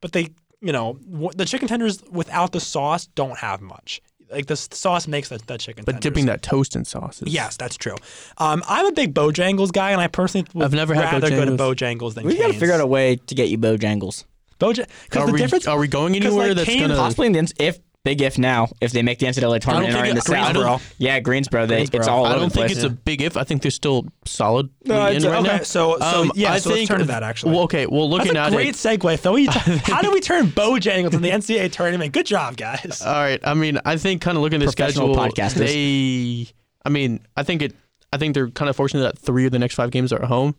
but 0.00 0.12
they 0.12 0.28
you 0.60 0.72
know 0.72 0.96
w- 1.10 1.30
the 1.34 1.44
chicken 1.44 1.66
tenders 1.66 2.04
without 2.08 2.52
the 2.52 2.60
sauce 2.60 3.06
don't 3.16 3.38
have 3.38 3.60
much. 3.60 4.00
Like 4.30 4.46
the 4.46 4.56
sauce 4.56 5.08
makes 5.08 5.28
the, 5.28 5.38
the 5.46 5.58
chicken. 5.58 5.84
But 5.84 5.92
tenders. 5.92 6.02
dipping 6.02 6.26
that 6.26 6.42
toast 6.42 6.76
in 6.76 6.84
sauce. 6.84 7.22
Is, 7.22 7.32
Yes, 7.32 7.56
that's 7.56 7.76
true. 7.76 7.96
Um, 8.38 8.62
I'm 8.68 8.86
a 8.86 8.92
big 8.92 9.14
Bojangles 9.14 9.72
guy, 9.72 9.90
and 9.90 10.00
I 10.00 10.06
personally 10.06 10.46
would 10.54 10.64
I've 10.64 10.72
never 10.72 10.94
had 10.94 11.12
rather 11.12 11.30
go 11.30 11.44
to 11.44 11.52
Bojangles. 11.52 11.76
Bojangles 11.76 12.14
than 12.14 12.26
We 12.26 12.36
got 12.36 12.48
to 12.48 12.52
figure 12.52 12.74
out 12.74 12.80
a 12.80 12.86
way 12.86 13.16
to 13.16 13.34
get 13.34 13.48
you 13.48 13.58
Bojangles. 13.58 14.24
Bojang 14.60 14.86
because 15.04 15.22
Are 15.22 15.26
the 15.26 15.32
we, 15.32 15.38
difference. 15.38 15.66
are 15.66 15.78
we 15.78 15.88
going 15.88 16.14
anywhere 16.14 16.48
like, 16.48 16.56
that's 16.58 16.68
Cane's 16.68 16.82
gonna? 16.82 16.96
Possibly 16.96 17.26
in 17.26 17.32
the 17.32 17.52
if 17.58 17.78
big 18.04 18.22
if 18.22 18.38
now 18.38 18.68
if 18.80 18.92
they 18.92 19.02
make 19.02 19.18
the 19.18 19.26
NCAA 19.26 19.60
tournament 19.60 19.90
and 19.90 19.96
are 19.98 20.04
in 20.06 20.14
the 20.16 20.22
it- 20.22 20.30
I 20.38 20.52
don't- 20.52 20.82
Yeah, 20.98 21.20
Greensboro. 21.20 21.66
They, 21.66 21.82
it's 21.82 21.90
Greensboro. 21.90 22.14
all 22.16 22.26
I 22.26 22.30
don't 22.34 22.44
the 22.48 22.50
think 22.54 22.66
place. 22.68 22.76
it's 22.78 22.84
a 22.84 22.90
big 22.90 23.20
if. 23.22 23.36
I 23.36 23.44
think 23.44 23.62
they're 23.62 23.70
still 23.70 24.06
solid 24.24 24.70
No, 24.86 25.06
in 25.08 25.22
right 25.22 25.40
okay, 25.40 25.56
now. 25.58 25.62
so- 25.62 25.98
so, 25.98 26.30
yeah, 26.34 26.52
I 26.52 26.58
so 26.58 26.70
let's 26.70 26.78
think, 26.80 26.88
turn 26.88 26.98
to 27.00 27.04
that, 27.06 27.22
actually. 27.22 27.52
Well, 27.52 27.62
okay. 27.64 27.86
Well, 27.86 28.08
That's 28.08 28.24
looking 28.24 28.36
a 28.36 28.40
at 28.40 28.52
great 28.52 28.68
it, 28.68 28.74
segue, 28.74 29.18
Phil. 29.18 29.32
We- 29.34 29.46
how 29.84 30.00
do 30.02 30.10
we 30.12 30.20
turn 30.20 30.46
Bojangles 30.46 31.12
in 31.14 31.22
the 31.22 31.30
NCAA 31.30 31.70
tournament? 31.72 32.12
Good 32.12 32.26
job, 32.26 32.56
guys. 32.56 33.02
All 33.04 33.12
right. 33.12 33.40
I 33.44 33.54
mean, 33.54 33.78
I 33.84 33.96
think 33.96 34.22
kind 34.22 34.36
of 34.36 34.42
looking 34.42 34.62
at 34.62 34.68
the 34.68 34.72
Professional 34.74 35.14
schedule, 35.14 35.32
podcasters. 35.32 35.66
they. 35.66 36.48
I 36.84 36.88
mean, 36.88 37.20
I 37.36 37.42
think 37.42 37.62
it. 37.62 37.74
I 38.12 38.16
think 38.16 38.34
they're 38.34 38.48
kind 38.50 38.68
of 38.68 38.74
fortunate 38.74 39.02
that 39.02 39.18
three 39.18 39.44
of 39.46 39.52
the 39.52 39.58
next 39.58 39.74
five 39.76 39.90
games 39.92 40.12
are 40.12 40.20
at 40.22 40.28
home. 40.28 40.56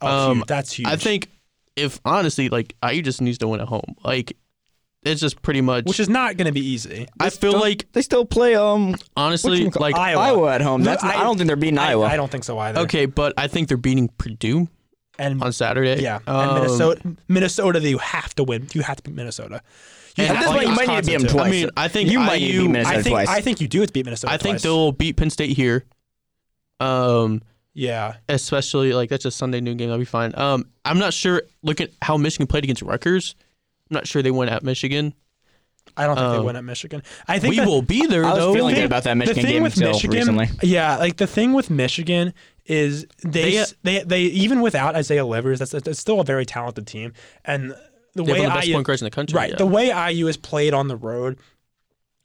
Oh, 0.00 0.30
Um, 0.30 0.36
huge. 0.38 0.46
that's 0.46 0.72
huge. 0.72 0.88
I 0.88 0.96
think 0.96 1.28
if 1.76 2.00
honestly, 2.04 2.48
like 2.48 2.76
IU 2.88 3.02
just 3.02 3.20
needs 3.20 3.36
to 3.38 3.48
win 3.48 3.60
at 3.60 3.68
home. 3.68 3.94
Like 4.04 4.36
it's 5.04 5.20
just 5.20 5.42
pretty 5.42 5.60
much. 5.60 5.84
which 5.84 6.00
is 6.00 6.08
not 6.08 6.36
going 6.36 6.46
to 6.46 6.52
be 6.52 6.64
easy. 6.66 7.06
I 7.20 7.30
feel 7.30 7.52
Don't- 7.52 7.60
like 7.60 7.90
they 7.92 8.02
still 8.02 8.24
play 8.24 8.54
um 8.54 8.94
honestly, 9.16 9.68
like 9.70 9.94
Iowa. 9.96 10.20
Iowa 10.20 10.54
at 10.54 10.60
home. 10.60 10.82
No, 10.82 10.90
That's 10.90 11.04
I, 11.04 11.16
I- 11.20 11.22
don't 11.22 11.36
think 11.36 11.46
they're 11.48 11.56
beating 11.56 11.78
I, 11.78 11.90
Iowa. 11.90 12.06
I 12.06 12.16
don't 12.16 12.30
think 12.30 12.44
so 12.44 12.58
either. 12.58 12.80
okay, 12.82 13.06
but 13.06 13.34
I 13.36 13.46
think 13.48 13.68
they're 13.68 13.76
beating 13.76 14.08
Purdue 14.18 14.68
and 15.18 15.42
on 15.42 15.52
Saturday. 15.52 16.02
yeah, 16.02 16.20
Um, 16.26 16.36
and 16.48 16.54
Minnesota, 16.54 17.16
Minnesota, 17.28 17.80
that 17.80 17.88
you 17.88 17.98
have 17.98 18.34
to 18.36 18.44
win. 18.44 18.66
You 18.72 18.82
have 18.82 18.96
to 18.96 19.02
beat 19.04 19.14
Minnesota. 19.14 19.60
You 20.16 20.24
And 20.24 20.36
have 20.36 20.36
That's 20.36 20.46
to 20.46 20.56
why 20.56 20.60
beat 20.64 20.68
you 20.70 20.74
might 20.76 20.88
need 20.88 21.04
to 21.04 21.06
beat 21.10 21.18
them 21.18 21.28
twice. 21.28 21.46
I 21.46 21.50
mean, 21.50 21.70
I 21.76 21.88
think 21.88 22.10
you 22.10 22.18
might 22.20 22.40
need 22.40 22.52
to 22.52 22.62
beat 22.62 22.68
Minnesota 22.68 22.98
I 22.98 23.02
think 23.02 23.12
twice. 23.14 23.28
I 23.28 23.40
think 23.40 23.60
you 23.60 23.68
do 23.68 23.80
have 23.80 23.88
to 23.88 23.92
beat 23.92 24.04
Minnesota. 24.04 24.32
I 24.32 24.36
think 24.38 24.54
twice. 24.54 24.62
they'll 24.62 24.92
beat 24.92 25.16
Penn 25.16 25.30
State 25.30 25.56
here. 25.56 25.84
Um, 26.80 27.42
Yeah, 27.74 28.16
especially 28.28 28.92
like 28.92 29.10
that's 29.10 29.24
a 29.24 29.30
Sunday 29.30 29.60
noon 29.60 29.76
game. 29.76 29.88
That'll 29.88 29.98
be 29.98 30.04
fine. 30.04 30.32
Um, 30.36 30.66
I'm 30.84 30.98
not 30.98 31.12
sure. 31.12 31.42
Look 31.62 31.80
at 31.80 31.90
how 32.02 32.16
Michigan 32.16 32.46
played 32.46 32.62
against 32.64 32.82
Rutgers. 32.82 33.34
I'm 33.94 34.00
not 34.00 34.08
sure 34.08 34.22
they 34.22 34.30
went 34.32 34.50
at 34.50 34.62
Michigan. 34.64 35.14
I 35.96 36.06
don't 36.06 36.16
think 36.16 36.30
they 36.32 36.36
Um, 36.38 36.44
win 36.46 36.56
at 36.56 36.64
Michigan. 36.64 37.02
I 37.28 37.38
think 37.38 37.50
We 37.50 37.58
that- 37.58 37.68
will 37.68 37.82
be 37.82 38.06
there 38.06 38.24
I 38.24 38.30
was 38.30 38.38
though. 38.38 38.54
feeling 38.54 38.74
thing- 38.74 38.82
good 38.82 38.86
about 38.86 39.04
that 39.04 39.16
Michigan 39.16 39.44
game 39.44 39.62
with 39.62 39.74
until 39.76 39.92
Michigan, 39.92 40.16
recently. 40.36 40.48
yeah, 40.62 40.96
like 40.96 41.18
the 41.18 41.26
thing 41.28 41.52
with 41.52 41.70
Michigan 41.70 42.32
is 42.66 43.06
they 43.22 43.52
They, 43.52 43.58
uh, 43.58 43.66
they, 43.84 44.02
they 44.02 44.22
even 44.22 44.60
without 44.62 44.96
Isaiah 44.96 45.24
Livers, 45.26 45.60
that's, 45.60 45.70
that's 45.72 46.00
still 46.00 46.20
a 46.20 46.24
very 46.24 46.44
talented 46.46 46.86
team, 46.88 47.12
and 47.44 47.74
the 48.14 48.22
They 48.22 48.22
have 48.22 48.26
way 48.26 48.38
one 48.40 48.46
of 48.46 48.52
the 48.54 48.58
best 48.58 48.66
IU, 48.68 48.74
point 48.74 48.86
guards 48.86 49.02
in 49.02 49.06
the 49.06 49.10
country. 49.10 49.36
right, 49.36 49.50
yeah. 49.50 49.56
the 49.56 49.66
way 49.66 49.90
IU 50.12 50.26
is 50.26 50.36
played 50.36 50.74
on 50.74 50.88
the 50.88 50.96
road, 50.96 51.38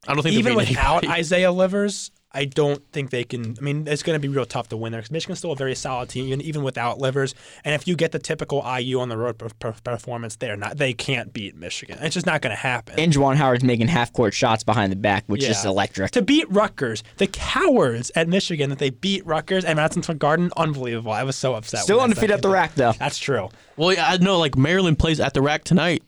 I 0.08 0.14
don't 0.16 0.24
think 0.24 0.36
even 0.38 0.56
without 0.56 1.04
anybody. 1.04 1.20
Isaiah 1.20 1.52
Livers, 1.52 2.10
I 2.32 2.46
don't 2.46 2.84
think 2.92 3.10
they 3.10 3.24
can. 3.24 3.56
I 3.58 3.62
mean, 3.62 3.88
it's 3.88 4.04
going 4.04 4.16
to 4.16 4.20
be 4.20 4.28
real 4.28 4.46
tough 4.46 4.70
to 4.70 4.78
win 4.78 4.92
there 4.92 5.02
because 5.02 5.12
Michigan's 5.12 5.40
still 5.40 5.52
a 5.52 5.56
very 5.56 5.74
solid 5.74 6.10
team, 6.10 6.28
even, 6.28 6.42
even 6.42 6.64
without 6.64 7.00
Livers. 7.00 7.34
And 7.64 7.74
if 7.74 7.88
you 7.88 7.96
get 7.96 8.12
the 8.12 8.20
typical 8.20 8.64
IU 8.64 9.00
on 9.00 9.10
the 9.10 9.18
road 9.18 9.40
per, 9.40 9.50
per, 9.60 9.72
performance, 9.72 10.36
they're 10.36 10.56
not. 10.56 10.78
They 10.78 10.94
can't 10.94 11.34
beat 11.34 11.56
Michigan. 11.56 11.98
It's 12.02 12.14
just 12.14 12.28
not 12.28 12.42
going 12.42 12.52
to 12.52 12.62
happen. 12.62 13.00
And 13.00 13.12
Juwan 13.12 13.36
Howard's 13.36 13.64
making 13.64 13.88
half 13.88 14.14
court 14.14 14.36
shots 14.36 14.64
behind 14.64 14.92
the 14.92 14.96
back, 14.96 15.24
which 15.26 15.44
is 15.44 15.66
electric. 15.66 16.12
to 16.12 16.22
beat 16.22 16.50
Rutgers, 16.52 17.04
the 17.18 17.26
cowards 17.26 18.12
at 18.16 18.28
Michigan 18.28 18.70
that 18.70 18.78
they 18.78 18.92
beat 18.92 19.26
Rutgers 19.26 19.66
and 19.66 19.78
Madison 19.78 20.04
Square 20.04 20.20
Garden, 20.20 20.52
unbelievable. 20.56 21.12
I 21.12 21.24
was 21.24 21.36
so 21.36 21.56
upset. 21.56 21.82
Still 21.82 22.00
undefeated 22.00 22.32
at 22.32 22.42
the 22.44 22.50
rack 22.50 22.76
though. 22.76 22.94
That's 22.94 23.18
true. 23.18 23.50
well, 23.76 23.94
yeah, 23.94 24.08
I 24.08 24.18
know. 24.18 24.38
Like 24.38 24.56
Maryland 24.56 25.00
plays 25.00 25.20
at 25.20 25.34
the 25.34 25.42
rack 25.42 25.64
tonight. 25.64 26.04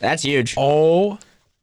That's 0.00 0.22
huge. 0.22 0.54
Oh 0.58 1.18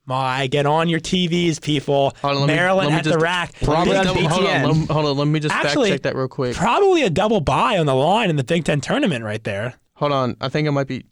my! 0.09 0.47
Get 0.47 0.65
on 0.65 0.89
your 0.89 0.99
TVs, 0.99 1.61
people. 1.61 2.13
On, 2.23 2.35
let 2.35 2.47
me- 2.47 2.53
Maryland 2.55 2.89
me 2.89 2.95
at 2.97 3.03
the 3.05 3.17
rack. 3.17 3.53
Probably 3.63 3.93
Big- 3.97 4.07
on 4.07 4.07
Hold 4.07 4.17
on, 4.17 4.29
hold 4.31 4.45
on, 4.47 4.63
let 4.63 4.75
me- 4.77 4.85
hold 4.93 5.05
on, 5.05 5.17
let 5.17 5.27
me 5.29 5.39
just 5.39 5.55
Actually- 5.55 5.91
fact 5.91 6.03
check 6.03 6.11
that 6.13 6.17
real 6.17 6.27
quick. 6.27 6.55
Probably 6.57 7.03
a 7.03 7.09
double 7.09 7.39
bye 7.39 7.77
on 7.77 7.85
the 7.85 7.95
line 7.95 8.29
in 8.29 8.35
the 8.35 8.43
Big 8.43 8.65
Ten 8.65 8.81
tournament 8.81 9.23
right 9.23 9.43
there. 9.45 9.75
Hold 9.93 10.11
on, 10.11 10.35
I 10.41 10.49
think 10.49 10.67
I 10.67 10.71
might 10.71 10.87
be. 10.87 11.05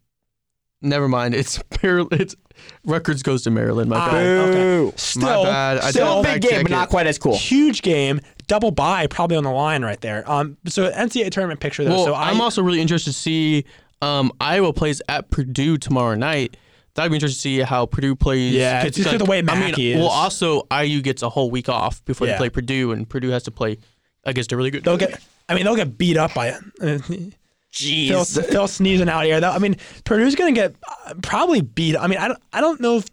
Never 0.82 1.08
mind. 1.08 1.34
It's 1.34 1.60
Maryland. 1.84 2.22
It's 2.22 2.36
Rutgers 2.86 3.24
goes 3.24 3.44
to 3.44 3.52
Maryland. 3.52 3.90
My 3.90 3.98
Ah, 3.98 4.12
bad. 4.12 4.26
okay. 4.26 4.54
Boo. 4.54 4.94
Still, 4.96 5.44
bad. 5.44 5.78
I 5.78 5.90
still 5.92 5.92
Still 5.92 6.20
a 6.20 6.24
big 6.24 6.42
game, 6.42 6.64
but 6.64 6.72
not 6.72 6.90
quite 6.90 7.08
as 7.08 7.18
cool. 7.18 7.36
huge 7.38 7.82
game. 7.82 8.20
Double 8.48 8.72
bye 8.72 9.08
probably 9.08 9.38
on 9.38 9.44
the 9.44 9.52
line 9.52 9.84
right 9.84 10.00
there. 10.02 10.30
Um, 10.30 10.58
so 10.68 10.90
NCAA 10.92 11.32
tournament 11.32 11.60
picture 11.60 11.84
though. 11.84 11.92
Well, 11.92 12.06
so 12.06 12.14
I, 12.14 12.30
I'm 12.30 12.40
also 12.42 12.62
really 12.62 12.82
interested 12.82 13.12
to 13.12 13.18
see. 13.18 13.66
Um, 14.02 14.32
Iowa 14.40 14.74
plays 14.74 15.02
at 15.10 15.32
Purdue 15.32 15.78
tomorrow 15.78 16.16
night. 16.16 16.56
That'd 16.98 17.12
be 17.12 17.16
interesting 17.16 17.38
to 17.38 17.42
see 17.60 17.62
how 17.62 17.86
Purdue 17.86 18.16
plays. 18.16 18.54
Yeah, 18.54 18.82
'cause, 18.84 18.92
just 18.96 19.10
'cause 19.10 19.18
the 19.20 19.26
way 19.26 19.38
I 19.38 19.42
mean, 19.44 19.60
Mackey 19.60 19.96
well, 19.96 20.08
also 20.08 20.64
IU 20.72 21.02
gets 21.02 21.22
a 21.22 21.30
whole 21.30 21.50
week 21.50 21.70
off 21.70 22.04
before 22.04 22.28
Yeah. 22.28 22.34
they 22.34 22.38
play 22.40 22.50
Purdue, 22.50 22.92
and 22.92 23.08
Purdue 23.08 23.30
has 23.30 23.44
to 23.44 23.52
play 23.52 23.78
against 24.26 24.52
a 24.52 24.58
really 24.58 24.72
good. 24.72 24.84
they'll 24.84 24.98
get. 24.98 25.22
I 25.48 25.54
mean, 25.56 25.64
they'll 25.64 25.76
get 25.78 25.98
beat 25.98 26.18
up 26.18 26.34
by. 26.34 26.52
Phil, 26.82 27.32
Jeez. 27.74 28.46
Phil 28.50 28.68
sneezing 28.68 29.10
out 29.10 29.26
here. 29.26 29.40
Though. 29.40 29.52
I 29.52 29.60
mean, 29.60 29.76
Purdue's 30.04 30.36
going 30.36 30.54
to 30.54 30.60
get 30.60 30.76
uh, 31.06 31.14
probably 31.22 31.62
beat. 31.62 31.96
I 31.96 32.08
mean, 32.08 32.18
I 32.20 32.28
don't. 32.28 32.40
I 32.52 32.60
don't 32.62 32.82
know 32.82 32.98
if 32.98 33.06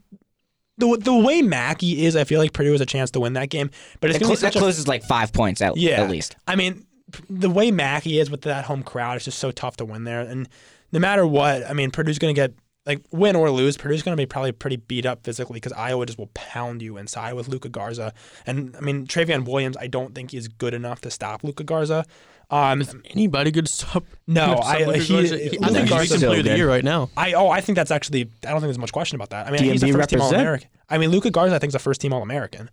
the 0.79 0.97
the 1.01 1.15
way 1.15 1.43
Mackey 1.43 2.05
is. 2.07 2.17
I 2.17 2.25
feel 2.25 2.41
like 2.41 2.53
Purdue 2.53 2.73
has 2.73 2.81
a 2.81 2.87
chance 2.87 3.11
to 3.13 3.21
win 3.21 3.35
that 3.35 3.51
game. 3.51 3.71
But 4.01 4.11
it's 4.11 4.19
That, 4.19 4.25
going 4.25 4.37
to 4.37 4.41
be 4.41 4.47
that 4.47 4.53
such 4.53 4.57
a 4.57 4.59
closes 4.61 4.89
like 4.89 5.03
five 5.05 5.33
points 5.33 5.61
at, 5.61 5.77
yeah. 5.77 6.03
at 6.03 6.11
least. 6.11 6.37
I 6.47 6.57
mean, 6.57 6.87
the 7.29 7.51
way 7.51 7.71
Mackey 7.71 8.19
is 8.19 8.31
with 8.31 8.43
that 8.43 8.65
home 8.65 8.83
crowd, 8.83 9.17
it's 9.17 9.27
just 9.27 9.39
so 9.39 9.51
tough 9.51 9.77
to 9.77 9.85
win 9.85 10.05
there. 10.05 10.21
And 10.23 10.49
no 10.93 10.99
matter 11.01 11.27
what, 11.27 11.69
I 11.69 11.73
mean, 11.75 11.91
Purdue's 11.91 12.19
going 12.19 12.35
to 12.35 12.41
get 12.41 12.55
like 12.87 13.03
win 13.11 13.35
or 13.37 13.51
lose. 13.51 13.77
Purdue's 13.77 14.03
going 14.03 14.17
to 14.17 14.21
be 14.21 14.27
probably 14.27 14.53
pretty 14.53 14.77
beat 14.77 15.07
up 15.07 15.25
physically 15.25 15.55
because 15.55 15.73
Iowa 15.73 16.05
just 16.07 16.19
will 16.19 16.31
pound 16.35 16.83
you 16.83 16.97
inside 16.99 17.33
with 17.35 17.49
Luka 17.49 17.69
Garza. 17.69 18.13
And 18.47 18.75
I 18.77 18.81
mean, 18.81 19.07
Trevion 19.07 19.45
Williams, 19.47 19.77
I 19.79 19.87
don't 19.87 20.15
think 20.15 20.33
he's 20.33 20.49
good 20.49 20.75
enough 20.75 21.01
to 21.03 21.11
stop 21.11 21.43
Luka 21.45 21.65
Garza. 21.65 22.05
Um, 22.51 22.83
Anybody 23.11 23.51
could 23.53 23.69
stop? 23.69 24.05
No, 24.27 24.57
stop 24.57 24.65
I- 24.67 24.85
Luka 24.85 24.99
he- 24.99 25.15
Garza? 25.15 25.39
he- 25.39 25.45
I 25.63 25.69
think 25.69 25.77
he's 25.79 25.89
Garza's 25.91 26.21
the 26.21 26.27
player 26.27 26.39
of 26.41 26.45
the 26.45 26.57
year 26.57 26.69
right 26.69 26.85
now. 26.85 27.09
I 27.17 27.33
oh 27.33 27.49
I 27.49 27.63
think 27.63 27.77
that's 27.77 27.91
actually 27.91 28.23
I 28.47 28.51
don't 28.51 28.61
think 28.61 28.65
there's 28.69 28.79
much 28.79 28.93
question 28.93 29.17
about 29.17 29.31
that. 29.31 29.47
I 29.47 29.51
mean 29.51 29.63
he's 29.65 29.83
a 29.83 29.87
DMV 29.87 29.93
first 29.95 30.11
team 30.11 30.21
All 30.21 30.29
American. 30.35 30.69
I 30.91 30.99
mean 30.99 31.11
Luka 31.11 31.31
Garza 31.31 31.55
I 31.55 31.59
think 31.59 31.71
is 31.71 31.75
a 31.75 31.79
first 31.79 32.03
team 32.03 32.13
All 32.13 32.23
American 32.23 32.71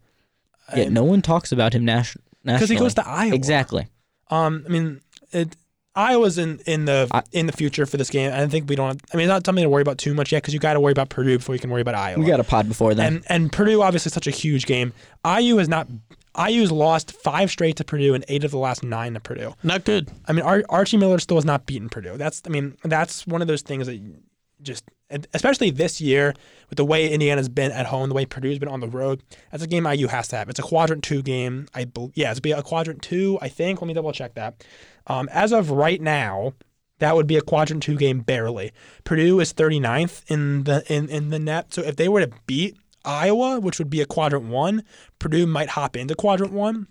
Yeah, 0.75 0.89
no 0.89 1.03
one 1.05 1.21
talks 1.21 1.51
about 1.53 1.73
him 1.73 1.85
nas- 1.85 2.17
nationally. 2.43 2.57
because 2.57 2.69
he 2.69 2.75
goes 2.75 2.93
to 2.95 3.07
Iowa. 3.07 3.33
Exactly. 3.33 3.87
Um, 4.29 4.63
I 4.67 4.69
mean 4.69 5.01
it. 5.31 5.55
Iowa's 5.95 6.37
in 6.37 6.59
in 6.65 6.85
the 6.85 7.07
I- 7.11 7.23
in 7.31 7.47
the 7.47 7.51
future 7.51 7.85
for 7.85 7.97
this 7.97 8.09
game. 8.09 8.31
I 8.33 8.45
think 8.47 8.69
we 8.69 8.75
don't. 8.75 9.01
I 9.13 9.17
mean, 9.17 9.25
it's 9.25 9.29
not 9.29 9.45
something 9.45 9.63
to 9.63 9.69
worry 9.69 9.81
about 9.81 9.97
too 9.97 10.13
much 10.13 10.31
yet 10.31 10.41
because 10.41 10.53
you 10.53 10.59
got 10.59 10.73
to 10.73 10.79
worry 10.79 10.91
about 10.93 11.09
Purdue 11.09 11.37
before 11.37 11.53
you 11.55 11.59
can 11.59 11.69
worry 11.69 11.81
about 11.81 11.95
Iowa. 11.95 12.19
We 12.19 12.25
got 12.27 12.39
a 12.39 12.43
pod 12.45 12.67
before 12.67 12.93
then. 12.95 13.15
and 13.15 13.25
and 13.27 13.51
Purdue 13.51 13.81
obviously 13.81 14.09
such 14.11 14.27
a 14.27 14.31
huge 14.31 14.65
game. 14.65 14.93
IU 15.25 15.57
has 15.57 15.67
not. 15.67 15.87
IU's 16.47 16.71
lost 16.71 17.11
five 17.11 17.51
straight 17.51 17.75
to 17.75 17.83
Purdue 17.83 18.13
and 18.13 18.23
eight 18.29 18.45
of 18.45 18.51
the 18.51 18.57
last 18.57 18.83
nine 18.85 19.15
to 19.15 19.19
Purdue. 19.19 19.53
Not 19.63 19.83
good. 19.83 20.09
I 20.27 20.31
mean, 20.31 20.45
Ar- 20.45 20.63
Archie 20.69 20.95
Miller 20.95 21.19
still 21.19 21.35
has 21.35 21.43
not 21.43 21.65
beaten 21.65 21.89
Purdue. 21.89 22.15
That's, 22.15 22.41
I 22.45 22.49
mean, 22.49 22.77
that's 22.85 23.27
one 23.27 23.41
of 23.41 23.49
those 23.49 23.61
things 23.63 23.87
that 23.87 23.99
just, 24.61 24.85
especially 25.33 25.71
this 25.71 25.99
year 25.99 26.33
with 26.69 26.77
the 26.77 26.85
way 26.85 27.11
Indiana's 27.11 27.49
been 27.49 27.73
at 27.73 27.85
home, 27.87 28.07
the 28.07 28.15
way 28.15 28.25
Purdue's 28.25 28.59
been 28.59 28.69
on 28.69 28.79
the 28.79 28.87
road. 28.87 29.21
That's 29.51 29.61
a 29.61 29.67
game 29.67 29.85
IU 29.85 30.07
has 30.07 30.29
to 30.29 30.37
have. 30.37 30.47
It's 30.47 30.57
a 30.59 30.63
quadrant 30.63 31.03
two 31.03 31.21
game. 31.21 31.67
I 31.75 31.83
bel 31.83 32.11
yeah, 32.15 32.31
it's 32.31 32.39
be 32.39 32.53
a 32.53 32.63
quadrant 32.63 33.01
two. 33.01 33.37
I 33.41 33.49
think. 33.49 33.81
Let 33.81 33.87
me 33.89 33.93
double 33.93 34.13
check 34.13 34.35
that. 34.35 34.63
Um, 35.07 35.29
as 35.31 35.51
of 35.51 35.71
right 35.71 36.01
now, 36.01 36.53
that 36.99 37.15
would 37.15 37.27
be 37.27 37.37
a 37.37 37.41
quadrant 37.41 37.83
two 37.83 37.95
game 37.97 38.19
barely. 38.19 38.71
Purdue 39.03 39.39
is 39.39 39.53
39th 39.53 40.23
in 40.29 40.63
the 40.65 40.83
in, 40.93 41.09
in 41.09 41.29
the 41.29 41.39
net. 41.39 41.73
So 41.73 41.81
if 41.81 41.95
they 41.95 42.07
were 42.07 42.25
to 42.25 42.31
beat 42.45 42.77
Iowa, 43.03 43.59
which 43.59 43.79
would 43.79 43.89
be 43.89 44.01
a 44.01 44.05
quadrant 44.05 44.45
one, 44.45 44.83
Purdue 45.19 45.47
might 45.47 45.69
hop 45.69 45.97
into 45.97 46.13
quadrant 46.15 46.53
one. 46.53 46.87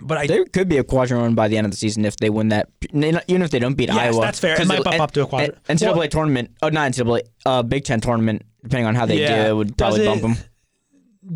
But 0.00 0.18
I 0.18 0.26
there 0.28 0.44
could 0.44 0.68
be 0.68 0.78
a 0.78 0.84
quadrant 0.84 1.22
one 1.22 1.34
by 1.34 1.48
the 1.48 1.56
end 1.56 1.64
of 1.64 1.70
the 1.72 1.76
season 1.76 2.04
if 2.04 2.16
they 2.16 2.30
win 2.30 2.48
that. 2.50 2.68
Even 2.92 3.42
if 3.42 3.50
they 3.50 3.58
don't 3.58 3.74
beat 3.74 3.88
Yes, 3.88 3.98
Iowa, 4.14 4.20
that's 4.20 4.38
fair. 4.38 4.60
It 4.60 4.66
might 4.68 4.84
bump 4.84 5.00
up 5.00 5.10
to 5.12 5.22
a 5.22 5.26
quadrant. 5.26 5.58
NCAA 5.68 5.96
Well- 5.96 6.08
tournament. 6.08 6.50
Oh, 6.62 6.68
not 6.68 6.92
NCAA. 6.92 7.22
Uh, 7.44 7.62
Big 7.62 7.84
Ten 7.84 8.00
tournament. 8.00 8.42
Depending 8.62 8.86
on 8.86 8.94
how 8.94 9.06
they 9.06 9.20
Yeah. 9.20 9.44
do, 9.44 9.50
it 9.50 9.54
would 9.54 9.76
probably 9.78 10.02
it- 10.02 10.06
bump 10.06 10.22
them. 10.22 10.36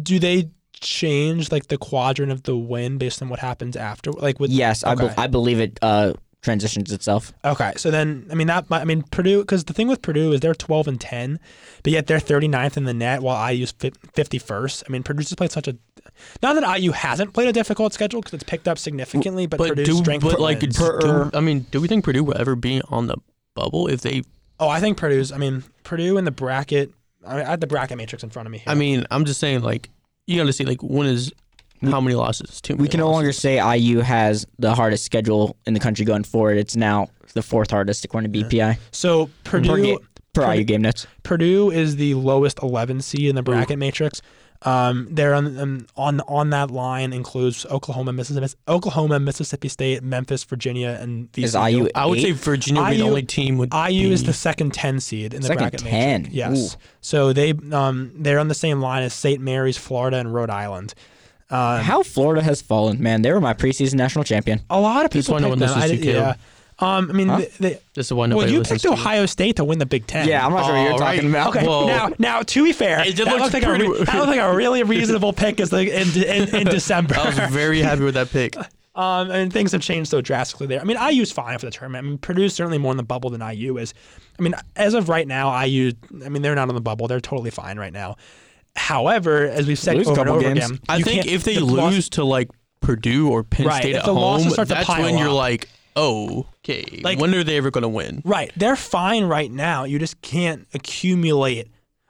do 0.02 0.18
they 0.18 0.50
change 0.82 1.50
like 1.50 1.68
the 1.68 1.78
quadrant 1.78 2.30
of 2.32 2.42
the 2.42 2.56
win 2.56 2.98
based 2.98 3.22
on 3.22 3.28
what 3.28 3.38
happens 3.38 3.76
after 3.76 4.12
like 4.12 4.38
with 4.40 4.50
Yes, 4.50 4.84
I, 4.84 4.94
be- 4.94 5.08
I 5.16 5.26
believe 5.28 5.60
it 5.60 5.78
uh, 5.80 6.12
transitions 6.42 6.90
itself. 6.90 7.32
okay 7.44 7.72
so 7.76 7.88
then 7.90 8.26
i 8.30 8.34
mean 8.34 8.48
that 8.48 8.64
i 8.72 8.84
mean 8.84 9.02
purdue 9.12 9.40
because 9.42 9.62
the 9.64 9.72
thing 9.72 9.86
with 9.86 10.02
purdue 10.02 10.32
is 10.32 10.40
they're 10.40 10.54
12 10.56 10.88
and 10.88 11.00
10 11.00 11.38
but 11.84 11.92
yet 11.92 12.08
they're 12.08 12.18
39th 12.18 12.76
in 12.76 12.82
the 12.84 12.92
net 12.92 13.22
while 13.22 13.36
iu's 13.52 13.70
fif- 13.70 13.94
51st 14.14 14.82
i 14.88 14.90
mean 14.92 15.04
purdue's 15.04 15.26
just 15.26 15.36
played 15.36 15.52
such 15.52 15.68
a 15.68 15.76
not 16.42 16.54
that 16.54 16.80
iu 16.80 16.90
hasn't 16.90 17.32
played 17.32 17.46
a 17.48 17.52
difficult 17.52 17.92
schedule 17.92 18.20
because 18.20 18.34
it's 18.34 18.42
picked 18.42 18.66
up 18.66 18.76
significantly 18.76 19.46
but, 19.46 19.58
But 19.58 19.68
purdue's 19.68 19.86
do 19.86 19.94
strength 19.98 20.22
but 20.24 20.40
like 20.40 20.60
wins. 20.62 20.76
do, 20.76 21.30
I 21.32 21.40
mean, 21.40 21.64
do 21.70 21.80
we 21.80 21.86
think 21.86 22.04
Purdue 22.04 22.24
will 22.24 22.36
ever 22.36 22.56
be 22.56 22.82
on 22.88 23.06
the 23.06 23.16
bubble 23.54 23.86
if 23.86 24.00
they? 24.00 24.22
oh 24.58 24.68
i 24.68 24.80
think 24.80 24.96
purdue's 24.98 25.30
i 25.30 25.38
mean 25.38 25.62
purdue 25.84 26.18
in 26.18 26.24
the 26.24 26.32
bracket 26.32 26.90
I, 27.24 27.36
mean, 27.36 27.46
I 27.46 27.50
had 27.50 27.60
the 27.60 27.68
bracket 27.68 27.96
matrix 27.98 28.24
in 28.24 28.30
front 28.30 28.46
of 28.46 28.50
me 28.52 28.58
here. 28.58 28.66
I 28.66 28.74
mean, 28.74 29.06
I'm 29.12 29.24
just 29.24 29.38
saying 29.38 29.62
like 29.62 29.90
you 30.32 30.40
got 30.40 30.46
to 30.46 30.52
see 30.52 30.64
like 30.64 30.82
when 30.82 31.06
is 31.06 31.32
how 31.82 32.00
many 32.00 32.14
losses? 32.14 32.60
Too 32.60 32.74
many 32.74 32.82
We 32.82 32.88
can 32.88 33.00
no 33.00 33.06
losses. 33.06 33.16
longer 33.16 33.32
say 33.32 33.76
IU 33.78 34.00
has 34.00 34.46
the 34.58 34.74
hardest 34.74 35.04
schedule 35.04 35.56
in 35.66 35.74
the 35.74 35.80
country 35.80 36.04
going 36.04 36.24
forward. 36.24 36.56
It's 36.58 36.76
now 36.76 37.08
the 37.34 37.42
fourth 37.42 37.70
hardest 37.70 38.04
according 38.04 38.32
to 38.32 38.38
BPI 38.44 38.78
so 38.92 39.26
per, 39.44 39.58
purdue 39.60 39.82
ga- 39.82 39.96
per 40.32 40.42
Purdue- 40.44 40.58
IU 40.58 40.64
game 40.64 40.82
notes. 40.82 41.06
Purdue 41.22 41.70
is 41.70 41.96
the 41.96 42.14
lowest 42.14 42.60
11 42.62 43.00
seed 43.00 43.28
in 43.28 43.34
the 43.34 43.42
bracket 43.42 43.78
matrix. 43.78 44.22
Um, 44.64 45.08
they're 45.10 45.34
on, 45.34 45.58
um, 45.58 45.86
on 45.96 46.20
on 46.22 46.50
that 46.50 46.70
line 46.70 47.12
includes 47.12 47.66
Oklahoma, 47.66 48.12
Mississippi, 48.12 48.46
Oklahoma, 48.68 49.18
Mississippi 49.18 49.68
State, 49.68 50.02
Memphis, 50.02 50.44
Virginia, 50.44 50.96
and 51.00 51.30
VCU. 51.32 51.42
Is 51.44 51.54
IU? 51.54 51.88
I 51.94 52.06
would 52.06 52.20
say? 52.20 52.30
Virginia 52.30 52.82
would 52.82 52.90
be 52.90 52.96
the 52.98 53.02
only 53.02 53.22
team 53.24 53.58
would. 53.58 53.72
IU 53.74 54.10
is 54.10 54.24
the 54.24 54.32
second 54.32 54.72
10 54.72 55.00
seed 55.00 55.34
in 55.34 55.40
the 55.40 55.48
Second 55.48 55.62
bracket 55.62 55.80
10? 55.80 56.28
Yes. 56.30 56.74
Ooh. 56.74 56.78
So 57.00 57.32
they 57.32 57.54
um 57.72 58.12
they're 58.16 58.38
on 58.38 58.48
the 58.48 58.54
same 58.54 58.80
line 58.80 59.02
as 59.02 59.12
St. 59.14 59.40
Mary's, 59.40 59.76
Florida, 59.76 60.18
and 60.18 60.32
Rhode 60.32 60.50
Island. 60.50 60.94
Uh, 61.50 61.82
How 61.82 62.02
Florida 62.02 62.40
has 62.42 62.62
fallen, 62.62 63.02
man. 63.02 63.20
They 63.22 63.30
were 63.30 63.40
my 63.40 63.52
preseason 63.52 63.94
national 63.94 64.24
champion. 64.24 64.60
a 64.70 64.80
lot 64.80 65.04
of 65.04 65.10
people 65.10 65.34
one 65.34 65.42
no 65.42 65.48
picked 65.50 65.60
one 65.60 65.68
them. 65.68 65.78
I 65.78 65.82
listens 65.82 66.00
did- 66.00 66.12
to, 66.12 66.18
yeah. 66.18 66.34
Caleb. 66.82 67.04
Um, 67.04 67.10
I 67.10 67.12
mean, 67.14 67.28
Huh? 67.28 67.36
they, 67.38 67.46
they, 67.70 67.78
This 67.94 68.06
is 68.06 68.12
why 68.12 68.26
well, 68.28 68.48
you 68.48 68.58
listens 68.58 68.82
picked 68.82 68.94
to. 68.94 69.00
Ohio 69.00 69.26
State 69.26 69.56
to 69.56 69.64
win 69.64 69.78
the 69.78 69.86
Big 69.86 70.06
Ten. 70.06 70.28
Yeah, 70.28 70.44
I'm 70.46 70.52
not 70.52 70.64
sure 70.66 70.74
what 70.74 70.82
you're 70.82 70.92
All 70.92 70.98
right. 70.98 71.14
talking 71.16 71.30
about. 71.30 71.56
Okay, 71.56 71.66
Whoa. 71.66 71.86
now 71.88 72.10
now 72.18 72.42
to 72.42 72.64
be 72.64 72.72
fair, 72.72 73.00
It 73.00 73.16
did 73.16 73.26
that 73.26 73.32
look 73.32 73.40
looks 73.42 73.54
like 73.54 73.62
a 73.64 73.72
re- 73.72 73.78
that 73.78 74.14
looks 74.14 74.14
like 74.28 74.40
a 74.40 74.54
really 74.54 74.82
reasonable 74.94 75.32
pick 75.32 75.60
is 75.60 75.72
like 75.72 75.88
in, 75.88 76.08
in, 76.22 76.54
in 76.54 76.66
December. 76.66 77.14
I 77.18 77.26
was 77.26 77.38
very 77.52 77.80
happy 77.80 78.02
with 78.02 78.14
that 78.14 78.30
pick. 78.30 78.56
Um, 78.94 79.30
and 79.30 79.50
things 79.50 79.72
have 79.72 79.80
changed 79.80 80.10
so 80.10 80.20
drastically 80.20 80.66
there. 80.66 80.78
I 80.78 80.84
mean, 80.84 80.98
IU's 80.98 81.32
fine 81.32 81.58
for 81.58 81.64
the 81.64 81.72
tournament. 81.72 82.04
I 82.04 82.08
mean, 82.10 82.18
Purdue's 82.18 82.52
certainly 82.54 82.76
more 82.76 82.90
in 82.90 82.98
the 82.98 83.02
bubble 83.02 83.30
than 83.30 83.40
IU 83.40 83.78
is. 83.78 83.94
I 84.38 84.42
mean, 84.42 84.52
as 84.76 84.92
of 84.92 85.08
right 85.08 85.26
now, 85.26 85.58
IU, 85.62 85.92
I 86.22 86.28
mean, 86.28 86.42
they're 86.42 86.54
not 86.54 86.68
on 86.68 86.74
the 86.74 86.80
bubble. 86.82 87.08
They're 87.08 87.18
totally 87.18 87.48
fine 87.50 87.78
right 87.78 87.90
now. 87.94 88.16
However, 88.76 89.46
as 89.46 89.66
we've 89.66 89.78
said 89.78 89.96
Lose 89.96 90.08
a 90.08 90.10
over 90.10 90.20
and 90.20 90.28
over 90.28 90.40
games. 90.42 90.66
again, 90.66 90.78
I 90.90 91.00
think 91.00 91.24
if 91.26 91.42
they 91.42 91.54
the 91.54 91.64
loss- 91.64 91.94
lose 91.94 92.08
to 92.10 92.24
like 92.24 92.50
Purdue 92.82 93.30
or 93.30 93.42
Penn 93.44 93.66
Right, 93.66 93.80
State 93.82 93.92
if 93.94 94.00
at 94.00 94.04
the 94.04 94.14
home, 94.14 94.42
that's 94.50 94.88
when 94.88 95.16
you're 95.16 95.28
up. 95.28 95.34
like, 95.36 95.70
okay. 95.96 97.00
Like- 97.02 97.18
when 97.18 97.34
are 97.34 97.44
they 97.44 97.56
ever 97.56 97.70
going 97.70 97.82
to 97.82 97.88
win? 97.88 98.22
Right. 98.24 98.50
They're 98.56 98.76
fine 98.76 99.24
right 99.24 99.50
now. 99.50 99.84
You 99.84 99.98
just 99.98 100.20
can't 100.22 100.66
accumulate. 100.74 101.68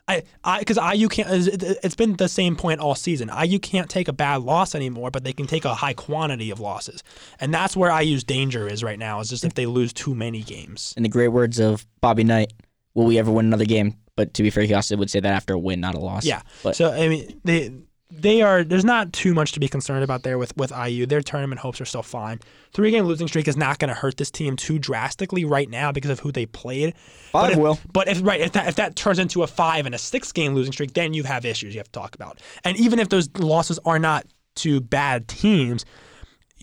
I, 0.08 0.24
I, 0.42 0.58
because 0.58 0.78
IU 0.78 1.08
can't. 1.08 1.30
it's- 1.30 1.76
It's 1.84 1.94
been 1.94 2.16
the 2.16 2.28
same 2.28 2.56
point 2.56 2.80
all 2.80 2.94
season. 2.96 3.30
IU 3.44 3.58
can't 3.60 3.88
take 3.88 4.08
a 4.08 4.12
bad 4.12 4.42
loss 4.42 4.74
anymore, 4.74 5.10
but 5.12 5.22
they 5.22 5.32
can 5.32 5.46
take 5.46 5.64
a 5.64 5.74
high 5.74 5.92
quantity 5.94 6.50
of 6.50 6.58
losses, 6.58 7.02
and 7.38 7.54
that's 7.54 7.76
where 7.76 7.90
IU's 8.02 8.24
danger 8.24 8.66
is 8.66 8.82
right 8.82 8.98
now. 8.98 9.20
Is 9.20 9.28
just 9.28 9.44
if 9.44 9.54
they 9.54 9.64
lose 9.64 9.92
too 9.92 10.14
many 10.14 10.42
games. 10.42 10.92
In 10.96 11.04
the 11.04 11.08
great 11.08 11.28
words 11.28 11.60
of 11.60 11.86
Bobby 12.00 12.24
Knight, 12.24 12.52
will 12.94 13.04
we 13.06 13.16
ever 13.18 13.30
win 13.30 13.46
another 13.46 13.64
game? 13.64 13.96
But 14.16 14.34
to 14.34 14.42
be 14.42 14.50
fair, 14.50 14.64
he 14.64 14.74
also 14.74 14.96
would 14.96 15.08
say 15.08 15.20
that 15.20 15.32
after 15.32 15.54
a 15.54 15.58
win, 15.58 15.80
not 15.80 15.94
a 15.94 16.00
loss. 16.00 16.24
Yeah. 16.26 16.42
But 16.64 16.74
so 16.74 16.90
I 16.92 17.08
mean, 17.08 17.40
they 17.44 17.72
they 18.14 18.42
are. 18.42 18.62
There's 18.64 18.84
not 18.84 19.12
too 19.12 19.32
much 19.34 19.52
to 19.52 19.60
be 19.60 19.68
concerned 19.68 20.04
about 20.04 20.22
there 20.22 20.36
with 20.38 20.56
with 20.56 20.70
IU. 20.72 21.06
Their 21.06 21.22
tournament 21.22 21.60
hopes 21.60 21.80
are 21.80 21.84
still 21.84 22.02
fine. 22.02 22.40
Three 22.72 22.90
game 22.90 23.04
losing 23.04 23.28
streak 23.28 23.48
is 23.48 23.56
not 23.56 23.78
going 23.78 23.88
to 23.88 23.94
hurt 23.94 24.16
this 24.18 24.30
team 24.30 24.56
too 24.56 24.78
drastically 24.78 25.44
right 25.44 25.68
now 25.68 25.92
because 25.92 26.10
of 26.10 26.20
who 26.20 26.30
they 26.32 26.46
played. 26.46 26.94
Five 26.96 27.42
but 27.42 27.52
if, 27.52 27.58
will. 27.58 27.78
But 27.92 28.08
if 28.08 28.20
right, 28.22 28.40
if 28.40 28.52
that 28.52 28.68
if 28.68 28.76
that 28.76 28.96
turns 28.96 29.18
into 29.18 29.42
a 29.42 29.46
five 29.46 29.86
and 29.86 29.94
a 29.94 29.98
six 29.98 30.30
game 30.32 30.54
losing 30.54 30.72
streak, 30.72 30.92
then 30.94 31.14
you 31.14 31.22
have 31.24 31.44
issues 31.44 31.74
you 31.74 31.78
have 31.80 31.90
to 31.92 31.98
talk 31.98 32.14
about. 32.14 32.40
And 32.64 32.76
even 32.76 32.98
if 32.98 33.08
those 33.08 33.28
losses 33.38 33.78
are 33.84 33.98
not 33.98 34.26
to 34.56 34.80
bad 34.80 35.28
teams. 35.28 35.84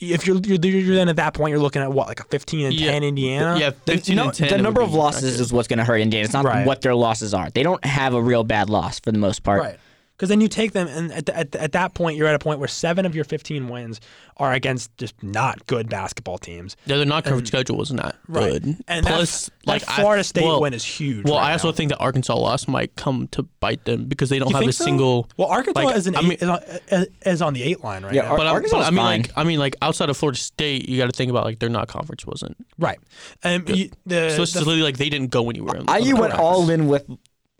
If 0.01 0.25
you're, 0.25 0.37
you're 0.37 0.57
you're 0.63 0.95
then 0.95 1.09
at 1.09 1.17
that 1.17 1.33
point 1.33 1.51
you're 1.51 1.59
looking 1.59 1.81
at 1.81 1.91
what 1.91 2.07
like 2.07 2.21
a 2.21 2.23
15 2.23 2.67
and 2.67 2.73
Yeah. 2.73 2.91
10 2.91 3.03
Indiana 3.03 3.59
Yeah, 3.59 3.71
The, 3.83 3.91
15 3.93 4.15
no- 4.15 4.23
and 4.25 4.33
10. 4.33 4.47
the 4.49 4.57
number 4.59 4.79
of 4.79 4.93
losses 4.93 5.41
is 5.41 5.51
what's 5.51 5.67
going 5.67 5.79
to 5.79 5.83
hurt 5.83 5.97
Indiana. 5.99 6.23
It's 6.23 6.31
not 6.33 6.45
Right. 6.45 6.65
what 6.65 6.79
their 6.81 6.95
losses 6.95 7.33
are. 7.33 7.49
They 7.49 7.63
don't 7.63 7.83
have 7.83 8.13
a 8.13 8.21
real 8.21 8.45
bad 8.45 8.69
loss 8.69 9.01
for 9.01 9.11
the 9.11 9.17
most 9.17 9.43
part. 9.43 9.61
Right. 9.61 9.79
Because 10.19 10.27
then 10.27 10.41
you 10.41 10.49
take 10.49 10.73
them, 10.73 10.85
and 10.89 11.13
at, 11.13 11.29
at, 11.29 11.55
at 11.55 11.71
that 11.71 11.93
point, 11.93 12.17
you're 12.17 12.27
at 12.27 12.35
a 12.35 12.39
point 12.39 12.59
where 12.59 12.67
seven 12.67 13.05
of 13.05 13.15
your 13.15 13.23
15 13.23 13.69
wins 13.69 14.01
are 14.35 14.51
against 14.51 14.95
just 14.97 15.15
not 15.23 15.65
good 15.65 15.87
basketball 15.87 16.37
teams. 16.37 16.75
Yeah, 16.87 16.97
their 16.97 17.05
non-conference 17.05 17.47
schedule 17.47 17.77
was 17.77 17.93
not 17.93 18.17
good. 18.29 18.75
And 18.89 19.05
Plus, 19.05 19.45
that, 19.45 19.51
like 19.65 19.85
that 19.85 19.91
I- 19.91 20.01
Florida 20.01 20.23
State 20.25 20.43
well- 20.43 20.59
win 20.59 20.73
is 20.73 20.83
huge. 20.83 21.23
Well, 21.23 21.35
right 21.37 21.45
I 21.47 21.51
also 21.53 21.69
now. 21.69 21.73
think 21.75 21.91
that 21.91 21.99
Arkansas 21.99 22.35
loss 22.35 22.67
might 22.67 22.93
come 22.97 23.29
to 23.29 23.43
bite 23.61 23.85
them 23.85 24.07
because 24.07 24.27
they 24.29 24.39
don't 24.39 24.49
You 24.49 24.57
have 24.57 24.67
a 24.67 24.73
so? 24.73 24.83
single. 24.83 25.29
Well, 25.37 25.47
Arkansas 25.47 25.81
like, 25.83 25.95
is, 25.95 26.07
an 26.07 26.17
I 26.17 26.21
mean- 26.21 26.31
is, 26.33 26.43
on, 26.49 26.59
is- 26.89 27.07
is 27.25 27.41
on 27.41 27.53
the 27.53 27.63
eight 27.63 27.81
line 27.81 28.03
right 28.03 28.13
Yeah, 28.13 28.23
now. 28.23 28.31
Ar- 28.31 28.37
But, 28.39 28.47
I, 28.47 28.49
Arkansas 28.51 28.75
but 28.75 28.81
is 28.81 28.87
I 28.87 28.91
mean, 28.91 28.97
fine. 28.97 29.21
like, 29.21 29.31
I 29.37 29.43
mean, 29.45 29.59
like 29.59 29.77
outside 29.81 30.09
of 30.09 30.17
Florida 30.17 30.37
State, 30.37 30.89
you 30.89 30.97
got 30.97 31.05
to 31.05 31.15
think 31.15 31.31
about 31.31 31.45
like 31.45 31.59
their 31.59 31.69
non-conference 31.69 32.25
wasn't. 32.25 32.57
right. 32.77 32.99
Um, 33.45 33.63
you, 33.69 33.89
the, 34.05 34.31
So 34.31 34.43
it's 34.43 34.51
the- 34.51 34.59
literally 34.59 34.81
like 34.81 34.97
they 34.97 35.09
didn't 35.09 35.31
go 35.31 35.49
anywhere. 35.49 35.77
on- 35.77 35.87
on 35.87 36.01
IU 36.03 36.15
the 36.15 36.19
went 36.19 36.33
all 36.33 36.69
in 36.69 36.89
with. 36.89 37.09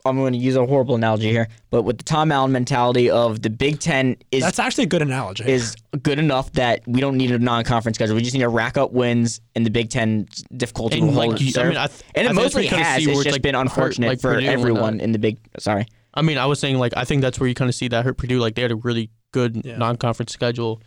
I'm 0.06 0.18
going 0.18 0.34
to 0.34 0.40
use 0.40 0.56
a 0.56 0.66
horrible 0.66 0.96
analogy 0.96 1.30
here, 1.30 1.48
but 1.70 1.84
with 1.84 1.98
the 1.98 2.04
Tom 2.04 2.32
Allen 2.32 2.52
mentality 2.52 3.10
of 3.10 3.42
the 3.42 3.50
Big 3.50 3.80
Ten 3.80 4.16
is 4.32 4.44
that's 4.44 4.60
actually 4.60 4.86
a 4.86 4.88
good 4.88 5.02
analogy. 5.02 5.44
is 5.52 5.76
good 6.02 6.20
enough 6.20 6.52
that 6.54 6.82
we 6.88 7.02
don't 7.02 7.18
need 7.18 7.32
a 7.32 7.40
non-conference 7.40 7.96
schedule. 7.98 8.16
We 8.16 8.22
just 8.22 8.34
need 8.34 8.42
to 8.42 8.50
rack 8.50 8.78
up 8.78 8.92
wins 8.94 9.42
in 9.56 9.64
the 9.64 9.70
Big 9.70 9.90
Ten 9.90 10.28
difficulty 10.56 11.00
And, 11.00 11.08
will 11.08 11.14
like, 11.16 11.30
hold 11.32 11.42
you- 11.42 11.54
I 11.62 11.64
mean, 11.68 11.78
I 11.78 11.88
th- 11.88 12.02
and 12.16 12.26
it 12.26 12.30
think 12.30 12.36
mostly 12.42 12.64
you 12.64 12.70
has. 12.78 13.06
It's 13.06 13.24
just 13.24 13.32
like, 13.34 13.42
been 13.42 13.56
hurt, 13.56 13.62
unfortunate 13.62 14.08
like, 14.08 14.22
for 14.22 14.34
Purdue 14.36 14.48
uh, 14.48 14.52
everyone 14.52 15.00
in 15.02 15.12
the 15.12 15.20
Big. 15.20 15.38
Sorry. 15.60 15.86
I 16.14 16.22
mean, 16.22 16.38
I 16.38 16.46
was 16.48 16.60
saying 16.60 16.78
like 16.80 16.94
I 16.98 17.04
think 17.06 17.22
that's 17.22 17.40
where 17.40 17.48
you 17.48 17.56
kind 17.56 17.70
of 17.70 17.76
see 17.76 17.88
that 17.90 18.04
hurt 18.06 18.18
Purdue. 18.18 18.40
Like 18.40 18.56
they 18.56 18.62
had 18.62 18.72
a 18.72 18.76
really 18.78 19.10
good 19.32 19.62
Yeah. 19.64 19.78
non-conference 19.78 20.32
schedule, 20.34 20.82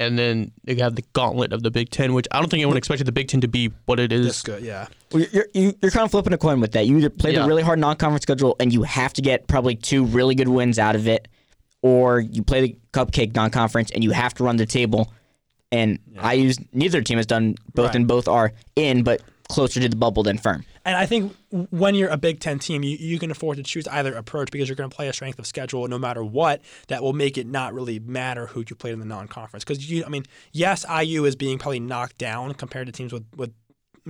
and 0.00 0.18
then 0.18 0.50
they 0.64 0.74
have 0.76 0.96
the 0.96 1.04
gauntlet 1.12 1.52
of 1.52 1.62
the 1.62 1.70
Big 1.70 1.90
Ten, 1.90 2.14
which 2.14 2.26
I 2.32 2.40
don't 2.40 2.48
think 2.48 2.60
anyone 2.62 2.76
expected 2.76 3.06
the 3.06 3.12
Big 3.12 3.28
Ten 3.28 3.40
to 3.42 3.48
be 3.48 3.70
what 3.86 4.00
it 4.00 4.10
is. 4.10 4.26
That's 4.26 4.42
good, 4.42 4.62
yeah. 4.64 4.88
Well, 5.12 5.24
You're, 5.30 5.46
you're, 5.54 5.72
you're 5.82 5.90
kind 5.92 6.04
of 6.04 6.10
flipping 6.10 6.32
a 6.32 6.38
coin 6.38 6.58
with 6.60 6.72
that. 6.72 6.86
You 6.86 6.96
either 6.98 7.10
play 7.10 7.32
Yeah. 7.34 7.42
the 7.42 7.48
really 7.48 7.62
hard 7.62 7.78
non-conference 7.78 8.22
schedule 8.22 8.56
and 8.58 8.72
you 8.72 8.82
have 8.82 9.12
to 9.12 9.22
get 9.22 9.46
probably 9.46 9.76
two 9.76 10.04
really 10.04 10.34
good 10.34 10.48
wins 10.48 10.78
out 10.78 10.96
of 10.96 11.06
it, 11.06 11.28
or 11.82 12.18
you 12.20 12.42
play 12.42 12.60
the 12.62 12.76
cupcake 12.92 13.34
non-conference 13.36 13.90
and 13.92 14.02
you 14.02 14.10
have 14.10 14.34
to 14.34 14.44
run 14.44 14.56
the 14.56 14.66
table. 14.66 15.12
And 15.70 15.98
I 16.18 16.32
use 16.32 16.58
neither 16.72 17.00
team 17.02 17.18
has 17.18 17.26
done 17.26 17.54
both, 17.74 17.86
Right. 17.88 17.94
and 17.96 18.08
both 18.08 18.26
are 18.26 18.52
in, 18.74 19.02
but 19.04 19.20
closer 19.50 19.80
to 19.80 19.88
the 19.88 19.96
bubble 19.96 20.22
than 20.22 20.38
firm. 20.38 20.64
And 20.84 20.96
I 20.96 21.06
think 21.06 21.36
when 21.50 21.94
you're 21.94 22.08
a 22.08 22.16
Big 22.16 22.40
Ten 22.40 22.58
team, 22.58 22.82
you, 22.82 22.96
you 22.98 23.18
can 23.18 23.30
afford 23.30 23.58
to 23.58 23.62
choose 23.62 23.86
either 23.88 24.14
approach 24.14 24.50
because 24.50 24.68
you're 24.68 24.76
going 24.76 24.88
to 24.88 24.94
play 24.94 25.08
a 25.08 25.12
strength 25.12 25.38
of 25.38 25.46
schedule 25.46 25.86
no 25.88 25.98
matter 25.98 26.24
what. 26.24 26.62
That 26.88 27.02
will 27.02 27.12
make 27.12 27.36
it 27.36 27.46
not 27.46 27.74
really 27.74 27.98
matter 27.98 28.46
who 28.46 28.64
you 28.68 28.76
played 28.76 28.94
in 28.94 29.00
the 29.00 29.06
non-conference. 29.06 29.64
Because 29.64 29.90
you, 29.90 30.04
I 30.04 30.08
mean, 30.08 30.24
yes, 30.52 30.84
IU 30.88 31.24
is 31.24 31.36
being 31.36 31.58
probably 31.58 31.80
knocked 31.80 32.18
down 32.18 32.54
compared 32.54 32.86
to 32.86 32.92
teams 32.92 33.12
with 33.12 33.24
with. 33.36 33.52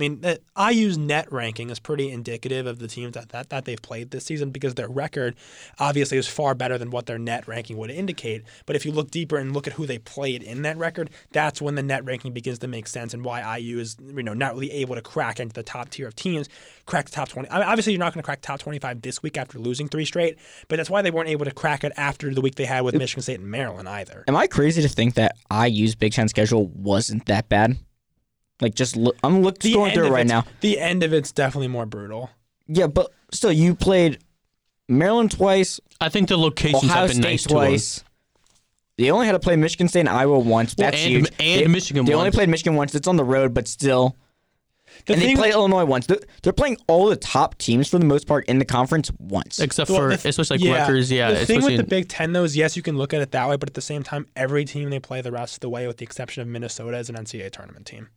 I 0.01 0.09
mean, 0.09 0.25
uh, 0.25 0.71
IU's 0.71 0.97
net 0.97 1.31
ranking 1.31 1.69
is 1.69 1.79
pretty 1.79 2.09
indicative 2.09 2.65
of 2.65 2.79
the 2.79 2.87
teams 2.87 3.13
that, 3.13 3.29
that, 3.29 3.49
that 3.49 3.65
they've 3.65 3.81
played 3.81 4.09
this 4.09 4.25
season 4.25 4.49
because 4.49 4.73
their 4.73 4.89
record 4.89 5.35
obviously 5.77 6.17
is 6.17 6.27
far 6.27 6.55
better 6.55 6.79
than 6.79 6.89
what 6.89 7.05
their 7.05 7.19
net 7.19 7.47
ranking 7.47 7.77
would 7.77 7.91
indicate. 7.91 8.41
But 8.65 8.75
if 8.75 8.83
you 8.83 8.91
look 8.91 9.11
deeper 9.11 9.37
and 9.37 9.53
look 9.53 9.67
at 9.67 9.73
who 9.73 9.85
they 9.85 9.99
played 9.99 10.41
in 10.41 10.63
that 10.63 10.75
record, 10.77 11.11
that's 11.31 11.61
when 11.61 11.75
the 11.75 11.83
net 11.83 12.03
ranking 12.03 12.33
begins 12.33 12.57
to 12.59 12.67
make 12.67 12.87
sense 12.87 13.13
and 13.13 13.23
why 13.23 13.59
IU 13.59 13.77
is 13.77 13.95
you 14.03 14.23
know 14.23 14.33
not 14.33 14.55
really 14.55 14.71
able 14.71 14.95
to 14.95 15.03
crack 15.03 15.39
into 15.39 15.53
the 15.53 15.61
top 15.61 15.89
tier 15.89 16.07
of 16.07 16.15
teams, 16.15 16.49
crack 16.87 17.05
the 17.05 17.11
top 17.11 17.29
20. 17.29 17.51
I 17.51 17.59
mean, 17.59 17.67
obviously, 17.67 17.93
you're 17.93 17.99
not 17.99 18.11
going 18.11 18.23
to 18.23 18.25
crack 18.25 18.41
top 18.41 18.59
25 18.59 19.03
this 19.03 19.21
week 19.21 19.37
after 19.37 19.59
losing 19.59 19.87
three 19.87 20.05
straight, 20.05 20.39
but 20.67 20.77
that's 20.77 20.89
why 20.89 21.03
they 21.03 21.11
weren't 21.11 21.29
able 21.29 21.45
to 21.45 21.51
crack 21.51 21.83
it 21.83 21.91
after 21.95 22.33
the 22.33 22.41
week 22.41 22.55
they 22.55 22.65
had 22.65 22.81
with 22.81 22.95
Michigan 22.95 23.21
State 23.21 23.39
and 23.39 23.51
Maryland 23.51 23.87
either. 23.87 24.23
Am 24.27 24.35
I 24.35 24.47
crazy 24.47 24.81
to 24.81 24.89
think 24.89 25.13
that 25.13 25.35
IU's 25.51 25.93
Big 25.93 26.13
Ten 26.13 26.27
schedule 26.27 26.69
wasn't 26.69 27.27
that 27.27 27.47
bad? 27.49 27.77
Like, 28.61 28.75
just 28.75 28.95
look, 28.95 29.15
I'm 29.23 29.41
look, 29.41 29.59
The 29.59 29.73
going 29.73 29.93
through 29.93 30.05
it 30.05 30.07
of 30.07 30.13
right 30.13 30.27
now. 30.27 30.45
The 30.61 30.79
end 30.79 31.03
of 31.03 31.13
it's 31.13 31.31
definitely 31.31 31.67
more 31.67 31.85
brutal. 31.85 32.29
Yeah, 32.67 32.87
but 32.87 33.11
still, 33.33 33.51
you 33.51 33.75
played 33.75 34.19
Maryland 34.87 35.31
twice, 35.31 35.79
I 35.99 36.09
think 36.09 36.29
the 36.29 36.37
locations 36.37 36.83
Ohio 36.85 37.01
have 37.01 37.09
been 37.09 37.17
State 37.17 37.29
nice 37.29 37.43
to 37.43 37.47
them. 37.49 37.57
twice. 37.57 38.03
They 38.97 39.09
only 39.09 39.25
had 39.25 39.31
to 39.33 39.39
play 39.39 39.55
Michigan 39.55 39.87
State 39.87 40.01
and 40.01 40.09
Iowa 40.09 40.37
once. 40.39 40.75
That's 40.75 40.95
and, 40.97 41.09
huge. 41.11 41.31
and 41.39 41.61
they, 41.61 41.67
Michigan 41.67 42.05
They 42.05 42.13
once. 42.13 42.19
only 42.19 42.31
played 42.31 42.49
Michigan 42.49 42.75
once. 42.75 42.93
It's 42.93 43.07
on 43.07 43.15
the 43.17 43.23
road, 43.23 43.53
but 43.53 43.67
still. 43.67 44.15
The 45.05 45.13
and 45.13 45.21
they 45.21 45.27
play 45.33 45.43
played 45.43 45.53
Illinois 45.53 45.85
once. 45.85 46.05
They're, 46.05 46.19
they're 46.43 46.53
playing 46.53 46.77
all 46.87 47.07
the 47.07 47.15
top 47.15 47.57
teams 47.57 47.87
for 47.87 47.97
the 47.97 48.05
most 48.05 48.27
part 48.27 48.45
in 48.45 48.59
the 48.59 48.65
conference 48.65 49.09
once. 49.17 49.59
except 49.59 49.89
Well, 49.89 49.99
for 49.99 50.09
the 50.09 50.17
th- 50.17 50.25
especially 50.37 50.67
like 50.67 50.79
Rutgers. 50.81 51.09
Yeah, 51.11 51.31
The 51.31 51.45
thing 51.45 51.57
especially 51.57 51.77
with 51.77 51.85
the 51.85 51.89
Big 51.89 52.09
Ten, 52.09 52.33
though, 52.33 52.43
is 52.43 52.55
yes, 52.55 52.75
you 52.75 52.83
can 52.83 52.97
look 52.97 53.13
at 53.13 53.21
it 53.21 53.31
that 53.31 53.49
way, 53.49 53.55
but 53.55 53.69
at 53.69 53.73
the 53.73 53.81
same 53.81 54.03
time, 54.03 54.27
every 54.35 54.65
team 54.65 54.89
they 54.89 54.99
play 54.99 55.21
the 55.21 55.31
rest 55.31 55.55
of 55.55 55.59
the 55.61 55.69
way, 55.69 55.87
with 55.87 55.97
the 55.97 56.03
exception 56.03 56.41
of 56.41 56.47
Minnesota, 56.49 56.97
is 56.97 57.09
an 57.09 57.15
NCAA 57.15 57.51
tournament 57.51 57.85
team. 57.87 58.09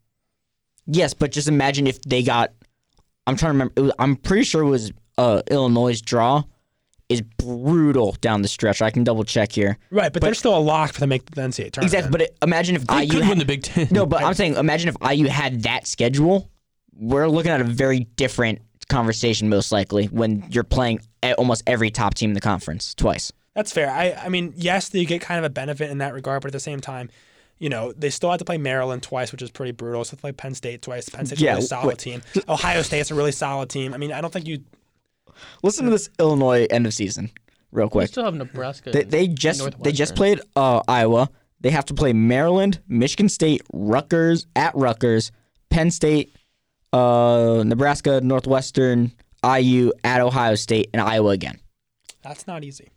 Yes, 0.87 1.15
but 1.15 1.33
just 1.33 1.49
imagine 1.49 1.87
if 1.87 2.01
they 2.03 2.23
got. 2.23 2.53
I'm 3.27 3.37
trying 3.37 3.51
to 3.51 3.55
remember. 3.55 3.73
It 3.77 3.81
was, 3.81 3.93
I'm 3.99 4.17
pretty 4.17 4.45
sure 4.45 4.63
it 4.63 4.69
was 4.69 4.93
uh, 5.19 5.43
Illinois' 5.51 6.01
draw 6.01 6.45
is 7.09 7.23
brutal 7.23 8.13
down 8.21 8.43
the 8.43 8.49
stretch. 8.49 8.81
I 8.83 8.91
can 8.91 9.05
double 9.05 9.25
check 9.25 9.53
here. 9.53 9.79
Right, 9.91 10.13
but, 10.13 10.23
they're 10.23 10.35
still 10.35 10.57
a 10.57 10.59
lock 10.59 10.93
for 10.93 11.01
to 11.01 11.07
make 11.07 11.31
the 11.31 11.43
NCAA 11.43 11.73
tournament. 11.73 11.85
Exactly. 11.85 12.11
But 12.11 12.21
it, 12.23 12.39
imagine 12.43 12.77
if 12.77 12.87
they 12.87 13.03
IU 13.03 13.11
could 13.11 13.23
had, 13.23 13.29
win 13.29 13.39
the 13.39 13.45
Big 13.45 13.63
Ten. 13.63 13.89
No, 13.91 14.07
but 14.07 14.23
I'm 14.23 14.35
saying, 14.35 14.57
imagine 14.57 14.89
if 14.89 14.97
IU 15.13 15.29
had 15.29 15.63
that 15.65 15.87
schedule. 15.87 16.51
We're 16.97 17.29
looking 17.29 17.51
at 17.51 17.61
a 17.61 17.65
very 17.65 18.01
different 18.17 18.61
conversation, 18.89 19.49
most 19.49 19.73
likely, 19.73 20.07
when 20.07 20.45
you're 20.51 20.65
playing 20.65 21.01
a- 21.23 21.35
almost 21.35 21.63
every 21.67 21.91
top 21.91 22.15
team 22.15 22.31
in 22.31 22.35
the 22.35 22.41
conference 22.41 22.95
twice. 22.95 23.33
That's 23.55 23.73
fair. 23.73 23.91
I, 23.91 24.13
I 24.13 24.29
mean, 24.29 24.53
yes, 24.57 24.89
they 24.89 25.05
get 25.05 25.21
kind 25.21 25.39
of 25.39 25.45
a 25.45 25.51
benefit 25.51 25.91
in 25.91 25.99
that 25.99 26.15
regard, 26.15 26.43
but 26.43 26.49
at 26.49 26.53
the 26.53 26.61
same 26.61 26.81
time, 26.81 27.11
you 27.65 27.71
know, 27.71 27.95
they 27.97 28.11
still 28.11 28.29
have 28.29 28.41
to 28.41 28.45
play 28.45 28.59
Maryland 28.59 29.03
twice, 29.03 29.33
which 29.33 29.41
is 29.41 29.51
pretty 29.51 29.73
brutal. 29.73 30.05
So 30.05 30.17
they 30.17 30.21
play 30.21 30.33
Penn 30.33 30.55
State 30.55 30.83
twice. 30.83 31.09
Penn 31.09 31.25
State's 31.25 31.41
a 31.41 31.47
really 31.47 31.63
solid 31.63 31.87
wait. 31.87 31.99
team. 31.99 32.23
Ohio 32.47 32.83
State's 32.83 33.11
a 33.11 33.15
really 33.15 33.33
solid 33.33 33.71
team. 33.71 33.95
I 33.95 33.97
mean, 33.97 34.13
I 34.13 34.21
don't 34.21 34.31
think 34.31 34.47
you. 34.47 34.63
Listen 35.63 35.87
to 35.87 35.91
this 35.91 36.11
Illinois 36.19 36.67
end 36.69 36.87
of 36.87 36.93
season, 36.93 37.31
real 37.73 37.89
quick. 37.89 38.09
They 38.09 38.13
still 38.13 38.25
have 38.27 38.35
Nebraska. 38.35 38.91
They, 38.91 39.05
they 39.05 39.29
just 39.29 39.67
they 39.83 39.93
just 39.93 40.15
played 40.15 40.43
uh, 40.55 40.83
Iowa. 40.87 41.31
They 41.63 41.71
have 41.71 41.87
to 41.87 41.95
play 41.95 42.13
Maryland, 42.13 42.83
Michigan 42.87 43.31
State, 43.31 43.63
Rutgers 43.73 44.47
at 44.55 44.75
Rutgers, 44.75 45.33
Penn 45.71 45.91
State, 45.91 46.37
uh, 46.93 47.63
Nebraska, 47.65 48.21
Northwestern, 48.21 49.11
IU 49.43 49.91
at 50.05 50.21
Ohio 50.21 50.55
State, 50.57 50.91
and 50.93 51.01
Iowa 51.01 51.31
again. 51.31 51.59
That's 52.23 52.47
not 52.47 52.63
easy. 52.63 52.91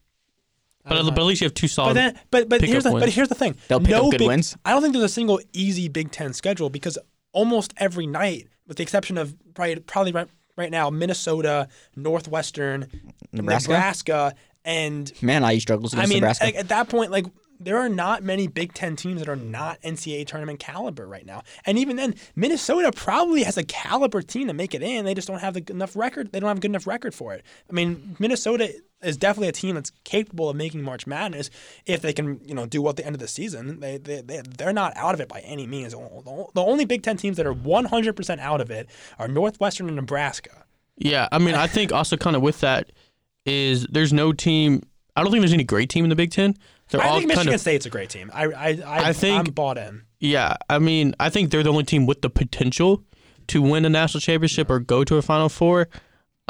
But, 0.87 1.03
but 1.03 1.11
at 1.11 1.19
oh, 1.19 1.25
least 1.25 1.41
you 1.41 1.45
have 1.45 1.53
two 1.53 1.67
solid. 1.67 1.89
But 1.89 1.93
then, 1.93 2.19
but 2.31 2.49
but 2.49 2.61
here's 2.61 2.85
up 2.85 2.93
the 2.93 2.99
but 2.99 3.09
here's 3.09 3.29
the 3.29 3.35
thing. 3.35 3.55
They'll 3.67 3.79
pick 3.79 3.89
no 3.89 4.05
up 4.05 4.11
good 4.11 4.19
big, 4.19 4.27
wins. 4.27 4.55
I 4.65 4.71
don't 4.71 4.81
think 4.81 4.93
there's 4.93 5.03
a 5.03 5.09
single 5.09 5.39
easy 5.53 5.87
Big 5.87 6.11
Ten 6.11 6.33
schedule 6.33 6.69
because 6.69 6.97
almost 7.33 7.73
every 7.77 8.07
night, 8.07 8.47
with 8.67 8.77
the 8.77 8.83
exception 8.83 9.17
of 9.17 9.35
probably 9.53 9.79
probably 9.79 10.11
right, 10.11 10.27
right 10.55 10.71
now, 10.71 10.89
Minnesota, 10.89 11.67
Northwestern, 11.95 12.87
Nebraska? 13.31 13.71
Nebraska, 13.71 14.35
and 14.65 15.11
Man, 15.21 15.43
IU 15.43 15.59
struggles 15.59 15.93
I 15.95 16.05
mean, 16.05 16.19
Nebraska. 16.19 16.45
like, 16.45 16.55
at 16.55 16.69
that 16.69 16.89
point, 16.89 17.11
like 17.11 17.25
there 17.59 17.77
are 17.77 17.89
not 17.89 18.23
many 18.23 18.47
Big 18.47 18.73
Ten 18.73 18.95
teams 18.95 19.19
that 19.19 19.29
are 19.29 19.35
not 19.35 19.81
NCAA 19.81 20.27
tournament 20.27 20.59
caliber 20.59 21.07
right 21.07 21.25
now. 21.25 21.43
And 21.65 21.77
even 21.77 21.95
then, 21.95 22.15
Minnesota 22.35 22.91
probably 22.95 23.43
has 23.43 23.57
a 23.57 23.63
caliber 23.63 24.21
team 24.21 24.47
to 24.47 24.53
make 24.53 24.73
it 24.73 24.81
in. 24.81 25.05
They 25.05 25.13
just 25.13 25.27
don't 25.27 25.39
have 25.39 25.53
the, 25.53 25.63
enough 25.69 25.95
record. 25.95 26.31
They 26.31 26.39
don't 26.39 26.47
have 26.47 26.57
a 26.57 26.61
good 26.61 26.71
enough 26.71 26.87
record 26.87 27.13
for 27.13 27.33
it. 27.33 27.43
I 27.69 27.73
mean, 27.73 28.15
Minnesota 28.19 28.73
is 29.01 29.17
definitely 29.17 29.49
a 29.49 29.53
team 29.53 29.75
that's 29.75 29.91
capable 30.03 30.49
of 30.49 30.55
making 30.55 30.81
March 30.81 31.05
Madness 31.05 31.49
if 31.85 32.01
they 32.01 32.13
can, 32.13 32.39
you 32.43 32.53
know, 32.53 32.65
do 32.65 32.81
well 32.81 32.91
at 32.91 32.95
the 32.95 33.05
end 33.05 33.15
of 33.15 33.19
the 33.19 33.27
season. 33.27 33.79
They 33.79 33.97
they 33.97 34.21
they 34.21 34.41
they're 34.41 34.73
not 34.73 34.95
out 34.95 35.13
of 35.13 35.21
it 35.21 35.27
by 35.27 35.39
any 35.41 35.67
means. 35.67 35.93
The 35.93 36.49
only 36.55 36.85
Big 36.85 37.03
Ten 37.03 37.17
teams 37.17 37.37
that 37.37 37.45
are 37.45 37.53
100% 37.53 38.39
out 38.39 38.61
of 38.61 38.71
it 38.71 38.89
are 39.19 39.27
Northwestern 39.27 39.87
and 39.87 39.95
Nebraska. 39.95 40.65
Yeah, 40.97 41.27
I 41.31 41.37
mean, 41.37 41.53
I 41.53 41.67
think 41.67 41.91
also 41.91 42.17
kind 42.17 42.35
of 42.35 42.41
with 42.41 42.59
that 42.61 42.91
is 43.45 43.85
there's 43.87 44.13
no 44.13 44.33
team. 44.33 44.81
I 45.15 45.23
don't 45.23 45.31
think 45.31 45.41
there's 45.41 45.53
any 45.53 45.63
great 45.63 45.89
team 45.89 46.05
in 46.05 46.09
the 46.09 46.15
Big 46.15 46.31
Ten. 46.31 46.55
They're 46.89 47.01
I 47.01 47.07
all 47.09 47.19
think 47.19 47.29
kind 47.31 47.37
Michigan 47.39 47.53
of 47.55 47.61
State's 47.61 47.85
a 47.85 47.89
great 47.89 48.09
team. 48.09 48.31
I 48.33 48.45
I 48.45 48.67
I, 48.85 49.09
I 49.09 49.13
think- 49.13 49.47
I'm 49.47 49.53
bought 49.53 49.77
in. 49.77 50.03
yeah. 50.19 50.55
I 50.69 50.79
mean, 50.79 51.15
I 51.19 51.29
think 51.29 51.51
they're 51.51 51.63
the 51.63 51.71
only 51.71 51.83
team 51.83 52.05
with 52.05 52.21
the 52.21 52.29
potential 52.29 53.03
to 53.47 53.61
win 53.61 53.85
a 53.85 53.89
national 53.89 54.21
championship 54.21 54.69
or 54.69 54.79
go 54.79 55.03
to 55.03 55.17
a 55.17 55.21
Final 55.21 55.49
Four. 55.49 55.87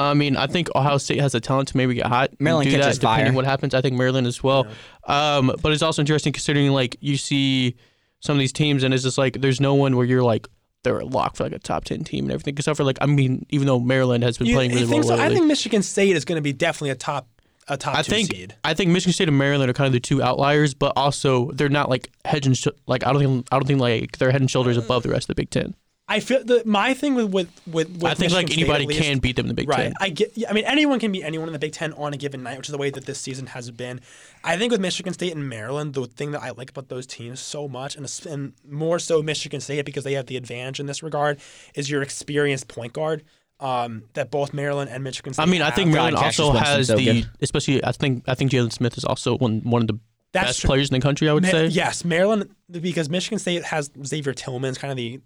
I 0.00 0.14
mean, 0.14 0.36
I 0.36 0.46
think 0.46 0.68
Ohio 0.76 0.96
State 0.98 1.18
has 1.20 1.32
the 1.32 1.40
talent 1.40 1.68
to 1.68 1.76
maybe 1.76 1.94
get 1.94 2.06
hot. 2.06 2.30
and 2.30 2.40
Maryland 2.40 2.70
do 2.70 2.76
that 2.76 2.82
catches 2.84 2.98
depending 3.00 3.26
fire. 3.26 3.34
what 3.34 3.44
happens. 3.44 3.74
I 3.74 3.80
think 3.80 3.96
Maryland 3.96 4.28
as 4.28 4.42
well. 4.44 4.66
Um, 5.04 5.52
but 5.60 5.72
it's 5.72 5.82
also 5.82 6.02
interesting 6.02 6.32
considering 6.32 6.70
like 6.70 6.96
you 7.00 7.16
see 7.16 7.74
some 8.20 8.36
of 8.36 8.38
these 8.40 8.52
teams 8.52 8.82
and 8.84 8.94
it's 8.94 9.02
just 9.02 9.18
like 9.18 9.40
there's 9.40 9.60
no 9.60 9.74
one 9.74 9.96
where 9.96 10.06
you're 10.06 10.22
like 10.22 10.46
they're 10.84 11.00
a 11.00 11.04
lock 11.04 11.34
for 11.34 11.42
like 11.44 11.52
a 11.52 11.58
top 11.58 11.84
ten 11.84 12.04
team 12.04 12.26
and 12.26 12.32
everything. 12.32 12.54
Except 12.56 12.76
for 12.76 12.84
like 12.84 12.98
I 13.00 13.06
mean, 13.06 13.44
even 13.50 13.66
though 13.66 13.80
Maryland 13.80 14.22
has 14.22 14.38
been 14.38 14.46
You- 14.46 14.54
playing 14.54 14.72
really 14.72 14.86
well 14.86 15.02
so? 15.02 15.18
I 15.18 15.30
think 15.30 15.46
Michigan 15.46 15.82
State 15.82 16.14
is 16.16 16.24
going 16.24 16.36
to 16.36 16.42
be 16.42 16.52
definitely 16.52 16.90
a 16.90 16.94
top 16.94 17.28
a 17.68 17.76
top 17.76 17.96
I 17.96 18.02
think 18.02 18.30
seed. 18.32 18.56
I 18.64 18.74
think 18.74 18.90
Michigan 18.90 19.12
State 19.12 19.28
and 19.28 19.38
Maryland 19.38 19.70
are 19.70 19.74
kind 19.74 19.86
of 19.86 19.92
the 19.92 20.00
two 20.00 20.22
outliers, 20.22 20.74
but 20.74 20.92
also 20.96 21.50
they're 21.52 21.68
not 21.68 21.88
like 21.90 22.10
head 22.24 22.46
and 22.46 22.56
sh- 22.56 22.68
like 22.86 23.06
I 23.06 23.12
don't 23.12 23.20
think 23.22 23.46
I 23.52 23.56
don't 23.58 23.66
think 23.66 23.80
like 23.80 24.18
they're 24.18 24.30
head 24.30 24.40
and 24.40 24.50
shoulders 24.50 24.76
uh, 24.78 24.82
above 24.82 25.02
the 25.02 25.10
rest 25.10 25.24
of 25.24 25.36
the 25.36 25.40
Big 25.42 25.50
Ten. 25.50 25.74
I 26.10 26.20
feel 26.20 26.42
the 26.42 26.62
my 26.64 26.94
thing 26.94 27.14
with 27.14 27.30
with 27.34 27.50
with, 27.66 27.90
with 27.90 28.04
I 28.04 28.14
think 28.14 28.32
like 28.32 28.46
Michigan 28.46 28.48
State, 28.48 28.58
anybody 28.62 28.86
least- 28.86 29.02
can 29.02 29.18
beat 29.18 29.36
them 29.36 29.44
in 29.44 29.48
the 29.48 29.54
Big 29.54 29.68
Right. 29.68 29.76
Ten. 29.82 29.92
I 30.00 30.08
get. 30.08 30.32
I 30.48 30.54
mean, 30.54 30.64
anyone 30.64 30.98
can 30.98 31.12
beat 31.12 31.22
anyone 31.22 31.48
in 31.48 31.52
the 31.52 31.58
Big 31.58 31.72
Ten 31.72 31.92
on 31.92 32.14
a 32.14 32.16
given 32.16 32.42
night, 32.42 32.56
which 32.56 32.68
is 32.68 32.72
the 32.72 32.78
way 32.78 32.88
that 32.88 33.04
this 33.04 33.20
season 33.20 33.48
has 33.48 33.70
been. 33.70 34.00
I 34.42 34.56
think 34.56 34.72
with 34.72 34.80
Michigan 34.80 35.12
State 35.12 35.34
and 35.34 35.46
Maryland, 35.50 35.92
the 35.92 36.06
thing 36.06 36.30
that 36.30 36.42
I 36.42 36.50
like 36.52 36.70
about 36.70 36.88
those 36.88 37.06
teams 37.06 37.40
so 37.40 37.68
much, 37.68 37.94
and, 37.94 38.10
and 38.26 38.54
more 38.66 38.98
so 38.98 39.22
Michigan 39.22 39.60
State 39.60 39.84
because 39.84 40.04
they 40.04 40.14
have 40.14 40.26
the 40.26 40.38
advantage 40.38 40.80
in 40.80 40.86
this 40.86 41.02
regard, 41.02 41.40
is 41.74 41.90
your 41.90 42.00
experienced 42.00 42.68
point 42.68 42.94
guard. 42.94 43.22
Um, 43.60 44.04
that 44.14 44.30
both 44.30 44.52
Maryland 44.54 44.88
and 44.90 45.02
Michigan 45.02 45.32
State. 45.32 45.42
I 45.42 45.46
mean, 45.46 45.62
I 45.62 45.66
have. 45.66 45.74
think 45.74 45.90
Maryland 45.90 46.16
Cassius 46.16 46.40
also 46.40 46.52
Winston's 46.54 46.76
has 46.76 46.86
so 46.86 46.96
the 46.96 47.04
good. 47.04 47.30
especially 47.40 47.84
I 47.84 47.90
think 47.92 48.24
I 48.28 48.34
think 48.34 48.52
Jalen 48.52 48.72
Smith 48.72 48.96
is 48.96 49.04
also 49.04 49.36
one 49.36 49.62
one 49.64 49.82
of 49.82 49.88
the 49.88 49.98
That's 50.32 50.46
best 50.48 50.60
true. 50.60 50.68
players 50.68 50.90
in 50.90 50.94
the 50.94 51.00
country. 51.00 51.28
I 51.28 51.32
would 51.32 51.42
Ma- 51.42 51.48
say. 51.50 51.66
Yes, 51.66 52.04
Maryland 52.04 52.54
because 52.70 53.08
Michigan 53.10 53.40
State 53.40 53.64
has 53.64 53.90
Xavier 54.06 54.32
Tillman's 54.32 54.78
kind 54.78 54.92
of 54.92 54.96
the 54.96 55.20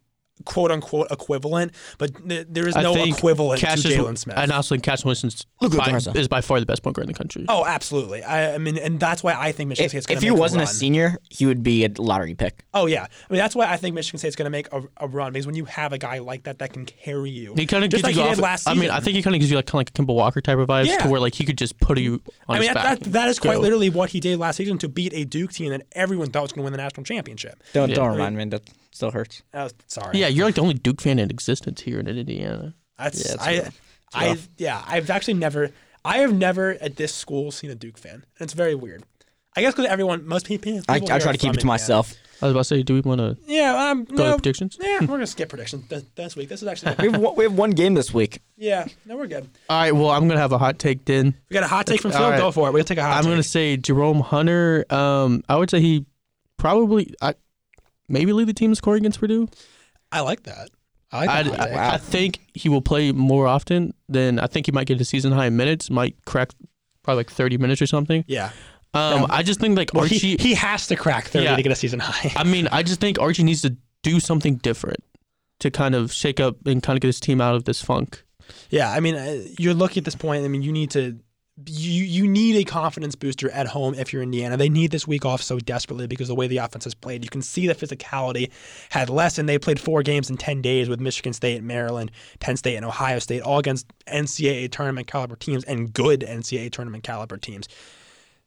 quote 0.44 0.70
unquote 0.70 1.10
equivalent, 1.10 1.72
but 1.98 2.10
th- 2.28 2.46
there 2.50 2.68
is 2.68 2.76
I 2.76 2.82
no 2.82 2.94
equivalent 2.94 3.60
Cassius, 3.60 3.94
to 3.94 4.00
Jalen 4.02 4.18
Smith. 4.18 4.36
And 4.38 4.50
also 4.52 4.76
Cassius 4.78 5.04
Winston's 5.04 5.46
Look 5.60 5.74
at 5.74 5.78
by, 6.04 6.18
is 6.20 6.28
by 6.28 6.40
far 6.40 6.60
the 6.60 6.66
best 6.66 6.82
point 6.82 6.96
guard 6.96 7.06
in 7.08 7.12
the 7.12 7.18
country. 7.18 7.44
Oh, 7.48 7.64
absolutely. 7.64 8.22
I, 8.22 8.54
I 8.54 8.58
mean, 8.58 8.78
and 8.78 8.98
that's 9.00 9.22
why 9.22 9.34
I 9.34 9.52
think 9.52 9.68
Michigan 9.68 9.86
If, 9.86 9.90
State's 9.90 10.06
going 10.06 10.16
if 10.16 10.20
to 10.20 10.26
he 10.26 10.30
make 10.30 10.40
wasn't 10.40 10.60
a 10.60 10.64
a 10.64 10.66
run. 10.66 10.74
senior, 10.74 11.18
he 11.30 11.46
would 11.46 11.62
be 11.62 11.84
a 11.84 11.90
lottery 11.98 12.34
pick. 12.34 12.64
Oh 12.74 12.86
yeah, 12.86 13.02
I 13.04 13.32
mean 13.32 13.38
that's 13.38 13.54
why 13.54 13.66
I 13.66 13.76
think 13.76 13.94
Michigan 13.94 14.18
State's 14.18 14.36
going 14.36 14.46
to 14.46 14.50
make 14.50 14.72
a, 14.72 14.82
a 14.98 15.06
run 15.08 15.32
because 15.32 15.46
when 15.46 15.54
you 15.56 15.64
have 15.66 15.92
a 15.92 15.98
guy 15.98 16.18
like 16.18 16.44
that 16.44 16.58
that 16.58 16.72
can 16.72 16.84
carry 16.86 17.30
you, 17.30 17.54
He 17.56 17.66
kind 17.66 17.84
of 17.84 17.90
gives 17.90 18.02
like 18.02 18.14
you 18.16 18.22
off, 18.22 18.36
did 18.36 18.42
last 18.42 18.68
I 18.68 18.74
mean. 18.74 18.90
I 18.90 19.00
think 19.00 19.16
he 19.16 19.22
kind 19.22 19.34
of 19.36 19.40
gives 19.40 19.50
you 19.50 19.56
like 19.56 19.66
kind 19.66 19.74
of 19.82 19.88
like 19.94 19.98
a 19.98 20.02
Kemba 20.02 20.14
Walker 20.14 20.40
type 20.40 20.58
of 20.58 20.68
vibes 20.68 20.86
Yeah. 20.86 20.98
to 20.98 21.08
where 21.08 21.20
like 21.20 21.34
he 21.34 21.44
could 21.44 21.58
just 21.58 21.78
put 21.80 21.98
you 21.98 22.20
on 22.48 22.56
I 22.56 22.58
mean 22.60 22.68
his 22.68 22.74
that, 22.74 22.74
back. 22.74 22.98
that, 23.00 23.12
that 23.12 23.28
is 23.28 23.38
quite 23.38 23.54
Go. 23.54 23.60
literally 23.60 23.90
what 23.90 24.10
he 24.10 24.20
did 24.20 24.38
last 24.38 24.56
season 24.56 24.78
to 24.78 24.88
beat 24.88 25.12
a 25.14 25.24
Duke 25.24 25.52
team 25.52 25.70
that 25.70 25.86
everyone 25.92 26.30
thought 26.30 26.42
was 26.42 26.52
going 26.52 26.62
to 26.62 26.64
win 26.64 26.72
the 26.72 26.78
national 26.78 27.04
championship. 27.04 27.62
Don't 27.72 27.88
Yeah. 27.90 27.96
don't 27.96 28.12
remind 28.12 28.36
me. 28.36 28.44
That 28.46 28.62
still 28.92 29.10
hurts. 29.10 29.42
Uh, 29.52 29.68
sorry. 29.86 30.18
Yeah, 30.18 30.28
you're 30.28 30.46
like 30.46 30.54
the 30.54 30.60
only 30.62 30.74
Duke 30.74 31.00
fan 31.00 31.18
in 31.18 31.30
existence 31.30 31.80
here 31.80 31.98
in 32.00 32.06
Indiana. 32.06 32.74
that's 32.98 33.28
Yeah, 33.28 33.36
I, 33.40 33.58
rough. 33.60 33.80
I, 34.14 34.38
yeah, 34.58 34.82
I've 34.86 35.10
actually 35.10 35.34
never 35.34 35.70
I 36.04 36.18
have 36.18 36.34
never 36.34 36.72
at 36.80 36.96
this 36.96 37.14
school 37.14 37.50
seen 37.52 37.70
a 37.70 37.74
Duke 37.74 37.96
fan, 37.98 38.14
and 38.14 38.24
it's 38.40 38.52
very 38.54 38.74
weird. 38.74 39.04
I 39.54 39.60
guess 39.60 39.74
because 39.74 39.86
everyone, 39.90 40.26
most 40.26 40.46
people, 40.46 40.80
I, 40.88 40.94
I 40.96 40.98
try 41.00 41.18
to 41.18 41.22
keep 41.32 41.34
it 41.34 41.38
to 41.38 41.46
Indiana. 41.46 41.66
myself. 41.66 42.14
I 42.40 42.46
was 42.46 42.52
about 42.52 42.60
to 42.60 42.64
say, 42.64 42.82
do 42.82 42.94
we 42.94 43.02
want 43.02 43.20
to 43.20 43.36
Yeah, 43.46 43.90
um, 43.90 44.04
go 44.04 44.16
to 44.16 44.22
no, 44.30 44.34
predictions? 44.36 44.76
yeah, 44.80 44.98
we're 45.00 45.06
gonna 45.06 45.26
skip 45.28 45.48
predictions 45.50 45.86
this, 45.88 46.02
this 46.16 46.34
week. 46.34 46.48
This 46.48 46.60
is 46.62 46.66
actually 46.68 46.96
We 47.06 47.12
have, 47.12 47.20
one- 47.20 47.36
we 47.36 47.44
have 47.44 47.52
one 47.52 47.70
game 47.70 47.94
this 47.94 48.12
week. 48.12 48.40
yeah, 48.56 48.86
no, 49.06 49.16
we're 49.16 49.26
good. 49.28 49.48
All 49.68 49.78
right, 49.80 49.92
well, 49.92 50.10
I'm 50.10 50.26
gonna 50.26 50.40
have 50.40 50.50
a 50.52 50.58
hot 50.58 50.78
take 50.80 51.04
then. 51.04 51.34
We 51.50 51.54
got 51.54 51.62
a 51.62 51.68
hot 51.68 51.86
take 51.86 52.00
from 52.00 52.10
All 52.12 52.18
Phil. 52.18 52.30
right. 52.30 52.38
Go 52.38 52.50
for 52.50 52.68
it. 52.68 52.72
We'll 52.72 52.82
take 52.82 52.98
a 52.98 53.02
hot 53.02 53.10
take. 53.10 53.16
I'm 53.18 53.24
take. 53.24 53.32
gonna 53.32 53.42
say 53.44 53.76
Jerome 53.76 54.20
Hunter. 54.20 54.86
Um, 54.90 55.44
I 55.48 55.56
would 55.56 55.70
say 55.70 55.80
he 55.80 56.06
probably, 56.56 57.14
I, 57.20 57.34
maybe 58.08 58.32
lead 58.32 58.48
the 58.48 58.52
team 58.54 58.70
in 58.70 58.74
scoring 58.74 59.02
against 59.02 59.20
Purdue. 59.20 59.48
I 60.10 60.20
like 60.20 60.42
that. 60.44 60.68
I 61.10 61.26
like 61.26 61.28
I, 61.30 61.42
that. 61.42 61.60
I, 61.72 61.94
I 61.94 61.98
think 61.98 62.40
he 62.54 62.68
will 62.68 62.80
play 62.82 63.12
more 63.12 63.46
often 63.46 63.92
than 64.08 64.38
I 64.38 64.46
think 64.46 64.66
he 64.66 64.72
might 64.72 64.86
get 64.86 65.00
a 65.00 65.04
season 65.04 65.32
high 65.32 65.46
in 65.46 65.56
minutes. 65.56 65.90
Might 65.90 66.16
crack 66.24 66.50
probably 67.02 67.20
like 67.20 67.30
30 67.30 67.58
minutes 67.58 67.82
or 67.82 67.86
something. 67.86 68.24
yeah. 68.28 68.50
Um, 68.94 69.22
Yeah. 69.22 69.26
I 69.30 69.42
just 69.42 69.58
think 69.60 69.76
like 69.76 69.92
Well, 69.94 70.02
Archie. 70.04 70.18
he, 70.18 70.36
he 70.36 70.54
has 70.54 70.86
to 70.88 70.96
crack 70.96 71.28
30 71.28 71.44
Yeah. 71.44 71.56
to 71.56 71.62
get 71.62 71.72
a 71.72 71.74
season 71.76 72.00
high. 72.00 72.32
I 72.36 72.44
mean, 72.44 72.68
I 72.70 72.82
just 72.82 73.00
think 73.00 73.18
Archie 73.20 73.42
needs 73.42 73.62
to 73.62 73.76
do 74.02 74.20
something 74.20 74.56
different 74.56 75.02
to 75.60 75.70
kind 75.70 75.94
of 75.94 76.12
shake 76.12 76.40
up 76.40 76.66
and 76.66 76.82
kind 76.82 76.96
of 76.96 77.00
get 77.00 77.08
his 77.08 77.20
team 77.20 77.40
out 77.40 77.54
of 77.54 77.64
this 77.64 77.80
funk. 77.82 78.22
Yeah, 78.70 78.90
I 78.90 79.00
mean, 79.00 79.14
uh, 79.14 79.42
you're 79.58 79.72
lucky 79.74 79.98
at 80.00 80.04
this 80.04 80.14
point. 80.16 80.44
I 80.44 80.48
mean, 80.48 80.62
you 80.62 80.72
need 80.72 80.90
to. 80.90 81.18
You 81.66 82.02
you 82.04 82.26
need 82.26 82.56
a 82.56 82.64
confidence 82.64 83.14
booster 83.14 83.50
at 83.50 83.66
home 83.66 83.94
if 83.94 84.10
you're 84.10 84.22
Indiana. 84.22 84.56
They 84.56 84.70
need 84.70 84.90
this 84.90 85.06
week 85.06 85.26
off 85.26 85.42
so 85.42 85.58
desperately 85.58 86.06
because 86.06 86.28
the 86.28 86.34
way 86.34 86.46
the 86.46 86.56
offense 86.56 86.84
has 86.84 86.94
played, 86.94 87.24
you 87.24 87.28
can 87.28 87.42
see 87.42 87.66
the 87.66 87.74
physicality 87.74 88.50
had 88.88 89.10
less, 89.10 89.36
and 89.36 89.46
They 89.46 89.58
played 89.58 89.78
four 89.78 90.02
games 90.02 90.30
in 90.30 90.38
ten 90.38 90.62
days 90.62 90.88
with 90.88 90.98
Michigan 90.98 91.34
State, 91.34 91.62
Maryland, 91.62 92.10
Penn 92.40 92.56
State, 92.56 92.76
and 92.76 92.86
Ohio 92.86 93.18
State, 93.18 93.42
all 93.42 93.58
against 93.58 93.86
NCAA 94.06 94.72
tournament 94.72 95.08
caliber 95.08 95.36
teams 95.36 95.62
and 95.64 95.92
good 95.92 96.20
NCAA 96.20 96.72
tournament 96.72 97.04
caliber 97.04 97.36
teams. 97.36 97.68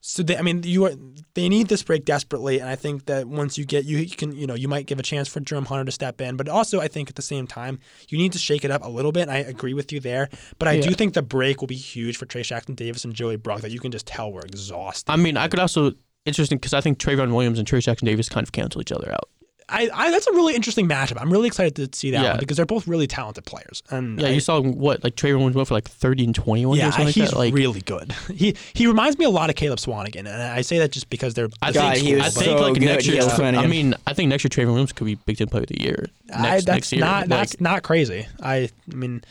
So 0.08 0.22
they, 0.22 0.38
I 0.38 0.44
mean, 0.44 0.62
you 0.62 0.86
are 0.86 0.92
they 1.34 1.50
need 1.50 1.68
this 1.68 1.82
break 1.82 2.06
desperately, 2.06 2.60
and 2.60 2.70
I 2.70 2.76
think 2.76 3.08
that 3.08 3.28
once 3.28 3.58
you 3.58 3.66
get 3.66 3.86
you, 3.86 3.98
you 3.98 4.16
can 4.16 4.34
you 4.38 4.46
know 4.46 4.54
you 4.54 4.68
might 4.68 4.86
give 4.86 5.00
a 5.00 5.04
chance 5.04 5.28
for 5.28 5.40
Jerome 5.40 5.66
Hunter 5.66 5.86
to 5.86 5.92
step 5.92 6.22
in, 6.22 6.38
but 6.38 6.48
also 6.48 6.80
I 6.80 6.88
think 6.88 7.10
at 7.10 7.16
the 7.16 7.24
same 7.24 7.48
time 7.48 7.80
you 8.10 8.20
need 8.20 8.32
to 8.34 8.38
shake 8.38 8.64
it 8.64 8.70
up 8.70 8.86
a 8.86 8.88
little 8.88 9.12
bit. 9.12 9.24
And 9.24 9.32
I 9.32 9.38
agree 9.38 9.74
with 9.74 9.92
you 9.92 10.00
there, 10.00 10.30
but 10.60 10.68
I 10.68 10.80
do 10.80 10.92
think 10.92 11.16
the 11.16 11.24
break 11.24 11.60
will 11.60 11.68
be 11.68 11.76
huge 11.76 12.18
for 12.18 12.28
Trey 12.28 12.44
Jackson 12.44 12.76
Davis 12.76 13.04
and 13.04 13.16
Joey 13.16 13.38
Brock. 13.38 13.62
That 13.62 13.72
you 13.72 13.80
can 13.80 13.92
just 13.92 14.06
tell 14.06 14.32
we're 14.32 14.42
exhausted. 14.42 15.12
I 15.12 15.16
mean, 15.16 15.38
I 15.38 15.48
could 15.48 15.60
also 15.60 15.94
interesting 16.26 16.60
because 16.60 16.76
I 16.76 16.82
think 16.82 17.00
Trevion 17.00 17.34
Williams 17.34 17.58
and 17.58 17.68
Trey 17.68 17.80
Jackson 17.80 18.06
Davis 18.06 18.30
kind 18.30 18.46
of 18.46 18.52
cancel 18.52 18.82
each 18.82 18.92
other 18.92 19.12
out. 19.12 19.30
I, 19.68 19.90
I 19.92 20.12
that's 20.12 20.28
a 20.28 20.32
really 20.34 20.54
interesting 20.56 20.88
matchup. 20.88 21.20
I'm 21.20 21.32
really 21.32 21.48
excited 21.48 21.76
to 21.92 21.98
see 21.98 22.12
that 22.12 22.22
Yeah. 22.22 22.30
one 22.32 22.40
because 22.40 22.58
they're 22.58 22.68
both 22.68 22.88
really 22.88 23.08
talented 23.08 23.46
players. 23.46 23.82
And 23.90 24.20
Yeah, 24.22 24.28
I- 24.28 24.32
you 24.32 24.40
saw 24.40 24.62
what 24.62 25.04
like 25.04 25.16
Trevion 25.16 25.38
Williams 25.38 25.56
went 25.56 25.68
for 25.68 25.74
like 25.74 25.88
30 25.90 26.26
and 26.26 26.36
21 26.36 26.78
yeah, 26.78 26.88
or 26.88 26.92
something 26.92 27.06
like 27.08 27.16
he's 27.16 27.32
that. 27.32 27.38
Like, 27.38 27.54
really 27.54 27.82
good. 27.82 28.14
He 28.36 28.56
he 28.74 28.86
reminds 28.86 29.18
me 29.18 29.26
a 29.26 29.30
lot 29.30 29.50
of 29.50 29.56
Caleb 29.56 29.80
Swanigan, 29.80 30.20
and 30.20 30.30
I 30.30 30.62
say 30.62 30.78
that 30.80 30.92
just 30.92 31.10
because 31.10 31.34
they're. 31.34 31.50
I 31.64 31.72
the 31.72 31.80
think, 31.80 31.84
God, 31.94 31.96
same 31.98 32.06
he 32.06 32.16
was 32.16 32.26
I 32.26 32.30
think 32.30 32.58
so 32.60 32.64
like 32.64 32.74
good, 32.76 32.84
next 32.84 33.08
year. 33.08 33.22
Caleb 33.28 33.56
I 33.58 33.66
mean, 33.68 33.96
I 34.06 34.14
think 34.14 34.30
next 34.30 34.44
year 34.44 34.50
Trevion 34.50 34.68
Williams 34.72 34.92
could 34.92 35.06
be 35.06 35.16
Big 35.16 35.38
Ten 35.38 35.48
Player 35.48 35.64
of 35.64 35.70
the 35.70 35.82
Year. 35.82 36.08
Next, 36.28 36.38
I, 36.40 36.50
that's 36.52 36.68
next 36.68 36.92
year, 36.92 37.02
not 37.02 37.22
Like, 37.22 37.30
that's 37.30 37.60
not 37.62 37.82
crazy. 37.84 38.28
I 38.44 38.70
I 38.92 38.96
mean, 38.96 39.24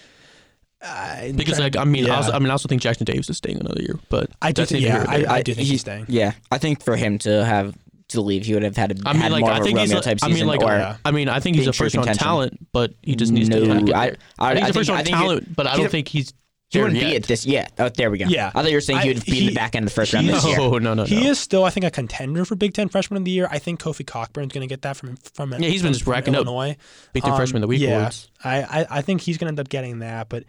I, 0.82 1.32
because 1.34 1.58
like 1.58 1.76
I 1.76 1.84
mean, 1.84 2.10
I, 2.10 2.16
also, 2.16 2.32
I 2.32 2.38
mean, 2.38 2.48
I 2.48 2.52
also 2.52 2.68
think 2.68 2.82
Jackson 2.82 3.04
Davis 3.04 3.30
is 3.30 3.36
staying 3.38 3.58
another 3.58 3.80
year, 3.80 3.98
but 4.10 4.30
I 4.42 4.52
do 4.52 4.64
think, 4.66 4.82
yeah, 4.82 5.04
I. 5.08 5.24
I 5.36 5.42
do 5.42 5.54
think 5.54 5.64
he- 5.66 5.72
he's 5.72 5.80
staying. 5.80 6.06
Yeah, 6.08 6.32
I 6.50 6.58
think 6.58 6.82
for 6.82 6.96
him 6.96 7.18
to 7.20 7.44
have 7.44 7.74
to 8.14 8.20
leave, 8.22 8.44
he 8.46 8.54
would 8.54 8.62
have 8.62 8.76
had 8.76 8.96
to 8.96 9.02
I 9.08 9.12
mean, 9.12 9.22
had 9.22 9.32
like 9.32 9.40
more 9.42 9.50
I 9.50 9.56
of 9.56 9.60
a 9.60 9.64
think 9.64 9.78
he's. 9.78 9.90
Romeo 9.90 9.98
a- 10.00 10.02
type 10.02 10.18
I 10.22 10.26
season. 10.28 10.46
mean, 10.46 10.46
like 10.48 10.62
or, 10.62 10.72
uh, 10.72 10.96
I 11.04 11.10
mean, 11.10 11.28
I 11.28 11.40
think 11.40 11.56
he's 11.56 11.64
being 11.64 11.70
a 11.70 11.72
first 11.72 11.94
round 11.94 12.06
contention. 12.08 12.24
talent, 12.24 12.66
but 12.72 12.94
he 13.02 13.14
just 13.16 13.32
needs 13.32 13.48
no, 13.48 13.60
to 13.60 13.66
kinda 13.66 13.82
get 13.84 13.94
I, 13.96 14.06
there. 14.10 14.16
I, 14.38 14.50
I 14.50 14.54
think 14.54 14.58
he's 14.58 14.62
a 14.62 14.72
think, 14.72 14.74
first 14.74 14.90
I 14.90 14.94
round 14.94 15.04
think 15.06 15.16
he- 15.16 15.22
talent, 15.22 15.56
but 15.56 15.66
I 15.66 15.76
don't 15.76 15.90
think 15.90 16.08
he's. 16.08 16.28
he 16.28 16.34
there 16.78 16.82
wouldn't 16.84 17.00
be 17.00 17.06
yet. 17.06 17.16
at 17.16 17.22
this. 17.24 17.46
Yeah, 17.46 17.68
oh, 17.78 17.88
there 17.90 18.10
we 18.10 18.18
go. 18.18 18.24
Yeah. 18.26 18.48
I 18.54 18.62
thought 18.62 18.70
you 18.70 18.76
were 18.76 18.80
saying 18.80 18.98
I- 18.98 19.02
he 19.02 19.08
would 19.14 19.24
be 19.24 19.30
in 19.32 19.42
he- 19.44 19.48
the 19.50 19.54
back 19.54 19.76
end 19.76 19.84
of 19.84 19.90
the 19.90 19.94
first 19.94 20.12
round 20.12 20.28
this 20.28 20.44
year. 20.44 20.56
No, 20.58 20.70
no, 20.72 20.78
no, 20.78 20.94
no. 20.94 21.04
He 21.04 21.26
is 21.28 21.38
still, 21.38 21.64
I 21.64 21.70
think, 21.70 21.84
a 21.86 21.90
contender 21.90 22.44
for 22.44 22.56
Big 22.56 22.74
Ten 22.74 22.88
Freshman 22.88 23.18
of 23.18 23.24
the 23.24 23.30
Year. 23.30 23.46
I 23.50 23.58
think 23.58 23.80
Kofi 23.80 24.04
Cockburn's 24.06 24.52
going 24.52 24.66
to 24.66 24.72
get 24.72 24.82
that 24.82 24.96
from 24.96 25.16
from 25.34 25.52
Yeah, 25.52 25.68
he's 25.68 25.82
been 25.82 25.88
from- 25.88 25.92
just 25.92 26.04
from 26.04 26.12
racking 26.12 26.34
up 26.34 26.46
Illinois. 26.46 26.76
Big 27.12 27.22
Ten 27.22 27.32
Um, 27.32 27.36
Freshman 27.38 27.58
of 27.58 27.62
the 27.62 27.68
Week 27.68 27.80
yeah, 27.80 27.98
awards. 27.98 28.28
I, 28.42 28.62
I 28.62 28.86
I 28.90 29.02
think 29.02 29.20
he's 29.20 29.38
going 29.38 29.46
to 29.46 29.50
end 29.52 29.60
up 29.60 29.68
getting 29.68 30.00
that, 30.00 30.28
but 30.28 30.44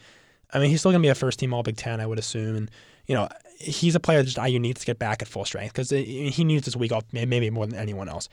I 0.55 0.59
mean, 0.59 0.69
he's 0.69 0.79
still 0.79 0.91
going 0.91 1.01
to 1.01 1.05
be 1.05 1.09
a 1.11 1.15
first 1.15 1.39
team 1.39 1.53
All 1.53 1.63
Big 1.63 1.77
Ten, 1.77 1.99
I 1.99 2.05
would 2.07 2.17
assume, 2.19 2.55
and 2.55 2.71
you 3.07 3.13
know, 3.15 3.27
he's 3.59 3.93
a 3.95 3.99
player 3.99 4.19
that 4.23 4.25
just 4.25 4.37
IU 4.37 4.59
needs 4.59 4.79
to 4.79 4.85
get 4.85 4.97
back 4.97 5.21
at 5.21 5.27
full 5.27 5.45
strength 5.45 5.73
because 5.73 5.89
he 5.91 6.43
needs 6.43 6.65
this 6.65 6.75
week 6.75 6.91
off 6.91 7.03
maybe 7.11 7.49
more 7.49 7.67
than 7.67 7.77
anyone 7.77 8.09
else. 8.09 8.29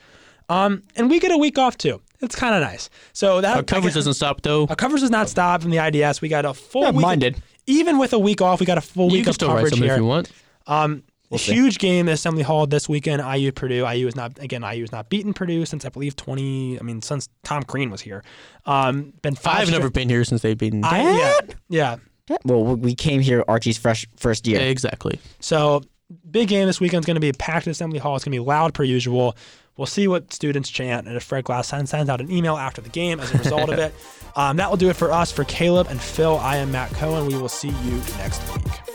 Um, 0.48 0.82
and 0.96 1.08
we 1.10 1.20
get 1.20 1.30
a 1.30 1.36
week 1.38 1.58
off 1.58 1.76
too. 1.78 2.00
It's 2.20 2.34
kind 2.34 2.54
of 2.54 2.60
nice. 2.62 2.90
So 3.12 3.40
that 3.40 3.56
Our 3.56 3.62
coverage 3.62 3.90
guess- 3.90 3.94
doesn't 3.94 4.14
stop 4.14 4.42
though. 4.42 4.66
Our 4.68 4.76
coverage 4.76 5.00
does 5.02 5.10
not 5.10 5.28
stop 5.28 5.62
from 5.62 5.70
the 5.70 5.78
IDS. 5.78 6.20
We 6.20 6.28
got 6.28 6.44
a 6.44 6.54
full 6.54 6.82
Yeah, 6.82 6.90
week. 6.90 7.00
mine 7.02 7.18
did. 7.20 7.42
Even 7.66 7.98
with 7.98 8.12
a 8.12 8.18
week 8.18 8.40
off, 8.42 8.60
we 8.60 8.66
got 8.66 8.76
a 8.78 8.82
full 8.82 9.06
You 9.10 9.18
week 9.18 9.24
can 9.24 9.30
of 9.30 9.34
still 9.36 9.48
write 9.48 9.54
coverage 9.56 9.72
something 9.74 9.86
here. 9.88 9.94
if 9.94 10.00
you 10.00 10.04
want. 10.06 10.32
Um, 10.66 11.04
see. 11.36 11.52
huge 11.54 11.78
game 11.78 12.08
at 12.08 12.14
Assembly 12.14 12.42
Hall 12.42 12.66
this 12.66 12.88
weekend. 12.88 13.22
IU 13.22 13.52
Purdue. 13.52 13.86
IU 13.88 14.06
is 14.08 14.16
not 14.16 14.38
again. 14.40 14.62
IU 14.64 14.82
is 14.84 14.90
not 14.92 15.08
beaten 15.08 15.32
Purdue 15.32 15.64
since 15.64 15.84
I 15.84 15.88
believe 15.90 16.16
twenty. 16.16 16.78
I 16.78 16.82
mean, 16.82 17.00
since 17.02 17.28
Tom 17.44 17.62
Crean 17.62 17.90
was 17.90 18.00
here. 18.00 18.22
Um, 18.66 19.12
been 19.22 19.34
5 19.36 19.54
I've 19.56 19.70
never 19.70 19.90
been 19.90 20.08
here 20.08 20.24
since 20.24 20.42
they've 20.42 20.58
been. 20.58 20.84
I, 20.84 21.18
yeah, 21.18 21.40
yeah. 21.68 21.96
Well, 22.44 22.76
we 22.76 22.94
came 22.94 23.20
here 23.20 23.44
Archie's 23.48 23.78
fresh 23.78 24.06
first 24.16 24.46
year. 24.46 24.60
exactly. 24.60 25.20
So 25.40 25.82
big 26.30 26.48
game 26.48 26.66
this 26.66 26.80
weekend 26.80 27.02
is 27.02 27.06
going 27.06 27.16
to 27.16 27.20
be 27.20 27.32
packed 27.32 27.66
in 27.66 27.70
Assembly 27.70 27.98
Hall. 27.98 28.16
It's 28.16 28.24
going 28.24 28.32
to 28.32 28.42
be 28.42 28.46
loud 28.46 28.74
per 28.74 28.84
usual. 28.84 29.36
We'll 29.76 29.86
see 29.86 30.06
what 30.06 30.32
students 30.32 30.68
chant, 30.68 31.06
and 31.06 31.16
if 31.16 31.22
Fred 31.22 31.44
Glass 31.44 31.68
sends, 31.68 31.90
sends 31.90 32.10
out 32.10 32.20
an 32.20 32.30
email 32.30 32.56
after 32.58 32.82
the 32.82 32.90
game 32.90 33.20
as 33.20 33.34
a 33.34 33.38
result 33.38 33.70
of 33.70 33.78
it. 33.78 33.94
Um, 34.36 34.58
that 34.58 34.68
will 34.68 34.76
do 34.76 34.90
it 34.90 34.96
for 34.96 35.10
us. 35.10 35.32
For 35.32 35.44
Caleb 35.44 35.86
and 35.88 36.00
Phil, 36.00 36.38
I 36.38 36.58
am 36.58 36.70
Matt 36.72 36.90
Cohen. 36.92 37.26
We 37.26 37.36
will 37.36 37.48
see 37.48 37.68
you 37.68 38.02
next 38.18 38.42
week. 38.54 38.91